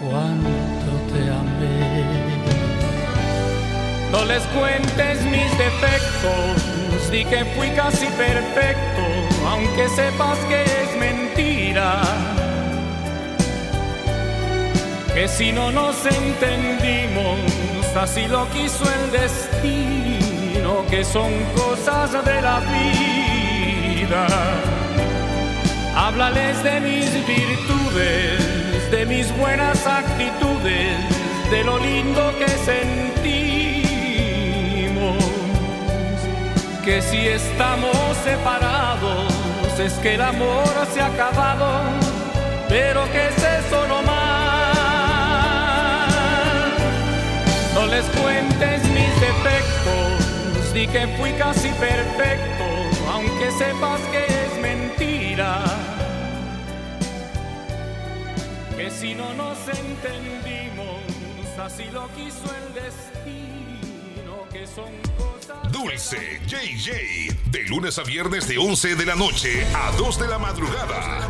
cuánto 0.00 0.92
te 1.12 1.22
amé. 1.28 2.04
No 4.12 4.24
les 4.24 4.44
cuentes 4.58 5.20
mis 5.24 5.50
defectos, 5.58 7.10
di 7.10 7.24
que 7.24 7.44
fui 7.56 7.70
casi 7.70 8.06
perfecto, 8.06 9.02
aunque 9.48 9.88
sepas 9.88 10.38
que 10.48 10.62
es 10.62 10.96
mentira. 11.00 12.00
Que 15.12 15.26
si 15.26 15.50
no 15.50 15.72
nos 15.72 15.96
entendimos, 16.06 17.40
así 18.00 18.28
lo 18.28 18.48
quiso 18.50 18.84
el 18.84 19.10
destino, 19.10 20.27
que 20.90 21.04
son 21.04 21.32
cosas 21.54 22.12
de 22.24 22.42
la 22.42 22.60
vida. 22.60 24.26
Háblales 25.96 26.62
de 26.62 26.80
mis 26.80 27.10
virtudes, 27.26 28.90
de 28.90 29.06
mis 29.06 29.36
buenas 29.38 29.86
actitudes, 29.86 30.96
de 31.50 31.64
lo 31.64 31.78
lindo 31.78 32.34
que 32.38 32.48
sentimos. 32.48 32.84
Que 36.84 37.00
si 37.02 37.28
estamos 37.28 37.96
separados, 38.24 39.32
es 39.78 39.94
que 39.94 40.14
el 40.14 40.22
amor 40.22 40.68
se 40.92 41.00
ha 41.00 41.06
acabado, 41.06 41.80
pero 42.68 43.10
que 43.10 43.28
es 43.28 43.38
eso 43.38 43.86
no 43.88 44.02
más. 44.02 44.88
No 47.74 47.86
les 47.86 48.04
cuentes 48.06 48.87
di 50.78 50.86
que 50.86 51.08
fui 51.16 51.32
casi 51.32 51.70
perfecto, 51.70 52.64
aunque 53.10 53.50
sepas 53.50 54.00
que 54.12 54.24
es 54.26 54.62
mentira. 54.62 55.64
Que 58.76 58.88
si 58.88 59.14
no 59.14 59.34
nos 59.34 59.58
entendimos, 59.66 61.00
así 61.60 61.86
lo 61.90 62.06
quiso 62.14 62.46
el 62.60 62.74
destino, 62.74 64.46
que 64.52 64.66
son 64.68 64.92
cosas... 65.16 65.72
Dulce 65.72 66.40
JJ. 66.46 67.50
De 67.50 67.64
lunes 67.64 67.98
a 67.98 68.04
viernes 68.04 68.46
de 68.46 68.58
11 68.58 68.94
de 68.94 69.06
la 69.06 69.16
noche 69.16 69.66
a 69.74 69.90
2 69.96 70.18
de 70.20 70.28
la 70.28 70.38
madrugada. 70.38 71.28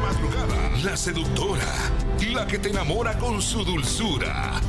La 0.85 0.97
seductora. 0.97 1.73
La 2.35 2.47
que 2.47 2.59
te 2.59 2.69
enamora 2.69 3.17
con 3.17 3.41
su 3.41 3.65
dulzura. 3.65 4.61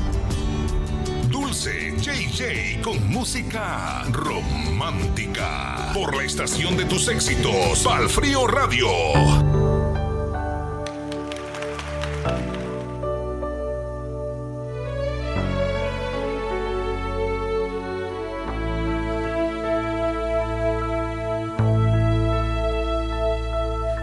Dulce, 1.50 1.96
JJ 1.98 2.80
con 2.84 3.08
música 3.08 4.04
romántica. 4.12 5.90
Por 5.96 6.16
la 6.16 6.24
estación 6.24 6.78
de 6.78 6.86
tus 6.86 7.08
éxitos, 7.08 7.88
Al 7.88 8.08
Frío 8.08 8.46
Radio. 8.46 8.88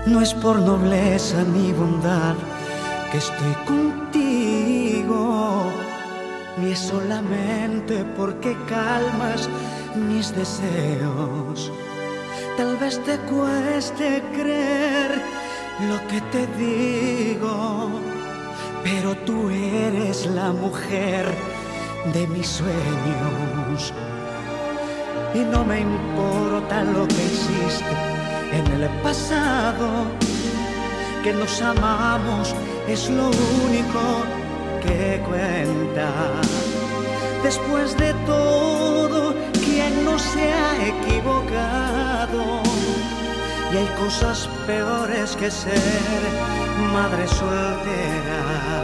No 0.07 0.21
es 0.21 0.35
por 0.35 0.59
nobleza 0.59 1.45
ni 1.45 1.73
bondad 1.73 2.35
que 3.13 3.19
estoy 3.19 3.55
cumpliendo 3.65 4.06
solamente 6.77 8.05
porque 8.17 8.57
calmas 8.69 9.49
mis 10.09 10.35
deseos. 10.35 11.73
Tal 12.57 12.77
vez 12.77 13.03
te 13.05 13.19
cueste 13.19 14.23
creer 14.35 15.21
lo 15.89 15.99
que 16.09 16.21
te 16.33 16.47
digo, 16.57 17.91
pero 18.83 19.15
tú 19.27 19.51
eres 19.51 20.27
la 20.27 20.53
mujer 20.53 21.27
de 22.15 22.27
mis 22.29 22.47
sueños. 22.47 23.93
Y 25.35 25.41
no 25.41 25.65
me 25.65 25.81
importa 25.81 26.83
lo 26.85 27.07
que 27.09 27.25
hiciste 27.25 27.95
en 28.53 28.67
el 28.81 28.89
pasado, 29.03 30.07
que 31.23 31.33
nos 31.33 31.61
amamos 31.61 32.55
es 32.89 33.11
lo 33.11 33.27
único 33.67 34.25
que 34.83 35.21
cuenta. 35.29 36.11
Después 37.43 37.97
de 37.97 38.13
todo, 38.27 39.35
¿quién 39.65 40.05
no 40.05 40.19
se 40.19 40.53
ha 40.53 40.89
equivocado? 40.89 42.63
Y 43.73 43.77
hay 43.77 43.87
cosas 43.99 44.49
peores 44.67 45.37
que 45.37 45.51
ser 45.51 46.23
madre 46.93 47.27
soltera. 47.29 48.76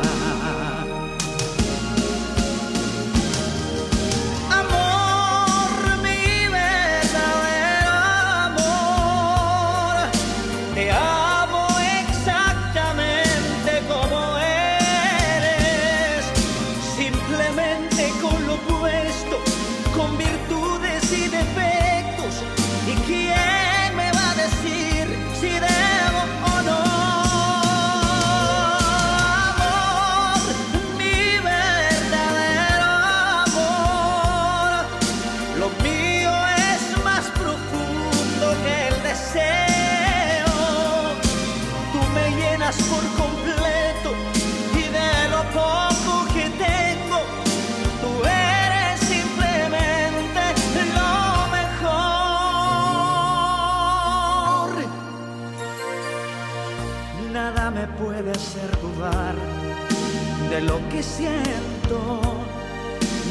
De 60.51 60.61
lo 60.61 60.79
que 60.89 61.03
siento, 61.03 62.21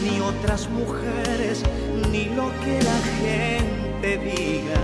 ni 0.03 0.19
otras 0.19 0.69
mujeres, 0.69 1.63
ni 2.11 2.25
lo 2.25 2.49
que 2.61 2.81
la 2.81 2.99
gente 3.21 4.17
diga. 4.17 4.81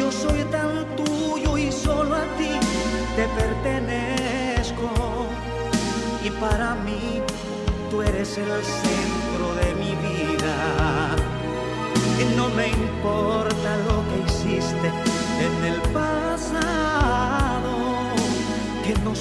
Yo 0.00 0.10
soy 0.10 0.42
tan 0.50 0.84
tuyo 0.96 1.56
y 1.56 1.70
solo 1.70 2.16
a 2.16 2.24
ti 2.38 2.50
te 3.14 3.28
pertenezco. 3.40 4.90
Y 6.24 6.30
para 6.30 6.74
mí 6.86 7.22
tú 7.88 8.02
eres 8.02 8.36
el 8.36 8.48
centro 8.48 9.46
de 9.60 9.74
mi 9.76 9.94
vida. 10.08 10.56
Y 12.20 12.36
no 12.36 12.48
me 12.48 12.66
importa 12.66 13.76
lo 13.86 14.02
que 14.08 14.16
hiciste 14.26 14.88
en 15.46 15.72
el 15.72 15.80
pasado. 15.92 16.99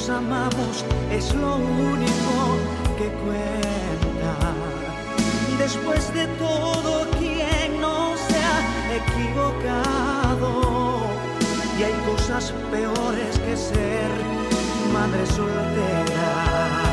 Amamos 0.10 0.84
es 1.12 1.34
lo 1.36 1.56
único 1.58 2.58
que 2.98 3.08
cuenta. 3.24 4.54
Después 5.58 6.14
de 6.14 6.26
todo, 6.38 7.08
quien 7.20 7.80
no 7.80 8.16
se 8.18 8.38
ha 8.38 8.60
equivocado? 9.02 10.50
Y 11.80 11.84
hay 11.84 11.94
cosas 12.12 12.54
peores 12.72 13.38
que 13.40 13.56
ser 13.56 14.10
madre 14.92 15.26
soltera. 15.28 16.89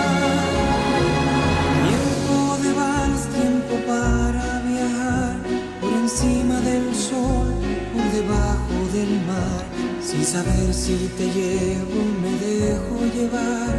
Tiempo 1.88 2.57
de 2.64 2.72
vals, 2.73 3.23
tiempo 3.39 3.73
para 3.85 4.61
viajar, 4.61 5.35
por 5.81 5.91
encima 5.93 6.60
del 6.61 6.95
sol, 6.95 7.47
por 7.93 8.06
debajo 8.19 8.77
del 8.93 9.11
mar, 9.27 9.64
sin 10.01 10.23
saber 10.23 10.73
si 10.73 11.11
te 11.18 11.26
llevo, 11.38 11.99
me 12.22 12.31
dejo 12.47 12.95
llevar, 13.15 13.76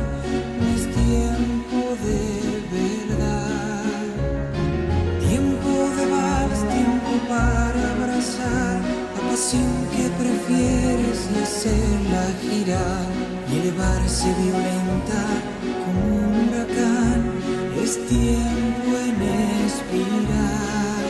es 0.75 0.83
tiempo 1.03 1.79
de 2.07 2.23
verdad. 2.77 3.85
Tiempo 5.27 5.71
de 5.97 6.07
vals, 6.07 6.61
tiempo 6.77 7.11
para 7.29 7.83
abrazar, 7.93 8.81
apasionar 9.19 9.80
bailar 12.51 13.07
y 13.49 13.59
elevarse 13.59 14.29
violenta 14.35 15.23
como 15.85 16.01
un 16.17 16.49
huracán. 16.49 17.21
Es 17.83 17.93
tiempo 18.07 18.91
en 19.07 19.17
espiral. 19.67 21.07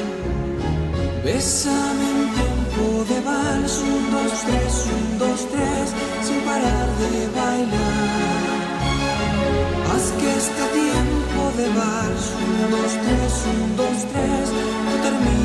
Bésame 1.24 2.06
en 2.14 2.22
tiempo 2.38 2.84
de 3.10 3.20
vals, 3.20 3.74
un, 3.78 4.10
dos, 4.10 4.32
tres, 4.46 4.74
un, 4.96 5.18
dos, 5.18 5.40
tres, 5.52 5.86
sin 6.26 6.40
parar 6.40 6.88
de 7.00 7.12
bailar. 7.38 8.50
Haz 9.90 10.06
que 10.18 10.28
este 10.44 10.64
tiempo 10.80 11.40
de 11.58 11.66
vals, 11.80 12.24
un, 12.44 12.52
dos, 12.70 12.92
tres, 13.04 13.32
un, 13.52 13.76
dos, 13.76 13.98
tres, 14.12 14.46
no 14.86 14.92
termine 15.02 15.39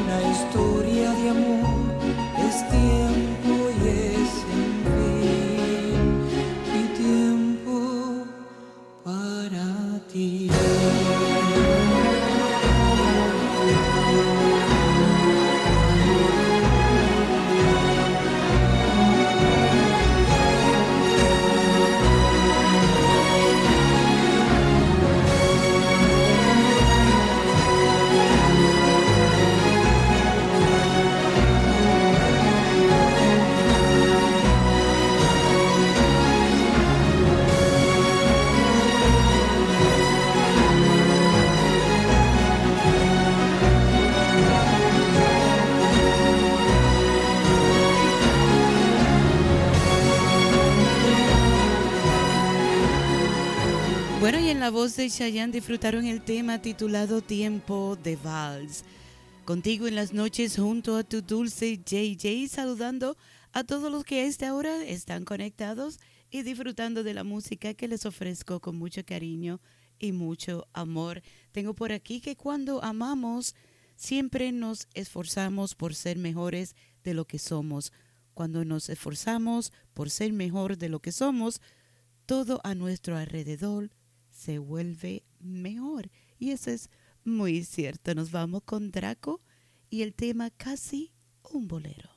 una 0.00 0.18
historia 0.30 1.12
de 1.12 1.30
amor. 1.30 1.92
Es 2.48 2.68
tiempo 2.70 3.11
voz 54.82 54.96
de 54.96 55.08
Chayanne 55.08 55.52
disfrutaron 55.52 56.06
el 56.06 56.24
tema 56.24 56.60
titulado 56.60 57.22
Tiempo 57.22 57.96
de 58.02 58.16
Vals. 58.16 58.82
Contigo 59.44 59.86
en 59.86 59.94
las 59.94 60.12
noches 60.12 60.56
junto 60.56 60.96
a 60.96 61.04
tu 61.04 61.22
dulce 61.22 61.78
JJ, 61.78 62.48
saludando 62.48 63.16
a 63.52 63.62
todos 63.62 63.92
los 63.92 64.02
que 64.02 64.22
a 64.22 64.24
esta 64.24 64.52
hora 64.52 64.82
están 64.82 65.24
conectados 65.24 66.00
y 66.32 66.42
disfrutando 66.42 67.04
de 67.04 67.14
la 67.14 67.22
música 67.22 67.74
que 67.74 67.86
les 67.86 68.06
ofrezco 68.06 68.58
con 68.58 68.76
mucho 68.76 69.04
cariño 69.04 69.60
y 70.00 70.10
mucho 70.10 70.66
amor. 70.72 71.22
Tengo 71.52 71.74
por 71.74 71.92
aquí 71.92 72.20
que 72.20 72.34
cuando 72.34 72.82
amamos, 72.82 73.54
siempre 73.94 74.50
nos 74.50 74.88
esforzamos 74.94 75.76
por 75.76 75.94
ser 75.94 76.18
mejores 76.18 76.74
de 77.04 77.14
lo 77.14 77.24
que 77.24 77.38
somos. 77.38 77.92
Cuando 78.34 78.64
nos 78.64 78.88
esforzamos 78.88 79.72
por 79.94 80.10
ser 80.10 80.32
mejor 80.32 80.76
de 80.76 80.88
lo 80.88 80.98
que 80.98 81.12
somos, 81.12 81.60
todo 82.26 82.60
a 82.64 82.74
nuestro 82.74 83.16
alrededor 83.16 83.92
se 84.42 84.58
vuelve 84.58 85.22
mejor. 85.38 86.10
Y 86.38 86.50
eso 86.50 86.70
es 86.70 86.90
muy 87.24 87.64
cierto. 87.64 88.14
Nos 88.14 88.32
vamos 88.32 88.62
con 88.64 88.90
Draco 88.90 89.40
y 89.88 90.02
el 90.02 90.14
tema 90.14 90.50
casi 90.50 91.12
un 91.42 91.68
bolero. 91.68 92.10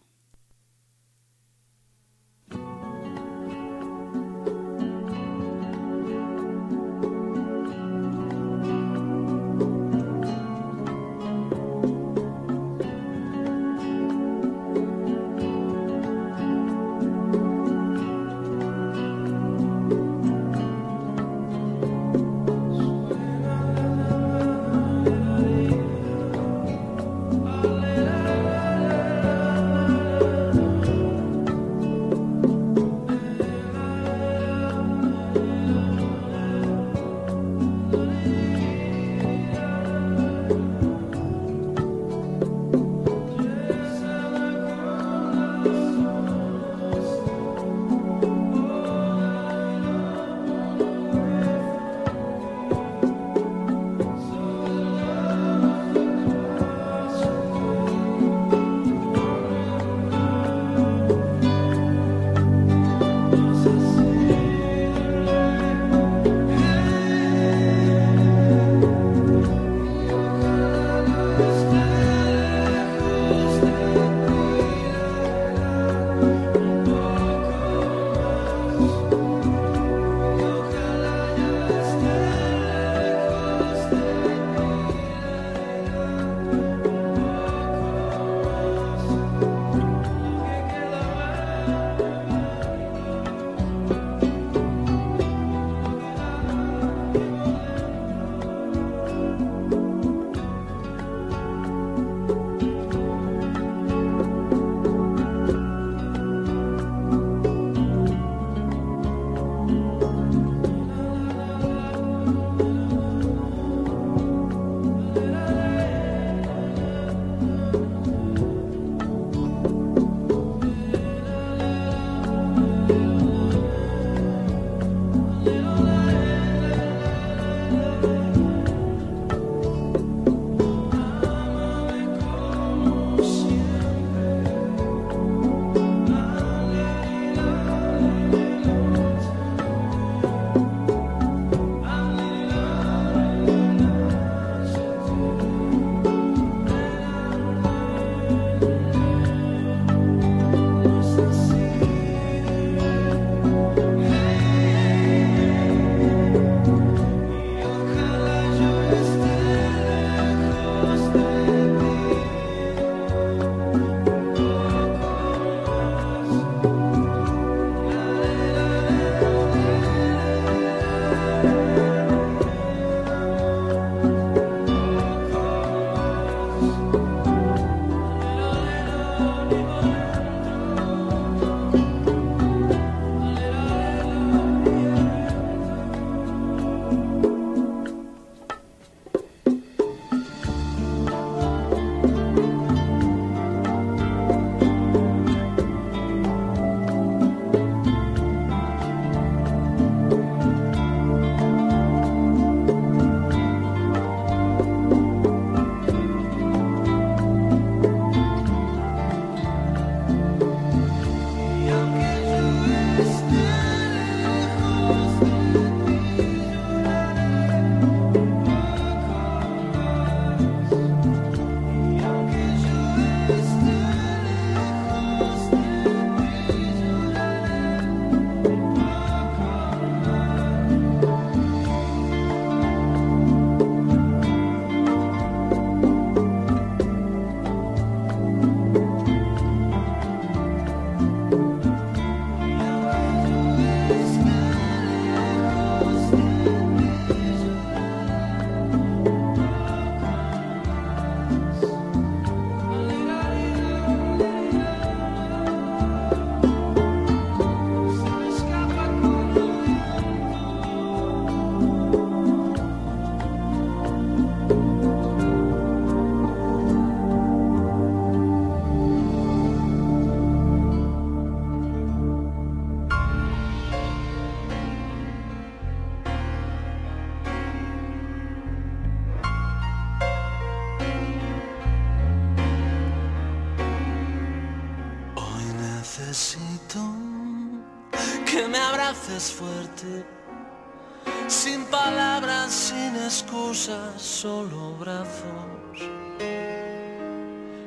cosas, 293.36 294.02
solo 294.02 294.76
brazos. 294.80 295.78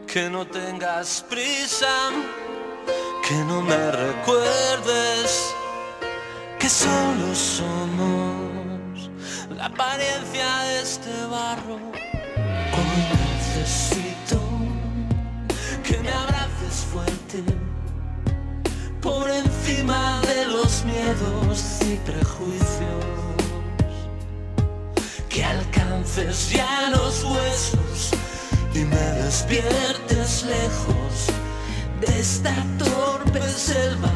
Que 0.07 0.31
no 0.31 0.47
tengas 0.47 1.24
prisa, 1.28 1.95
que 3.27 3.36
no 3.51 3.61
me 3.61 3.90
recuerdes, 3.90 5.55
que 6.59 6.69
solo 6.69 7.35
somos 7.35 9.11
la 9.57 9.66
apariencia 9.66 10.49
de 10.69 10.81
este 10.81 11.12
barro. 11.36 11.78
Hoy 12.78 13.01
necesito 13.24 14.40
que 15.86 15.99
me 15.99 16.12
abraces 16.24 16.77
fuerte 16.93 17.40
por 19.03 19.28
encima 19.31 20.20
de 20.31 20.47
los 20.47 20.85
miedos 20.85 21.78
y 21.82 21.97
prejuicios. 22.09 22.98
ya 26.47 26.90
los 26.90 27.24
huesos 27.24 28.10
y 28.73 28.78
me 28.85 28.97
despiertes 28.97 30.44
lejos 30.44 31.27
de 32.01 32.20
esta 32.20 32.55
torpe 32.78 33.40
selva 33.48 34.12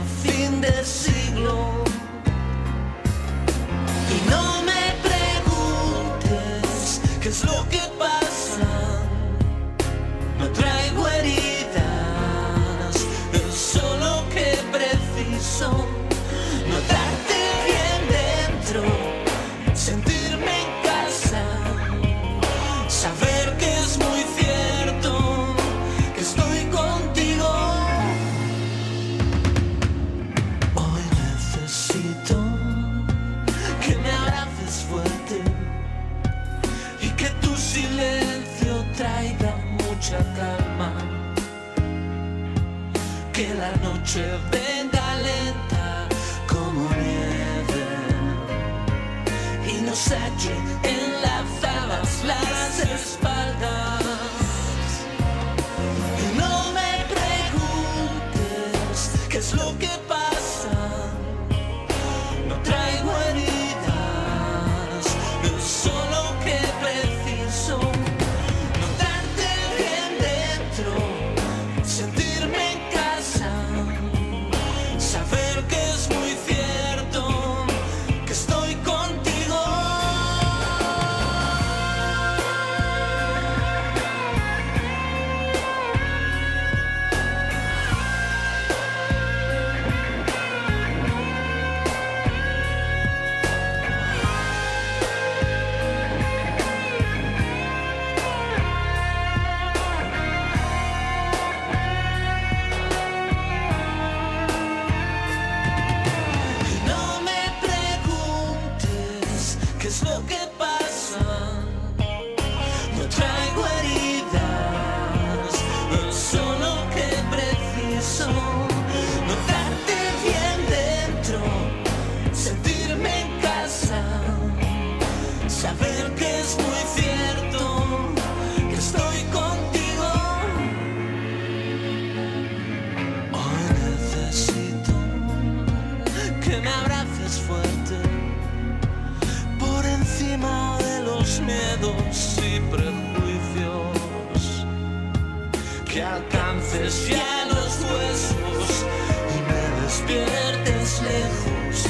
lejos 151.02 151.86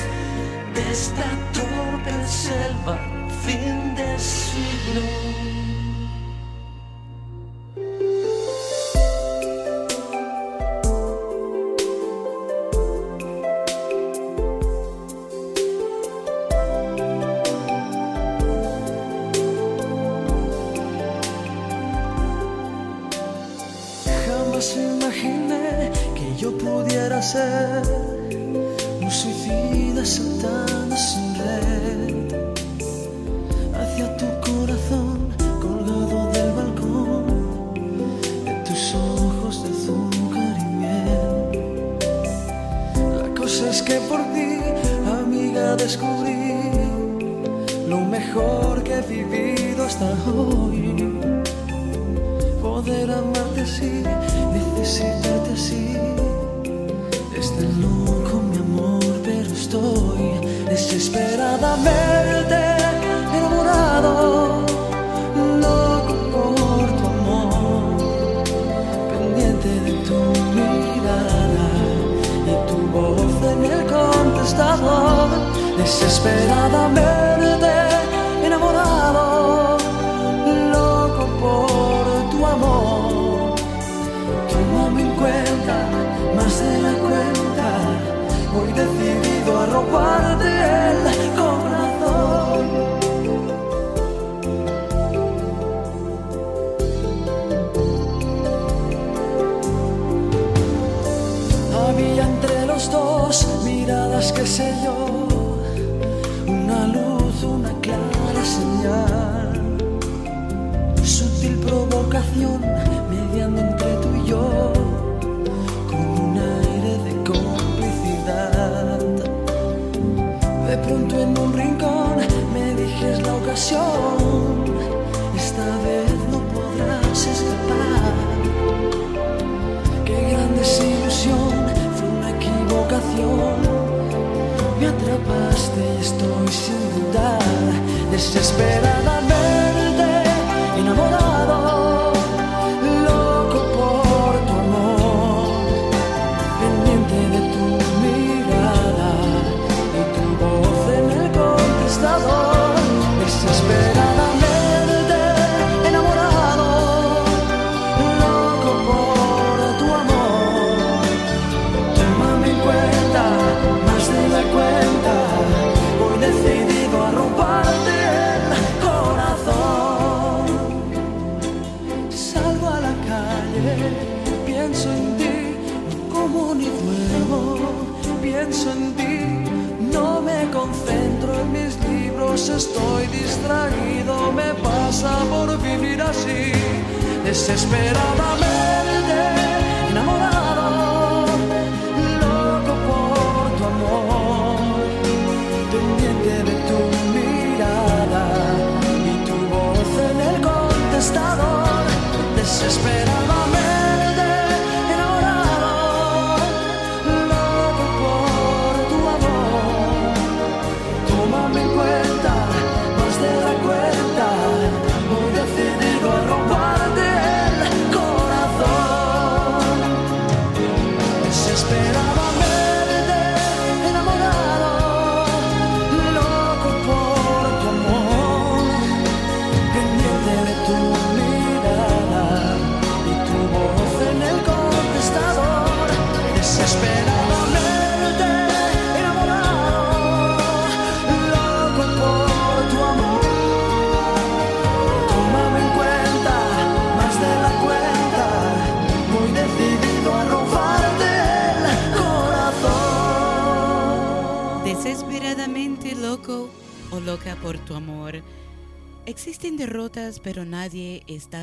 de 0.74 0.90
esta 0.90 1.28
torpe 1.52 2.26
selva, 2.26 2.98
fin 3.44 3.94
de 3.94 4.18
siglo. 4.18 5.81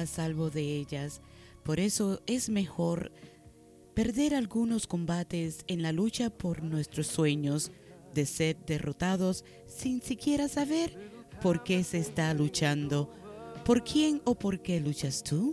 a 0.02 0.06
salvo 0.08 0.50
de 0.50 0.62
ellas. 0.62 1.22
Por 1.64 1.80
eso 1.80 2.22
es 2.26 2.50
mejor 2.50 3.12
perder 3.94 4.34
algunos 4.34 4.88
combates 4.88 5.66
en 5.68 5.82
la 5.82 5.92
lucha 5.92 6.30
por 6.30 6.64
nuestros 6.64 7.08
sueños, 7.08 7.72
de 8.14 8.26
ser 8.26 8.58
derrotados 8.66 9.46
sin 9.68 10.02
siquiera 10.02 10.48
saber 10.48 10.98
por 11.42 11.64
qué 11.64 11.84
se 11.84 12.00
está 12.00 12.34
luchando. 12.34 13.14
¿Por 13.66 13.84
quién 13.84 14.22
o 14.26 14.36
por 14.36 14.62
qué 14.62 14.80
luchas 14.80 15.24
tú? 15.24 15.49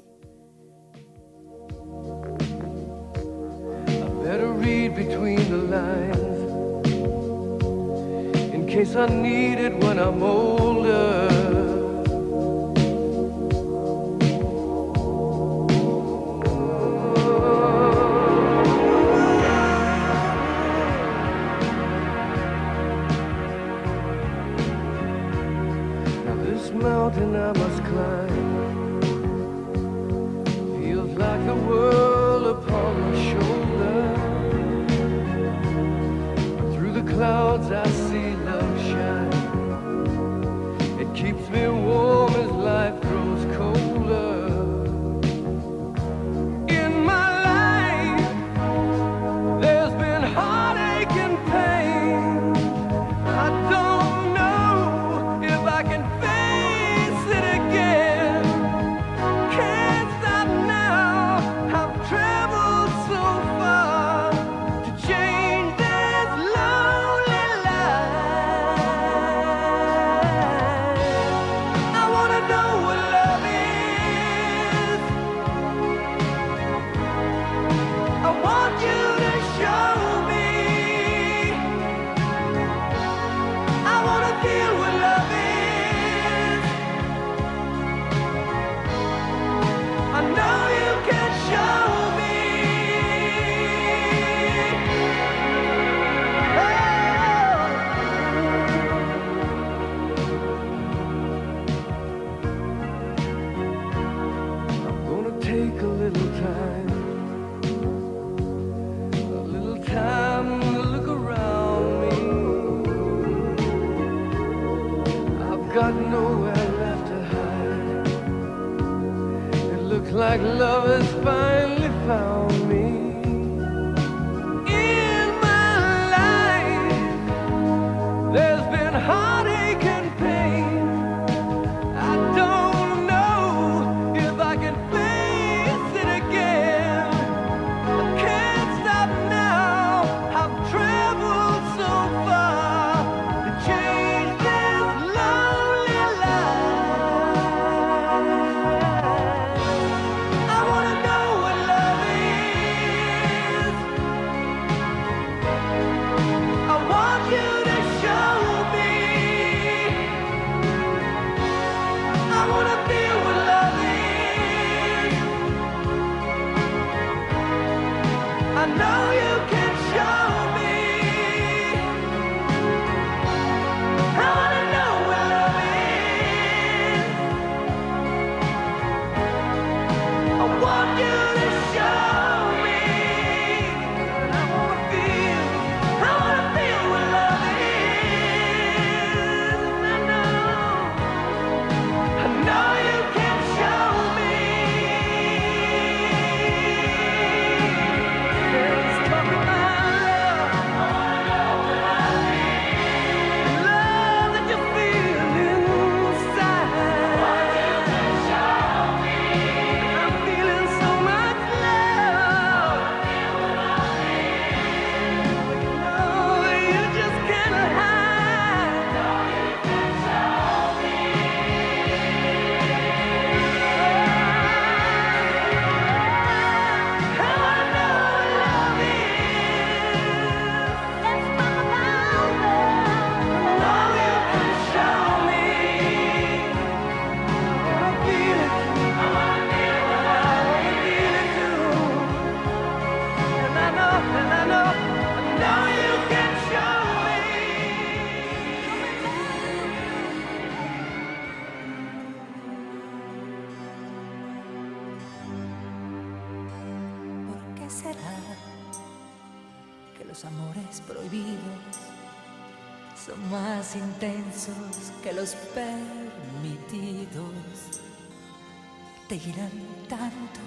seguirán 269.19 269.51
tanto, 269.89 270.41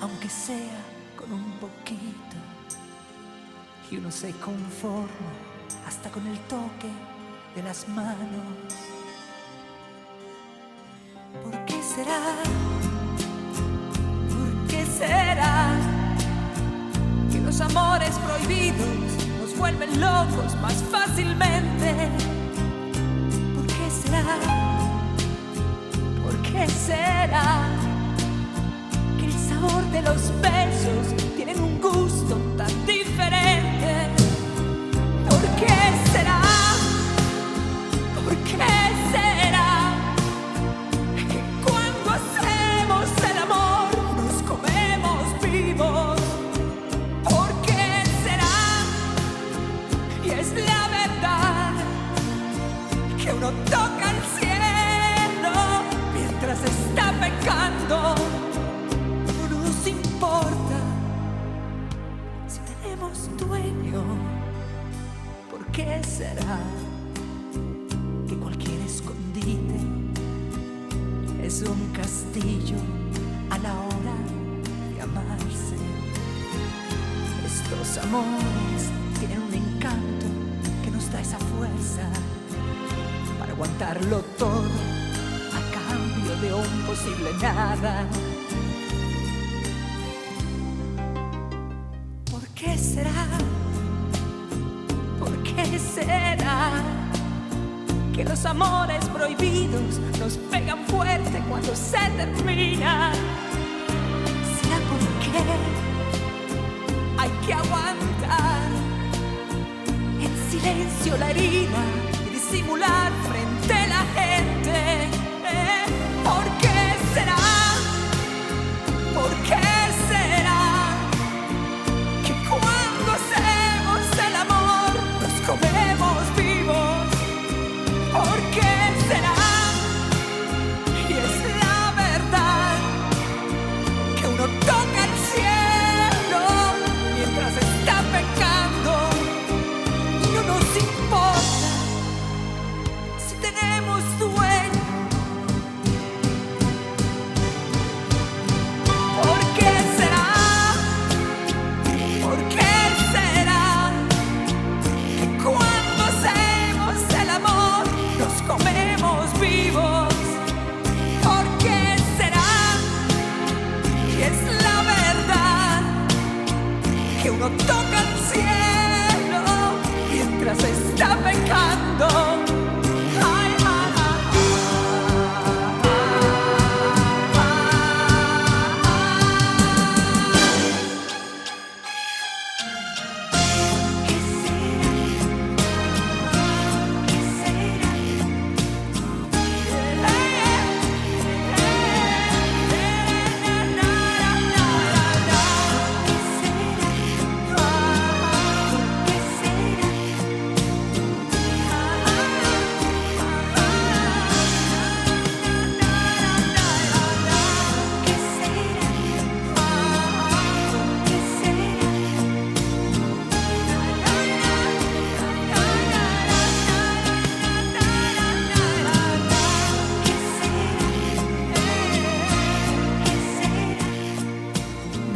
aunque 0.00 0.28
sea 0.28 0.78
con 1.16 1.32
un 1.32 1.50
poquito. 1.58 2.36
Y 3.90 3.96
uno 3.96 4.10
se 4.12 4.30
conforma 4.34 5.32
hasta 5.84 6.10
con 6.10 6.24
el 6.28 6.38
toque 6.46 6.90
de 7.56 7.62
las 7.64 7.88
manos. 7.88 8.53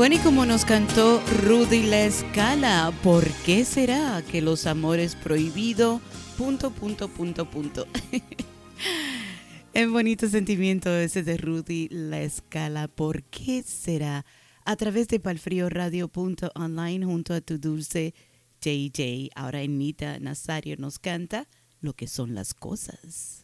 Bueno, 0.09 0.23
y 0.23 0.25
como 0.25 0.47
nos 0.47 0.65
cantó 0.65 1.21
Rudy 1.43 1.83
La 1.83 2.05
Escala, 2.05 2.95
¿por 3.03 3.29
qué 3.45 3.67
será 3.67 4.23
que 4.23 4.41
los 4.41 4.67
amores 4.67 5.15
prohibido? 5.15 6.01
Punto, 6.39 6.71
punto, 6.71 7.09
punto, 7.09 7.45
punto. 7.45 7.87
El 9.75 9.91
bonito 9.91 10.27
sentimiento 10.27 10.89
ese 10.97 11.23
de 11.23 11.37
Rudy 11.37 11.89
La 11.91 12.23
Escala, 12.23 12.89
¿por 12.89 13.23
qué 13.25 13.63
será? 13.63 14.25
A 14.65 14.77
través 14.77 15.09
de 15.09 15.21
palfrioradio.online 15.21 17.05
junto 17.05 17.35
a 17.35 17.43
tu 17.43 17.59
dulce 17.59 18.15
JJ. 18.63 19.29
Ahora 19.35 19.59
Anita 19.59 20.19
Nazario 20.21 20.77
nos 20.79 20.99
canta 20.99 21.49
lo 21.83 21.93
que 21.93 22.07
son 22.07 22.35
las 22.35 22.55
cosas. 22.55 23.38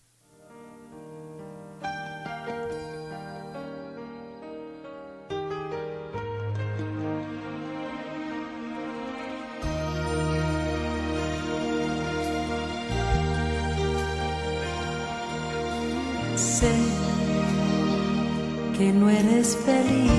que 18.76 18.92
no 18.92 19.08
eres 19.08 19.56
feliz, 19.56 20.10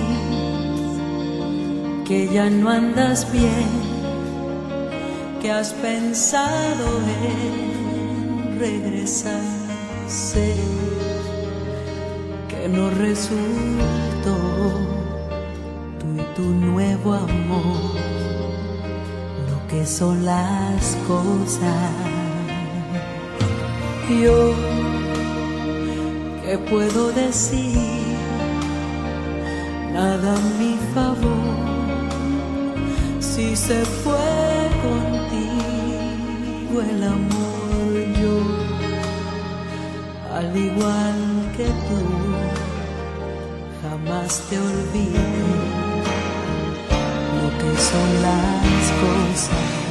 que 2.07 2.29
ya 2.33 2.49
no 2.49 2.69
andas 2.69 3.29
bien, 3.31 3.69
que 5.41 5.51
has 5.51 5.73
pensado 5.73 6.87
en 7.23 8.59
regresar. 8.59 9.41
Sé 10.07 10.53
que 12.47 12.69
no 12.69 12.89
resultó 12.91 14.37
tú 15.99 16.07
y 16.15 16.35
tu 16.35 16.43
nuevo 16.43 17.13
amor 17.15 17.95
lo 19.49 19.67
que 19.67 19.85
son 19.85 20.23
las 20.23 20.95
cosas. 21.07 21.91
Yo, 24.07 24.53
¿qué 26.45 26.57
puedo 26.59 27.11
decir? 27.11 28.04
Nada 29.95 30.35
a 30.35 30.39
mi 30.59 30.77
favor, 30.93 31.95
si 33.21 33.55
se 33.55 33.85
fue 34.03 34.69
contigo 34.83 36.81
el 36.81 37.01
amor, 37.01 37.91
yo, 38.21 38.37
al 40.35 40.51
igual 40.57 41.19
que 41.55 41.67
tú 41.87 42.01
jamás 43.81 44.41
te 44.49 44.59
olvide 44.59 45.23
lo 47.39 47.47
que 47.57 47.71
son 47.89 48.09
las 48.21 48.83
cosas. 48.99 49.84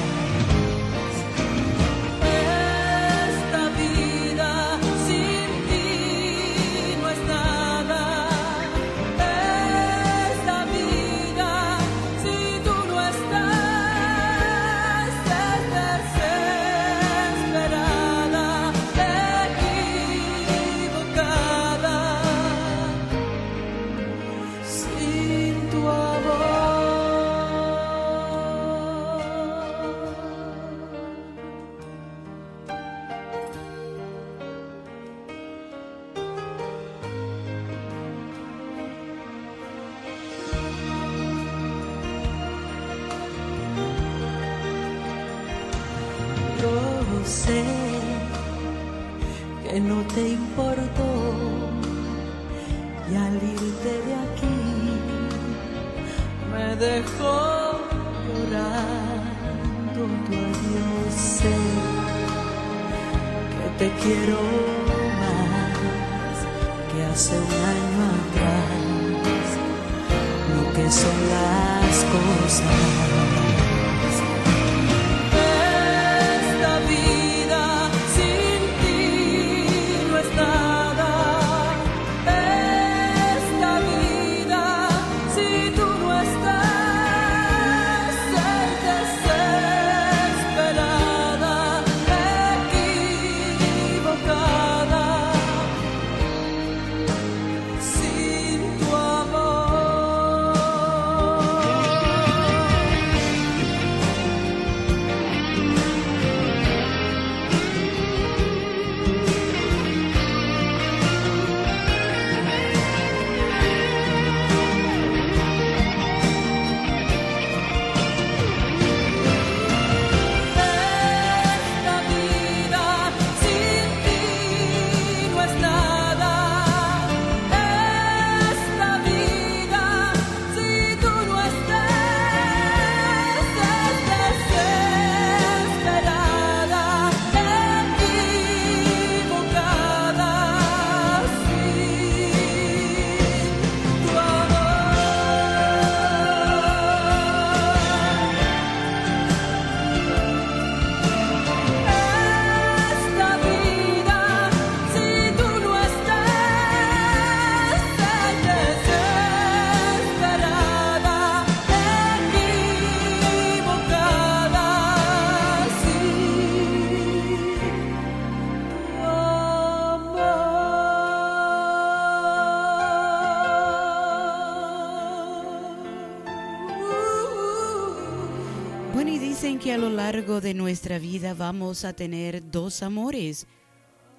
De 180.41 180.55
nuestra 180.55 180.99
vida 180.99 181.35
vamos 181.35 181.85
a 181.85 181.93
tener 181.93 182.51
dos 182.51 182.83
amores. 182.83 183.47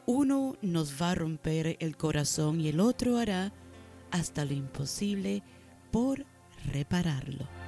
Uno 0.06 0.56
nos 0.62 1.02
va 1.02 1.12
a 1.12 1.16
romper 1.16 1.78
el 1.80 1.98
corazón 1.98 2.62
y 2.62 2.70
el 2.70 2.80
otro 2.80 3.18
hará 3.18 3.52
hasta 4.12 4.46
lo 4.46 4.54
imposible 4.54 5.44
por 5.92 6.26
repararlo. 6.72 7.65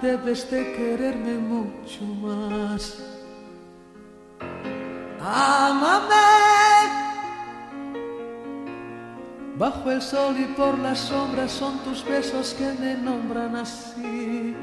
Debes 0.00 0.50
de 0.50 0.72
quererme 0.72 1.34
mucho 1.38 2.04
más. 2.22 2.98
Ámame. 5.22 6.30
Bajo 9.56 9.90
el 9.90 10.00
sol 10.00 10.36
y 10.38 10.46
por 10.54 10.78
las 10.78 10.98
sombras 10.98 11.52
son 11.52 11.78
tus 11.80 12.02
besos 12.04 12.54
que 12.54 12.72
me 12.80 12.94
nombran 12.94 13.56
así. 13.56 14.56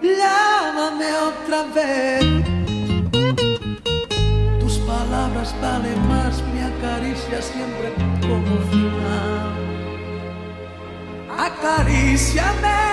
Llámame 0.00 1.06
otra 1.30 1.62
vez. 1.74 2.24
Tus 4.60 4.78
palabras 4.78 5.54
valen 5.60 6.08
más, 6.08 6.42
me 6.54 6.64
acaricia 6.64 7.42
siempre 7.42 7.92
como 8.22 8.56
final. 8.70 9.52
Acaríciame. 11.38 12.87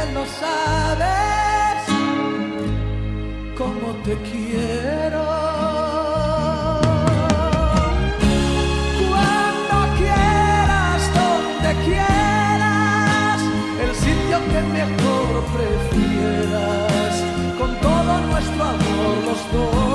Bien 0.00 0.14
lo 0.14 0.24
sabes, 0.26 1.82
como 3.56 3.88
te 4.04 4.14
quiero. 4.30 5.24
Cuando 9.08 9.76
quieras, 9.98 11.00
donde 11.18 11.70
quieras, 11.84 13.40
el 13.84 13.94
sitio 13.94 14.38
que 14.50 14.60
mejor 14.78 15.30
prefieras, 15.56 17.14
con 17.58 17.70
todo 17.80 18.20
nuestro 18.30 18.64
amor. 18.64 19.16
los 19.26 19.52
dos. 19.52 19.89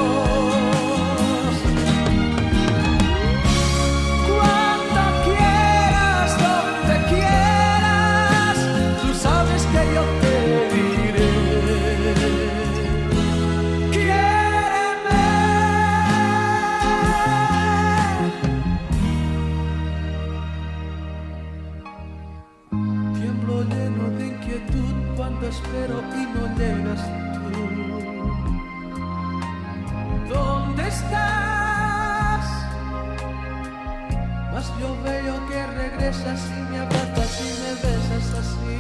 Que 36.06 36.12
regresas 36.12 36.42
y 36.50 36.72
me 36.72 36.78
abrazas 36.80 37.42
y 37.42 37.44
me 37.62 37.72
besas 37.82 38.28
así. 38.42 38.80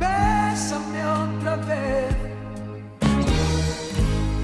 Bésame 0.00 1.00
otra 1.06 1.54
vez. 1.56 2.16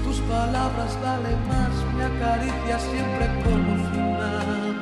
Tus 0.03 0.19
palabras 0.21 0.97
valen 1.03 1.39
más, 1.47 1.75
me 1.97 2.03
acaricias 2.05 2.81
siempre 2.83 3.25
como 3.43 3.71
final. 3.91 4.75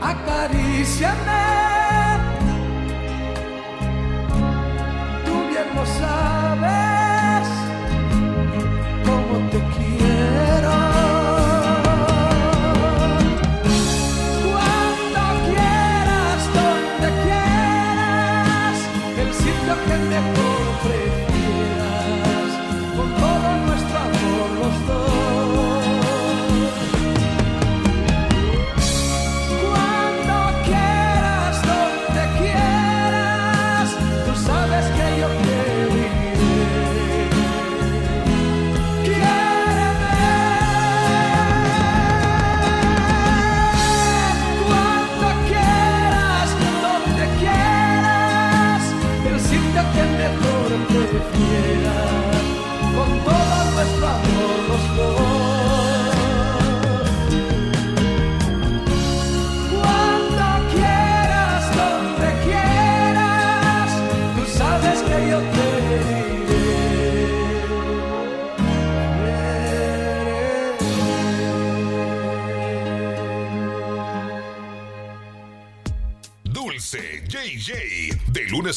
Acaríciame. 0.00 1.51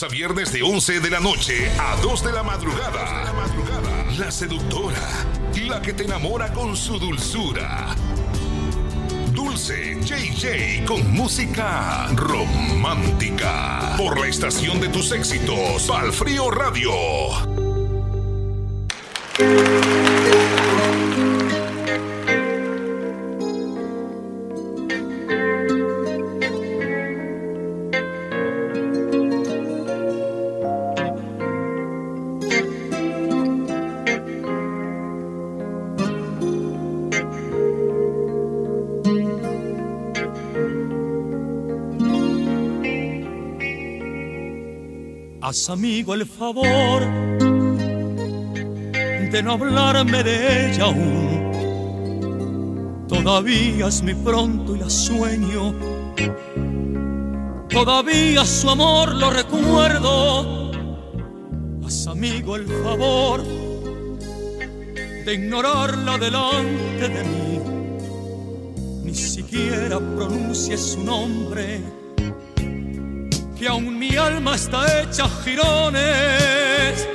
A 0.03 0.07
viernes 0.09 0.51
de 0.51 0.61
11 0.61 0.99
de 0.99 1.09
la 1.09 1.21
noche 1.21 1.71
a 1.79 1.95
2 2.01 2.23
de 2.25 2.33
la 2.33 2.43
madrugada. 2.43 3.31
La 4.17 4.29
seductora. 4.29 4.99
La 5.67 5.81
que 5.81 5.93
te 5.93 6.03
enamora 6.03 6.51
con 6.51 6.75
su 6.75 6.99
dulzura. 6.99 7.95
Dulce 9.31 9.97
JJ 10.01 10.83
con 10.85 11.13
música 11.13 12.07
romántica. 12.13 13.95
Por 13.97 14.19
la 14.19 14.27
estación 14.27 14.81
de 14.81 14.89
tus 14.89 15.13
éxitos. 15.13 15.83
Palfrío 15.83 16.51
Radio. 16.51 16.91
Amigo 45.69 46.13
el 46.13 46.25
favor 46.27 47.01
de 49.31 49.41
no 49.43 49.53
hablarme 49.53 50.23
de 50.23 50.69
ella 50.69 50.83
aún. 50.85 51.41
Todavía 53.07 53.87
es 53.87 54.03
mi 54.03 54.13
pronto 54.13 54.75
y 54.75 54.79
la 54.79 54.89
sueño. 54.89 55.73
Todavía 57.67 58.45
su 58.45 58.69
amor 58.69 59.15
lo 59.15 59.31
recuerdo. 59.31 60.71
Haz 61.83 62.07
amigo 62.07 62.57
el 62.57 62.67
favor 62.67 63.43
de 65.25 65.33
ignorarla 65.33 66.19
delante 66.19 67.09
de 67.09 67.23
mí. 67.23 67.59
Ni 69.03 69.15
siquiera 69.15 69.97
pronuncie 69.99 70.77
su 70.77 71.03
nombre 71.03 71.81
mi 74.15 74.21
alma 74.21 74.55
está 74.55 75.01
hecha 75.01 75.27
jirones, 75.43 77.05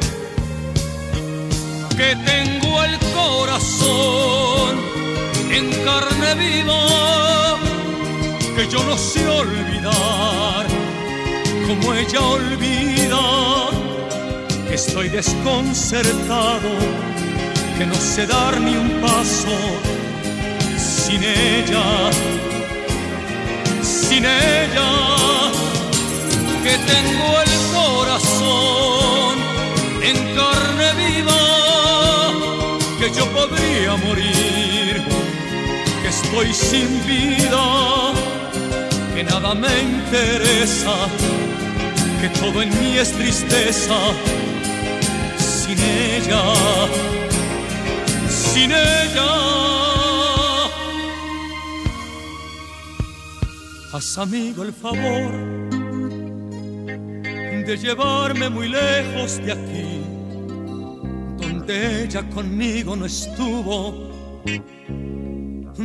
que 1.97 2.15
tengo 2.31 2.83
el 2.85 2.99
corazón 3.15 4.79
en 5.51 5.71
carne 5.83 6.35
viva, 6.35 7.57
que 8.55 8.69
yo 8.69 8.85
no 8.85 8.99
sé 8.99 9.27
olvidar 9.27 10.67
como 11.67 11.95
ella 11.95 12.21
olvida, 12.21 13.25
que 14.69 14.75
estoy 14.75 15.09
desconcertado, 15.09 16.71
que 17.79 17.87
no 17.87 17.95
sé 17.95 18.27
dar 18.27 18.61
ni 18.61 18.77
un 18.77 19.01
paso 19.01 19.57
sin 20.77 21.23
ella, 21.25 22.11
sin 23.83 24.27
ella 24.27 25.20
que 26.63 26.77
tengo 26.77 27.41
el 27.41 27.53
corazón 27.73 29.39
en 30.03 30.17
carne 30.37 30.89
viva, 31.05 31.43
que 32.99 33.11
yo 33.17 33.27
podría 33.33 33.97
morir, 33.97 35.03
que 36.03 36.09
estoy 36.09 36.53
sin 36.53 36.89
vida, 37.07 38.13
que 39.15 39.25
nada 39.25 39.55
me 39.55 39.81
interesa, 39.81 40.95
que 42.21 42.29
todo 42.41 42.63
en 42.63 42.71
mí 42.81 42.99
es 42.99 43.13
tristeza, 43.13 43.99
sin 45.39 45.79
ella, 45.79 46.43
sin 48.29 48.71
ella. 48.73 49.31
Haz 53.93 54.19
amigo 54.19 54.63
el 54.63 54.73
favor 54.73 55.60
de 57.71 57.77
llevarme 57.77 58.51
muy 58.51 58.69
lejos 58.69 59.37
de 59.37 59.53
aquí, 59.53 60.03
donde 61.39 62.03
ella 62.03 62.29
conmigo 62.29 62.97
no 62.97 63.07
estuvo, 63.07 64.11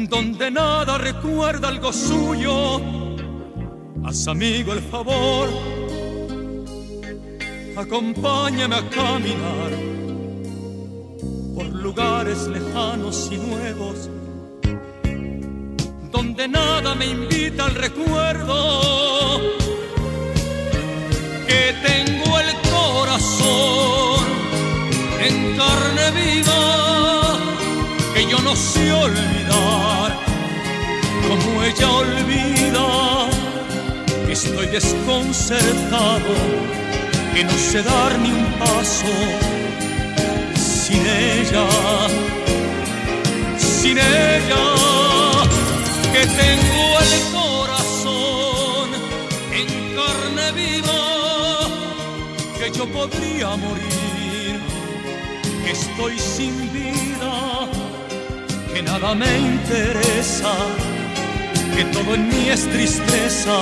donde 0.10 0.50
nada 0.50 0.98
recuerda 0.98 1.68
algo 1.68 1.94
suyo. 1.94 2.82
Haz 4.04 4.28
amigo 4.28 4.74
el 4.74 4.80
favor, 4.80 5.48
acompáñame 7.78 8.78
a 8.78 8.90
caminar 8.90 9.72
por 11.54 11.68
lugares 11.68 12.48
lejanos 12.48 13.30
y 13.32 13.38
nuevos, 13.38 14.10
donde 16.12 16.48
nada 16.48 16.96
me 16.96 17.06
invita 17.06 17.66
al 17.66 17.76
recuerdo 17.76 19.65
que 21.48 21.76
tengo 21.84 22.40
el 22.40 22.54
corazón 22.70 24.26
en 25.20 25.58
carne 25.58 26.12
viva, 26.12 27.38
que 28.14 28.26
yo 28.28 28.40
no 28.40 28.56
sé 28.56 28.92
olvidar 28.92 30.18
como 31.28 31.64
ella 31.64 31.90
olvida. 31.92 33.30
Estoy 34.30 34.68
desconcertado, 34.68 36.34
que 37.34 37.44
no 37.44 37.58
sé 37.58 37.84
dar 37.84 38.18
ni 38.20 38.32
un 38.32 38.46
paso 38.60 39.14
sin 40.56 41.02
ella, 41.06 41.68
sin 43.58 43.98
ella, 43.98 44.66
que 46.14 46.24
tengo 46.42 47.00
el 47.08 47.14
corazón 47.34 48.90
en 49.54 49.68
carne 49.96 50.52
viva 50.52 50.95
que 52.66 52.72
yo 52.80 52.88
podría 52.88 53.50
morir, 53.58 54.60
que 55.64 55.72
estoy 55.72 56.18
sin 56.18 56.54
vida, 56.74 57.70
que 58.74 58.82
nada 58.82 59.14
me 59.14 59.38
interesa, 59.38 60.52
que 61.76 61.84
todo 61.86 62.16
en 62.16 62.28
mí 62.28 62.50
es 62.50 62.68
tristeza, 62.68 63.58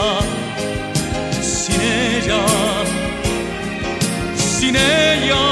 sin 1.42 1.82
ella, 1.82 2.46
sin 4.38 4.76
ella, 4.76 5.44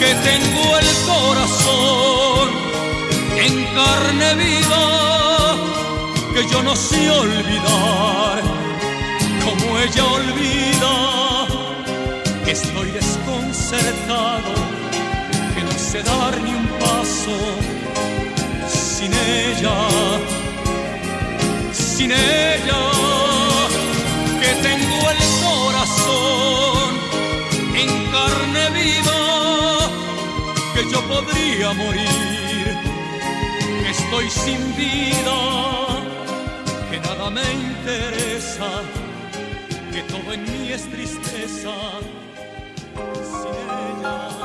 que 0.00 0.10
tengo 0.28 0.78
el 0.82 0.90
corazón 1.06 2.48
en 3.46 3.64
carne 3.76 4.34
viva, 4.42 5.56
que 6.34 6.48
yo 6.50 6.62
no 6.64 6.74
sé 6.74 7.10
olvidar 7.10 8.42
como 9.44 9.78
ella 9.78 10.04
olvida. 10.04 11.21
Estoy 12.52 12.90
desconcertado, 12.90 14.52
que 15.54 15.62
no 15.62 15.72
sé 15.72 16.02
dar 16.02 16.38
ni 16.42 16.50
un 16.50 16.66
paso 16.78 17.34
sin 18.68 19.10
ella, 19.14 19.88
sin 21.72 22.12
ella, 22.12 22.82
que 24.38 24.50
tengo 24.68 25.10
el 25.14 25.22
corazón 25.46 26.90
en 27.74 27.88
carne 28.12 28.64
viva, 28.82 29.88
que 30.74 30.90
yo 30.92 31.00
podría 31.08 31.72
morir, 31.72 32.76
que 33.82 33.90
estoy 33.90 34.28
sin 34.28 34.76
vida, 34.76 35.38
que 36.90 37.00
nada 37.00 37.30
me 37.30 37.50
interesa, 37.50 38.82
que 39.90 40.02
todo 40.02 40.34
en 40.34 40.42
mí 40.52 40.70
es 40.70 40.82
tristeza. 40.90 41.72
Hallelujah. 43.52 44.41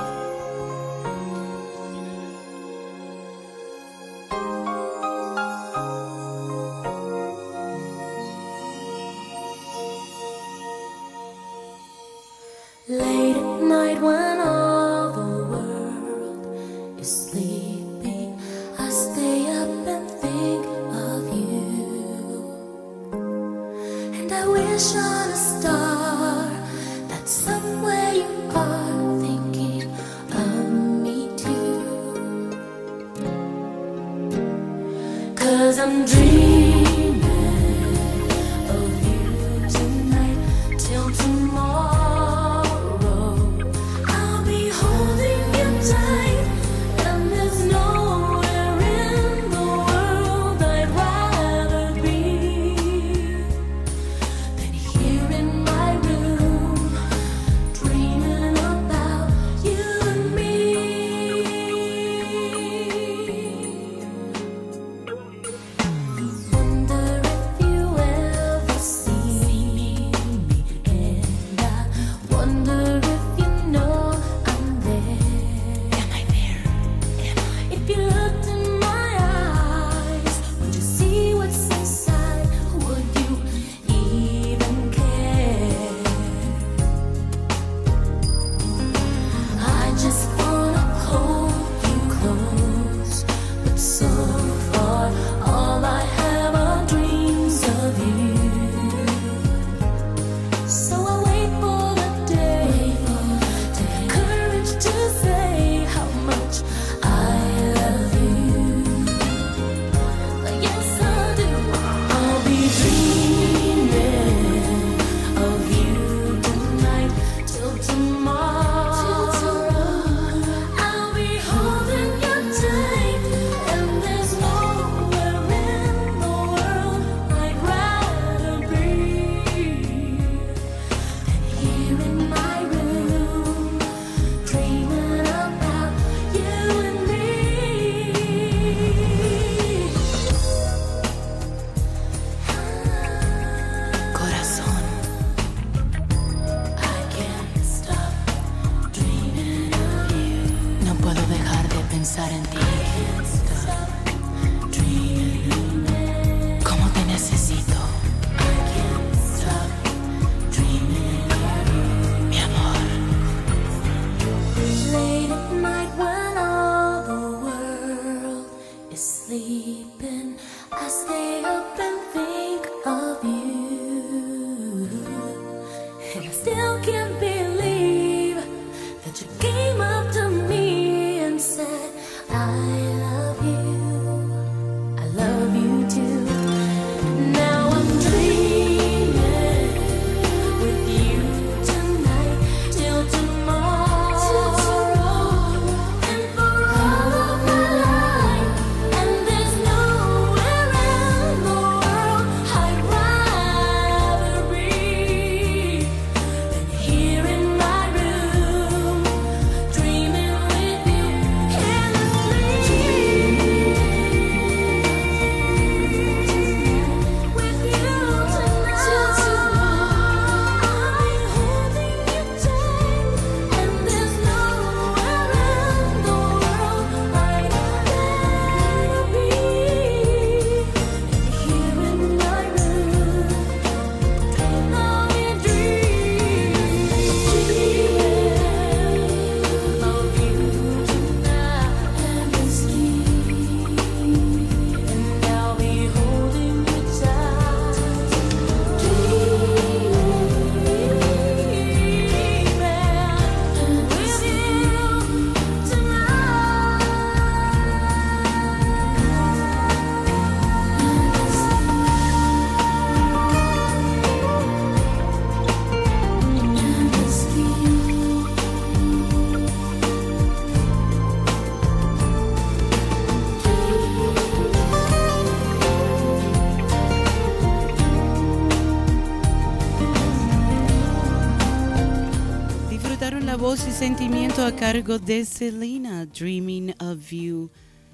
Sentimiento 283.87 284.45
a 284.45 284.53
cargo 284.53 284.99
de 284.99 285.23
Selena, 285.23 286.05
Dreaming 286.05 286.75
of 286.81 287.09
You, 287.09 287.49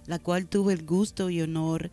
la 0.08 0.18
cual 0.18 0.48
tuve 0.48 0.74
el 0.74 0.84
gusto 0.84 1.30
y 1.30 1.40
honor 1.40 1.92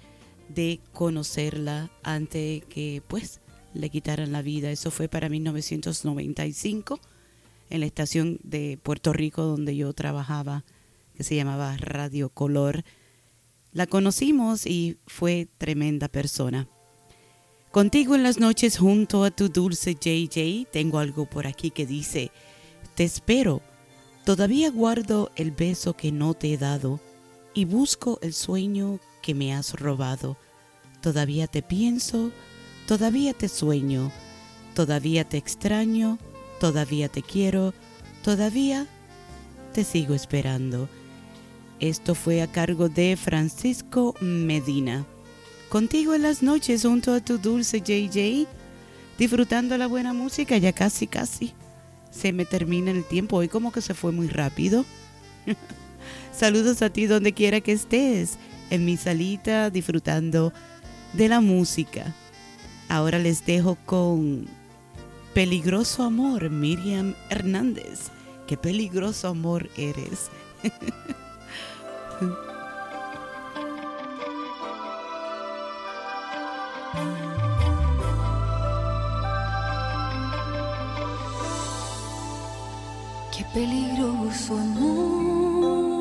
de 0.48 0.80
conocerla 0.94 1.90
antes 2.02 2.64
que 2.64 3.02
pues 3.06 3.42
le 3.74 3.90
quitaran 3.90 4.32
la 4.32 4.40
vida. 4.40 4.70
Eso 4.70 4.90
fue 4.90 5.08
para 5.08 5.28
1995 5.28 6.98
en 7.68 7.80
la 7.80 7.84
estación 7.84 8.38
de 8.42 8.78
Puerto 8.82 9.12
Rico 9.12 9.42
donde 9.42 9.76
yo 9.76 9.92
trabajaba, 9.92 10.64
que 11.14 11.22
se 11.22 11.36
llamaba 11.36 11.76
Radio 11.76 12.30
Color. 12.30 12.84
La 13.72 13.86
conocimos 13.86 14.64
y 14.64 14.96
fue 15.06 15.46
tremenda 15.58 16.08
persona. 16.08 16.70
Contigo 17.70 18.14
en 18.14 18.22
las 18.22 18.40
noches 18.40 18.78
junto 18.78 19.24
a 19.24 19.30
tu 19.30 19.50
dulce 19.50 19.92
JJ, 19.92 20.70
tengo 20.72 21.00
algo 21.00 21.28
por 21.28 21.46
aquí 21.46 21.70
que 21.70 21.84
dice, 21.84 22.30
te 22.94 23.04
espero, 23.04 23.60
todavía 24.30 24.70
guardo 24.70 25.32
el 25.34 25.50
beso 25.50 25.96
que 25.96 26.12
no 26.12 26.34
te 26.34 26.52
he 26.52 26.56
dado 26.56 27.00
y 27.52 27.64
busco 27.64 28.20
el 28.22 28.32
sueño 28.32 29.00
que 29.22 29.34
me 29.34 29.52
has 29.52 29.74
robado. 29.74 30.36
Todavía 31.00 31.48
te 31.48 31.62
pienso, 31.62 32.30
todavía 32.86 33.34
te 33.34 33.48
sueño, 33.48 34.12
todavía 34.76 35.28
te 35.28 35.36
extraño, 35.36 36.16
todavía 36.60 37.08
te 37.08 37.22
quiero, 37.22 37.74
todavía 38.22 38.86
te 39.72 39.82
sigo 39.82 40.14
esperando. 40.14 40.88
Esto 41.80 42.14
fue 42.14 42.40
a 42.40 42.46
cargo 42.46 42.88
de 42.88 43.16
Francisco 43.16 44.14
Medina. 44.20 45.06
Contigo 45.70 46.14
en 46.14 46.22
las 46.22 46.40
noches 46.40 46.82
junto 46.84 47.14
a 47.14 47.18
tu 47.18 47.36
dulce 47.36 47.80
JJ, 47.80 48.46
disfrutando 49.18 49.76
la 49.76 49.88
buena 49.88 50.12
música, 50.12 50.56
ya 50.56 50.72
casi, 50.72 51.08
casi. 51.08 51.52
Se 52.10 52.32
me 52.32 52.44
termina 52.44 52.90
el 52.90 53.04
tiempo, 53.04 53.36
hoy 53.36 53.48
como 53.48 53.72
que 53.72 53.80
se 53.80 53.94
fue 53.94 54.12
muy 54.12 54.28
rápido. 54.28 54.84
Saludos 56.32 56.82
a 56.82 56.90
ti 56.90 57.06
donde 57.06 57.32
quiera 57.32 57.60
que 57.60 57.72
estés, 57.72 58.38
en 58.70 58.84
mi 58.84 58.96
salita, 58.96 59.70
disfrutando 59.70 60.52
de 61.12 61.28
la 61.28 61.40
música. 61.40 62.14
Ahora 62.88 63.18
les 63.18 63.44
dejo 63.46 63.76
con 63.86 64.46
Peligroso 65.34 66.02
Amor, 66.02 66.50
Miriam 66.50 67.14
Hernández. 67.28 68.10
Qué 68.46 68.56
peligroso 68.56 69.28
amor 69.28 69.70
eres. 69.76 70.28
Qué 83.40 83.46
peligroso 83.54 84.52
amor 84.52 85.98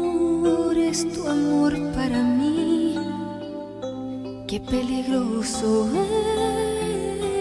es 0.77 1.07
tu 1.13 1.25
amor 1.25 1.73
para 1.93 2.21
mí. 2.21 2.99
Qué 4.45 4.59
peligroso 4.59 5.87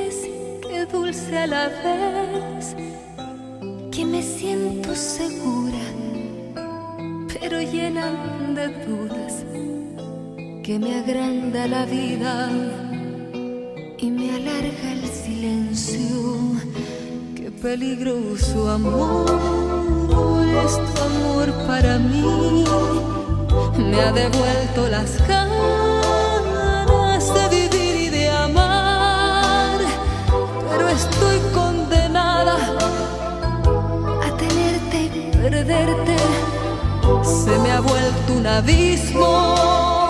es, 0.07 0.29
qué 0.63 0.87
dulce 0.87 1.37
a 1.37 1.49
la 1.49 1.67
vez. 1.83 2.77
Que 3.91 4.05
me 4.05 4.23
siento 4.23 4.95
segura, 4.95 5.85
pero 7.35 7.61
llena 7.61 8.13
de 8.55 8.69
dudas. 8.87 9.45
Que 10.63 10.79
me 10.79 10.95
agranda 11.01 11.67
la 11.67 11.85
vida 11.87 12.49
y 13.99 14.11
me 14.13 14.31
alarga 14.31 14.93
el 14.93 15.05
silencio. 15.09 16.09
Peligroso 17.63 18.71
amor 18.71 19.27
es 20.65 20.75
tu 20.77 21.03
amor 21.03 21.53
para 21.67 21.99
mí. 21.99 22.65
Me 23.79 24.01
ha 24.01 24.13
devuelto 24.13 24.89
las 24.89 25.19
ganas 25.27 25.75
de 27.35 27.49
vivir 27.49 27.97
y 27.97 28.09
de 28.11 28.31
amar. 28.31 29.81
Pero 30.71 30.89
estoy 30.89 31.41
condenada 31.53 32.57
a 34.25 34.37
tenerte 34.37 35.11
y 35.13 35.31
perderte. 35.37 36.17
Se 37.25 37.59
me 37.59 37.73
ha 37.73 37.81
vuelto 37.81 38.35
un 38.35 38.47
abismo. 38.47 40.08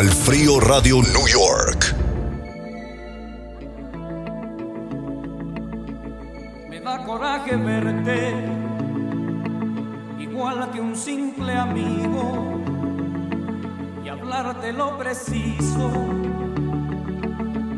Palfrío 0.00 0.58
Radio 0.60 1.02
New 1.02 1.26
York. 1.28 1.94
Me 6.70 6.80
da 6.80 7.04
coraje 7.04 7.54
verte 7.54 8.32
igual 10.18 10.70
que 10.70 10.80
un 10.80 10.96
simple 10.96 11.52
amigo 11.52 12.62
y 14.02 14.08
hablarte 14.08 14.72
lo 14.72 14.96
preciso 14.96 15.90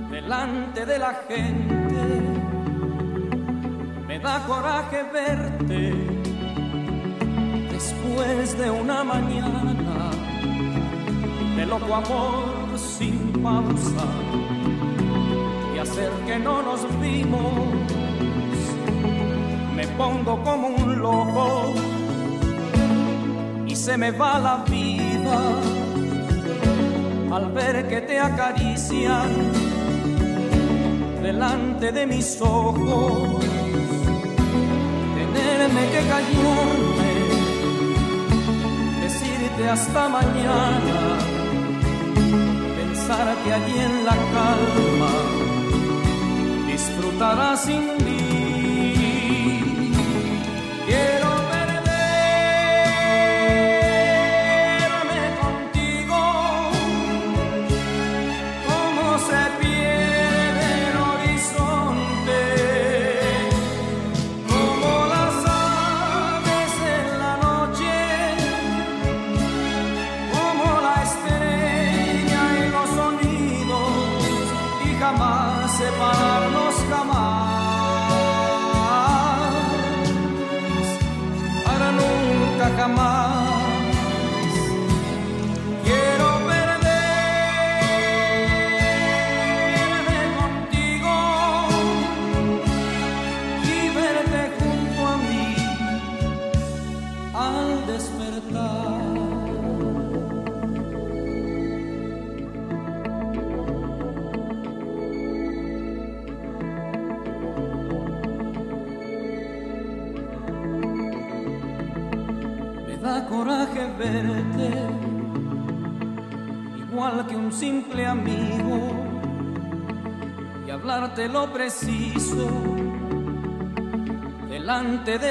delante 0.09 0.87
de 0.87 0.99
la 1.01 1.15
gente. 1.29 2.23
Me 4.07 4.21
da 4.21 4.45
coraje 4.47 5.03
verte 5.13 6.02
amor 11.95 12.79
sin 12.79 13.33
pausa 13.43 14.07
y 15.75 15.79
hacer 15.79 16.11
que 16.27 16.39
no 16.39 16.63
nos 16.63 16.81
vimos. 17.01 17.53
Me 19.77 19.87
pongo 19.89 20.43
como 20.43 20.69
un 20.69 20.99
loco 20.99 21.73
y 23.67 23.75
se 23.75 23.97
me 23.97 24.11
va 24.11 24.39
la 24.39 24.65
vida 24.69 25.39
al 27.33 27.51
ver 27.53 27.89
que 27.89 28.01
te 28.03 28.19
acarician 28.19 29.31
delante 31.23 31.93
de 31.93 32.07
mis 32.07 32.41
ojos, 32.41 33.45
tenerme 35.17 35.83
que 35.93 36.01
callarme, 36.13 37.13
decirte 39.01 39.69
hasta 39.69 40.09
mañana, 40.09 41.42
pensar 43.13 43.37
que 43.45 43.53
allí 43.53 43.79
en 43.79 44.05
la 44.05 44.17
calma. 44.35 45.13
Disfrutarás 46.67 47.65
sin 47.65 48.12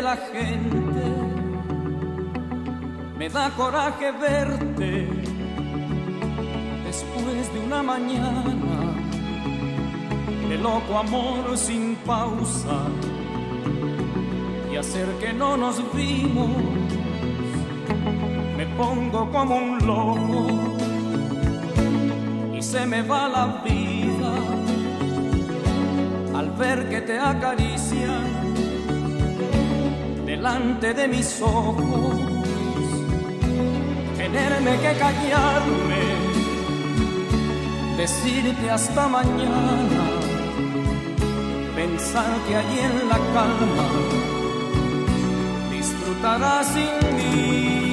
la 0.02 0.18
gente. 0.18 1.06
Me 3.18 3.30
da 3.30 3.52
coraje 3.52 4.12
verte 4.12 5.08
después 6.86 7.54
de 7.54 7.60
una 7.60 7.84
mañana 7.84 8.44
de 10.50 10.58
loco 10.58 10.98
amor 10.98 11.58
sin 11.58 11.96
pausa 11.98 12.80
y 14.72 14.76
hacer 14.76 15.08
que 15.20 15.32
no 15.34 15.56
nos 15.56 15.78
vimos 15.94 16.50
me 18.58 18.66
pongo 18.76 19.32
como 19.32 19.56
un 19.56 19.78
loco 19.86 20.48
y 22.54 22.62
se 22.62 22.86
me 22.86 23.02
va 23.02 23.30
la 23.30 23.46
vida 23.64 24.34
al 26.38 26.50
ver 26.52 26.90
que 26.90 27.02
te 27.02 27.18
acarician 27.20 28.41
delante 30.42 30.92
de 30.95 31.08
mis 31.08 31.40
ojos, 31.40 32.20
tenerme 34.18 34.72
que 34.84 34.94
callarme, 34.98 36.03
decirte 37.95 38.72
hasta 38.72 39.08
mañana, 39.08 40.03
pensar 41.76 42.26
que 42.48 42.56
allí 42.56 42.80
en 42.80 43.10
la 43.10 43.20
calma 43.36 43.88
disfrutarás 45.70 46.68
sin 46.74 47.16
mí. 47.18 47.91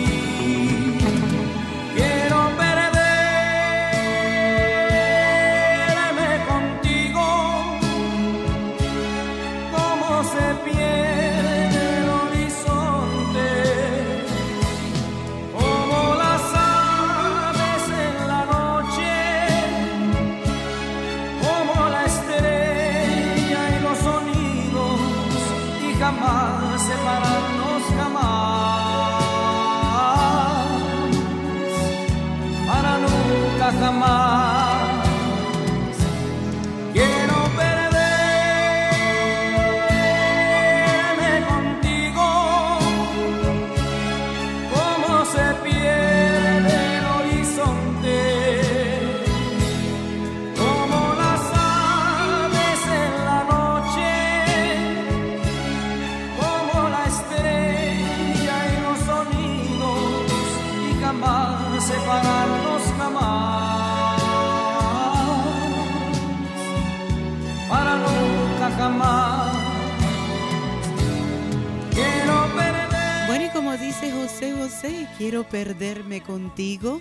José 74.28 74.52
José, 74.52 75.08
quiero 75.16 75.48
perderme 75.48 76.22
contigo 76.22 77.00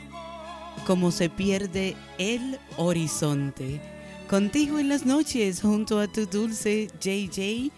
como 0.85 1.11
se 1.11 1.30
pierde 1.30 1.97
el 2.17 2.57
horizonte. 2.77 3.81
Contigo 4.30 4.80
en 4.80 4.88
las 4.88 5.06
noches 5.06 5.61
junto 5.61 5.99
a 5.99 6.07
tu 6.07 6.25
dulce 6.25 6.88
JJ. 7.01 7.69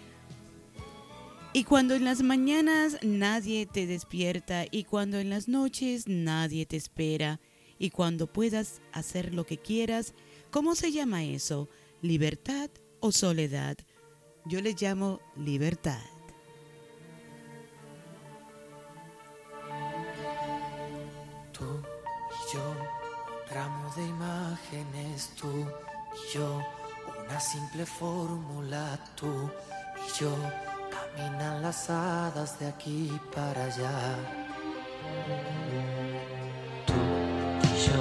Y 1.53 1.63
cuando 1.63 1.95
en 1.95 2.05
las 2.05 2.21
mañanas 2.21 2.99
nadie 3.01 3.65
te 3.65 3.87
despierta 3.87 4.65
y 4.69 4.83
cuando 4.83 5.17
en 5.17 5.31
las 5.31 5.47
noches 5.47 6.07
nadie 6.07 6.67
te 6.67 6.77
espera 6.77 7.39
y 7.79 7.89
cuando 7.89 8.31
puedas 8.31 8.81
hacer 8.91 9.33
lo 9.33 9.47
que 9.47 9.57
quieras, 9.57 10.13
¿cómo 10.51 10.75
se 10.75 10.91
llama 10.91 11.23
eso? 11.23 11.69
¿Libertad 12.03 12.69
o 12.99 13.11
soledad? 13.11 13.77
Yo 14.45 14.61
le 14.61 14.75
llamo 14.79 15.19
libertad. 15.35 16.08
Tramo 23.59 23.91
de 23.93 24.05
imágenes 24.07 25.31
tú 25.37 25.51
y 25.51 26.33
yo, 26.33 26.61
una 27.25 27.37
simple 27.41 27.85
fórmula 27.85 28.97
tú 29.15 29.51
y 29.97 30.17
yo, 30.17 30.33
caminan 30.95 31.61
las 31.61 31.89
hadas 31.89 32.57
de 32.57 32.67
aquí 32.67 33.11
para 33.35 33.65
allá. 33.65 34.15
Tú 36.87 36.93
y 37.67 37.75
yo, 37.85 37.99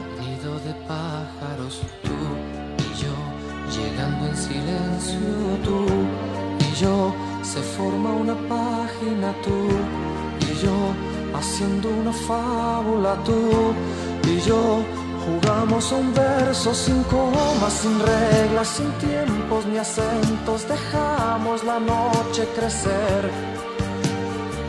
un 0.00 0.10
nido 0.20 0.60
de 0.60 0.74
pájaros, 0.86 1.80
tú 2.04 2.16
y 2.78 2.88
yo, 3.02 3.14
llegando 3.76 4.28
en 4.28 4.36
silencio, 4.36 5.18
tú 5.64 5.86
y 6.60 6.72
yo, 6.76 7.12
se 7.42 7.60
forma 7.60 8.10
una 8.10 8.36
página, 8.48 9.34
tú 9.42 9.58
y 10.48 10.54
yo, 10.64 11.36
haciendo 11.36 11.88
una 11.88 12.12
fábula, 12.12 13.20
tú 13.24 13.74
y 14.26 14.40
yo. 14.40 14.82
Jugamos 15.24 15.90
un 15.92 16.12
verso 16.12 16.74
sin 16.74 17.02
comas, 17.04 17.72
sin 17.72 17.98
reglas, 17.98 18.68
sin 18.68 18.90
tiempos 18.98 19.64
ni 19.66 19.78
acentos. 19.78 20.68
Dejamos 20.68 21.64
la 21.64 21.80
noche 21.80 22.46
crecer. 22.54 23.30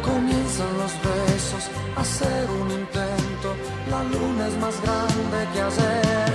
Comienzan 0.02 0.72
los 0.82 0.94
besos, 1.10 1.64
a 1.98 2.02
hacer 2.02 2.48
un 2.62 2.72
intento. 2.72 3.50
La 3.92 4.02
luna 4.04 4.48
es 4.48 4.58
más 4.60 4.76
grande 4.82 5.38
que 5.54 5.62
ayer. 5.62 6.34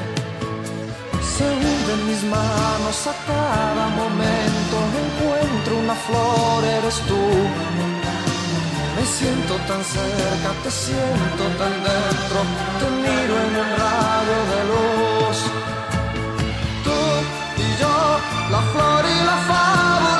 Se 1.37 1.45
hunde 1.45 1.93
en 1.95 2.07
mis 2.09 2.23
manos 2.25 3.07
a 3.07 3.15
cada 3.27 3.87
momento. 4.01 4.75
Encuentro 5.05 5.79
una 5.79 5.95
flor, 5.95 6.65
eres 6.65 6.97
tú. 7.09 7.90
Siento 9.21 9.55
tan 9.69 9.85
cerca, 9.85 10.51
te 10.63 10.71
siento 10.71 11.45
tan 11.59 11.75
dentro. 11.89 12.39
Te 12.81 12.87
miro 13.03 13.35
en 13.45 13.53
un 13.63 13.71
rayo 13.83 14.39
de 14.53 14.61
luz. 14.71 15.39
Tú 16.85 16.99
y 17.63 17.69
yo, 17.81 17.97
la 18.51 18.63
flor 18.73 19.05
y 19.05 19.19
la 19.31 19.39
fábula, 19.51 20.20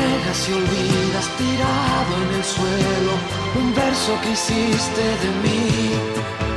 Entregas 0.00 0.48
y 0.48 0.52
olvidas 0.52 1.28
tirado 1.36 2.16
en 2.22 2.34
el 2.36 2.44
suelo 2.44 3.12
un 3.60 3.74
verso 3.74 4.18
que 4.22 4.30
hiciste 4.30 5.02
de 5.02 5.30
mí. 5.42 6.49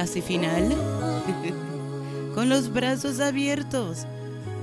Casi 0.00 0.22
final. 0.22 0.66
Con 2.34 2.48
los 2.48 2.72
brazos 2.72 3.20
abiertos. 3.20 4.06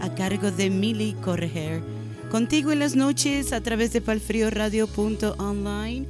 A 0.01 0.15
cargo 0.15 0.49
de 0.49 0.71
Milly 0.71 1.13
Correger. 1.13 1.83
Contigo 2.31 2.71
en 2.71 2.79
las 2.79 2.95
noches 2.95 3.53
a 3.53 3.61
través 3.61 3.93
de 3.93 4.01
palfrioradio.online. 4.01 6.07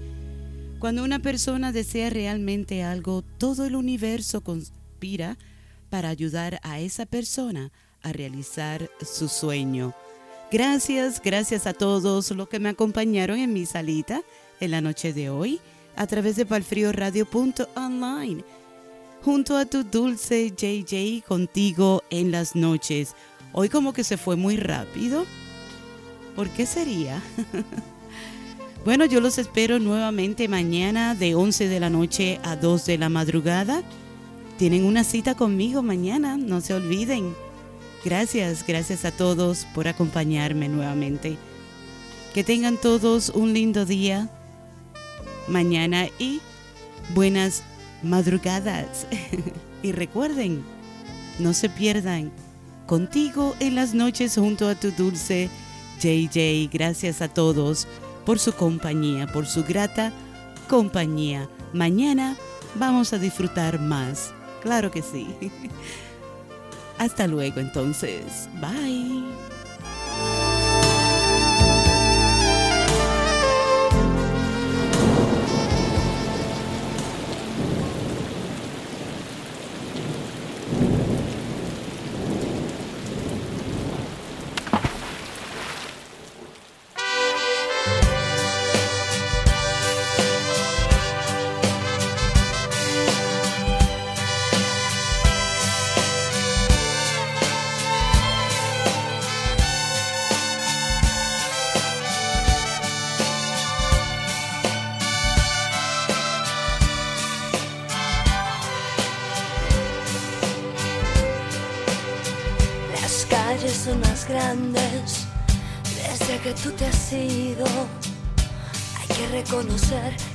Cuando 0.79 1.03
una 1.03 1.19
persona 1.19 1.73
desea 1.73 2.09
realmente 2.09 2.83
algo, 2.83 3.21
todo 3.37 3.65
el 3.65 3.75
universo 3.75 4.39
conspira 4.39 5.37
para 5.89 6.07
ayudar 6.07 6.61
a 6.63 6.79
esa 6.79 7.05
persona 7.05 7.73
a 8.03 8.13
realizar 8.13 8.89
su 9.01 9.27
sueño. 9.27 9.93
Gracias, 10.53 11.21
gracias 11.21 11.67
a 11.67 11.73
todos 11.73 12.31
los 12.31 12.47
que 12.47 12.59
me 12.59 12.69
acompañaron 12.69 13.39
en 13.39 13.51
mi 13.51 13.65
salita 13.65 14.21
en 14.61 14.71
la 14.71 14.79
noche 14.79 15.11
de 15.11 15.29
hoy 15.29 15.59
a 15.97 16.07
través 16.07 16.37
de 16.37 16.45
palfrioradio.online. 16.45 18.45
Junto 19.27 19.57
a 19.57 19.65
tu 19.65 19.83
dulce 19.83 20.53
JJ 20.55 21.21
contigo 21.27 22.01
en 22.09 22.31
las 22.31 22.55
noches. 22.55 23.13
Hoy 23.51 23.67
como 23.67 23.91
que 23.91 24.05
se 24.05 24.15
fue 24.15 24.37
muy 24.37 24.55
rápido. 24.55 25.25
¿Por 26.33 26.49
qué 26.49 26.65
sería? 26.65 27.21
bueno, 28.85 29.03
yo 29.03 29.19
los 29.19 29.37
espero 29.37 29.79
nuevamente 29.79 30.47
mañana 30.47 31.13
de 31.13 31.35
11 31.35 31.67
de 31.67 31.79
la 31.81 31.89
noche 31.89 32.39
a 32.41 32.55
2 32.55 32.85
de 32.85 32.97
la 32.97 33.09
madrugada. 33.09 33.83
Tienen 34.57 34.85
una 34.85 35.03
cita 35.03 35.35
conmigo 35.35 35.83
mañana, 35.83 36.37
no 36.37 36.61
se 36.61 36.73
olviden. 36.73 37.35
Gracias, 38.05 38.65
gracias 38.65 39.03
a 39.03 39.11
todos 39.11 39.67
por 39.75 39.89
acompañarme 39.89 40.69
nuevamente. 40.69 41.35
Que 42.33 42.45
tengan 42.45 42.77
todos 42.77 43.27
un 43.27 43.53
lindo 43.53 43.85
día 43.85 44.29
mañana 45.49 46.07
y 46.17 46.39
buenas 47.13 47.65
madrugadas. 48.03 49.07
y 49.83 49.91
recuerden, 49.91 50.63
no 51.39 51.53
se 51.53 51.69
pierdan 51.69 52.31
contigo 52.85 53.55
en 53.59 53.75
las 53.75 53.93
noches 53.93 54.35
junto 54.35 54.67
a 54.67 54.75
tu 54.75 54.91
dulce 54.91 55.49
JJ. 55.99 56.69
Gracias 56.71 57.21
a 57.21 57.27
todos 57.27 57.87
por 58.25 58.39
su 58.39 58.53
compañía, 58.53 59.27
por 59.27 59.45
su 59.45 59.63
grata 59.63 60.11
compañía. 60.67 61.49
Mañana 61.73 62.35
vamos 62.75 63.13
a 63.13 63.19
disfrutar 63.19 63.79
más. 63.79 64.33
Claro 64.61 64.91
que 64.91 65.01
sí. 65.01 65.27
Hasta 66.97 67.27
luego 67.27 67.59
entonces. 67.59 68.49
Bye. 68.59 69.56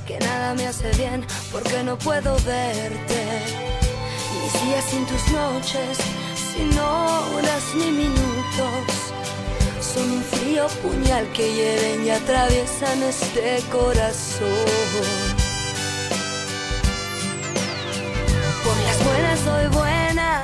Que 0.05 0.19
nada 0.19 0.53
me 0.53 0.67
hace 0.67 0.91
bien 0.93 1.25
porque 1.51 1.83
no 1.83 1.97
puedo 1.97 2.35
verte. 2.45 3.23
Mis 4.41 4.53
días 4.63 4.83
sin 4.89 5.05
tus 5.05 5.27
noches, 5.31 5.97
sin 6.35 6.77
horas 6.77 7.63
ni 7.75 7.91
minutos, 7.91 8.85
son 9.79 10.11
un 10.11 10.23
frío 10.23 10.67
puñal 10.81 11.25
que 11.33 11.53
hieren 11.53 12.05
y 12.05 12.09
atraviesan 12.09 13.03
este 13.03 13.61
corazón. 13.71 14.49
Por 18.63 18.77
las 18.87 19.03
buenas 19.03 19.39
soy 19.39 19.67
buena, 19.67 20.43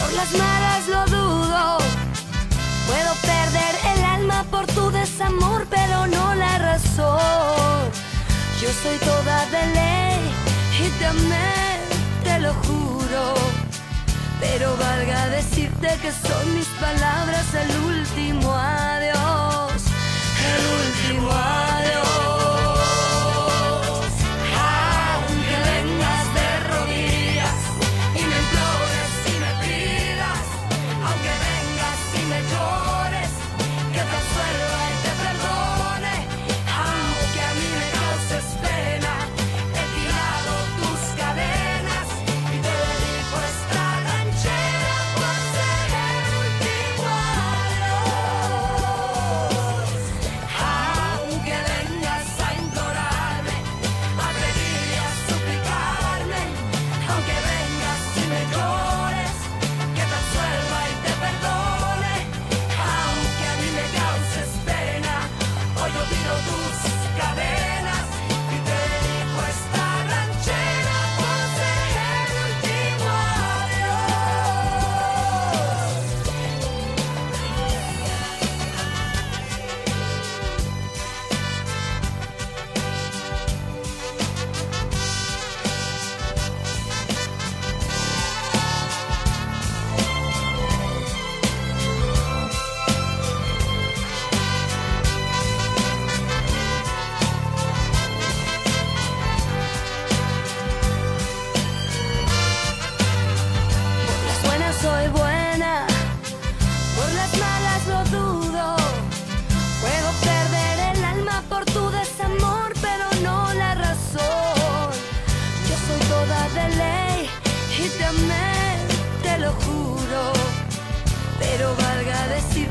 por 0.00 0.12
las 0.12 0.32
malas 0.32 0.88
lo 0.88 1.04
dudo. 1.06 1.78
Puedo 2.86 3.14
perder 3.22 3.74
el 3.96 4.04
alma 4.04 4.44
por 4.50 4.66
tu 4.66 4.90
desamor, 4.90 5.66
pero 5.70 6.06
no 6.06 6.34
la 6.34 6.58
razón. 6.58 8.07
Yo 8.60 8.68
soy 8.82 8.98
toda 8.98 9.46
de 9.46 9.66
ley 9.72 10.18
y 10.84 10.88
te 10.98 11.06
amé, 11.06 11.78
te 12.24 12.40
lo 12.40 12.52
juro. 12.54 13.34
Pero 14.40 14.76
valga 14.76 15.28
decirte 15.28 15.96
que 16.02 16.10
son 16.10 16.54
mis 16.54 16.66
palabras 16.80 17.46
el 17.54 17.70
último 17.78 18.52
adiós, 18.52 19.82
el 20.56 21.12
último 21.14 21.30
adiós. 21.30 21.67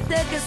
Valga 0.10 0.24
decirte 0.24 0.47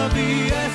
si 0.00 0.06
todavía 0.08 0.69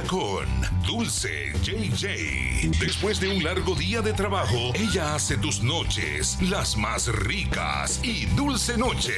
con 0.00 0.46
Dulce 0.86 1.52
JJ. 1.62 2.70
Después 2.80 3.20
de 3.20 3.28
un 3.28 3.44
largo 3.44 3.74
día 3.74 4.00
de 4.00 4.14
trabajo, 4.14 4.72
ella 4.74 5.14
hace 5.14 5.36
tus 5.36 5.62
noches 5.62 6.38
las 6.40 6.78
más 6.78 7.08
ricas 7.08 8.00
y 8.02 8.24
dulce 8.26 8.78
noche. 8.78 9.12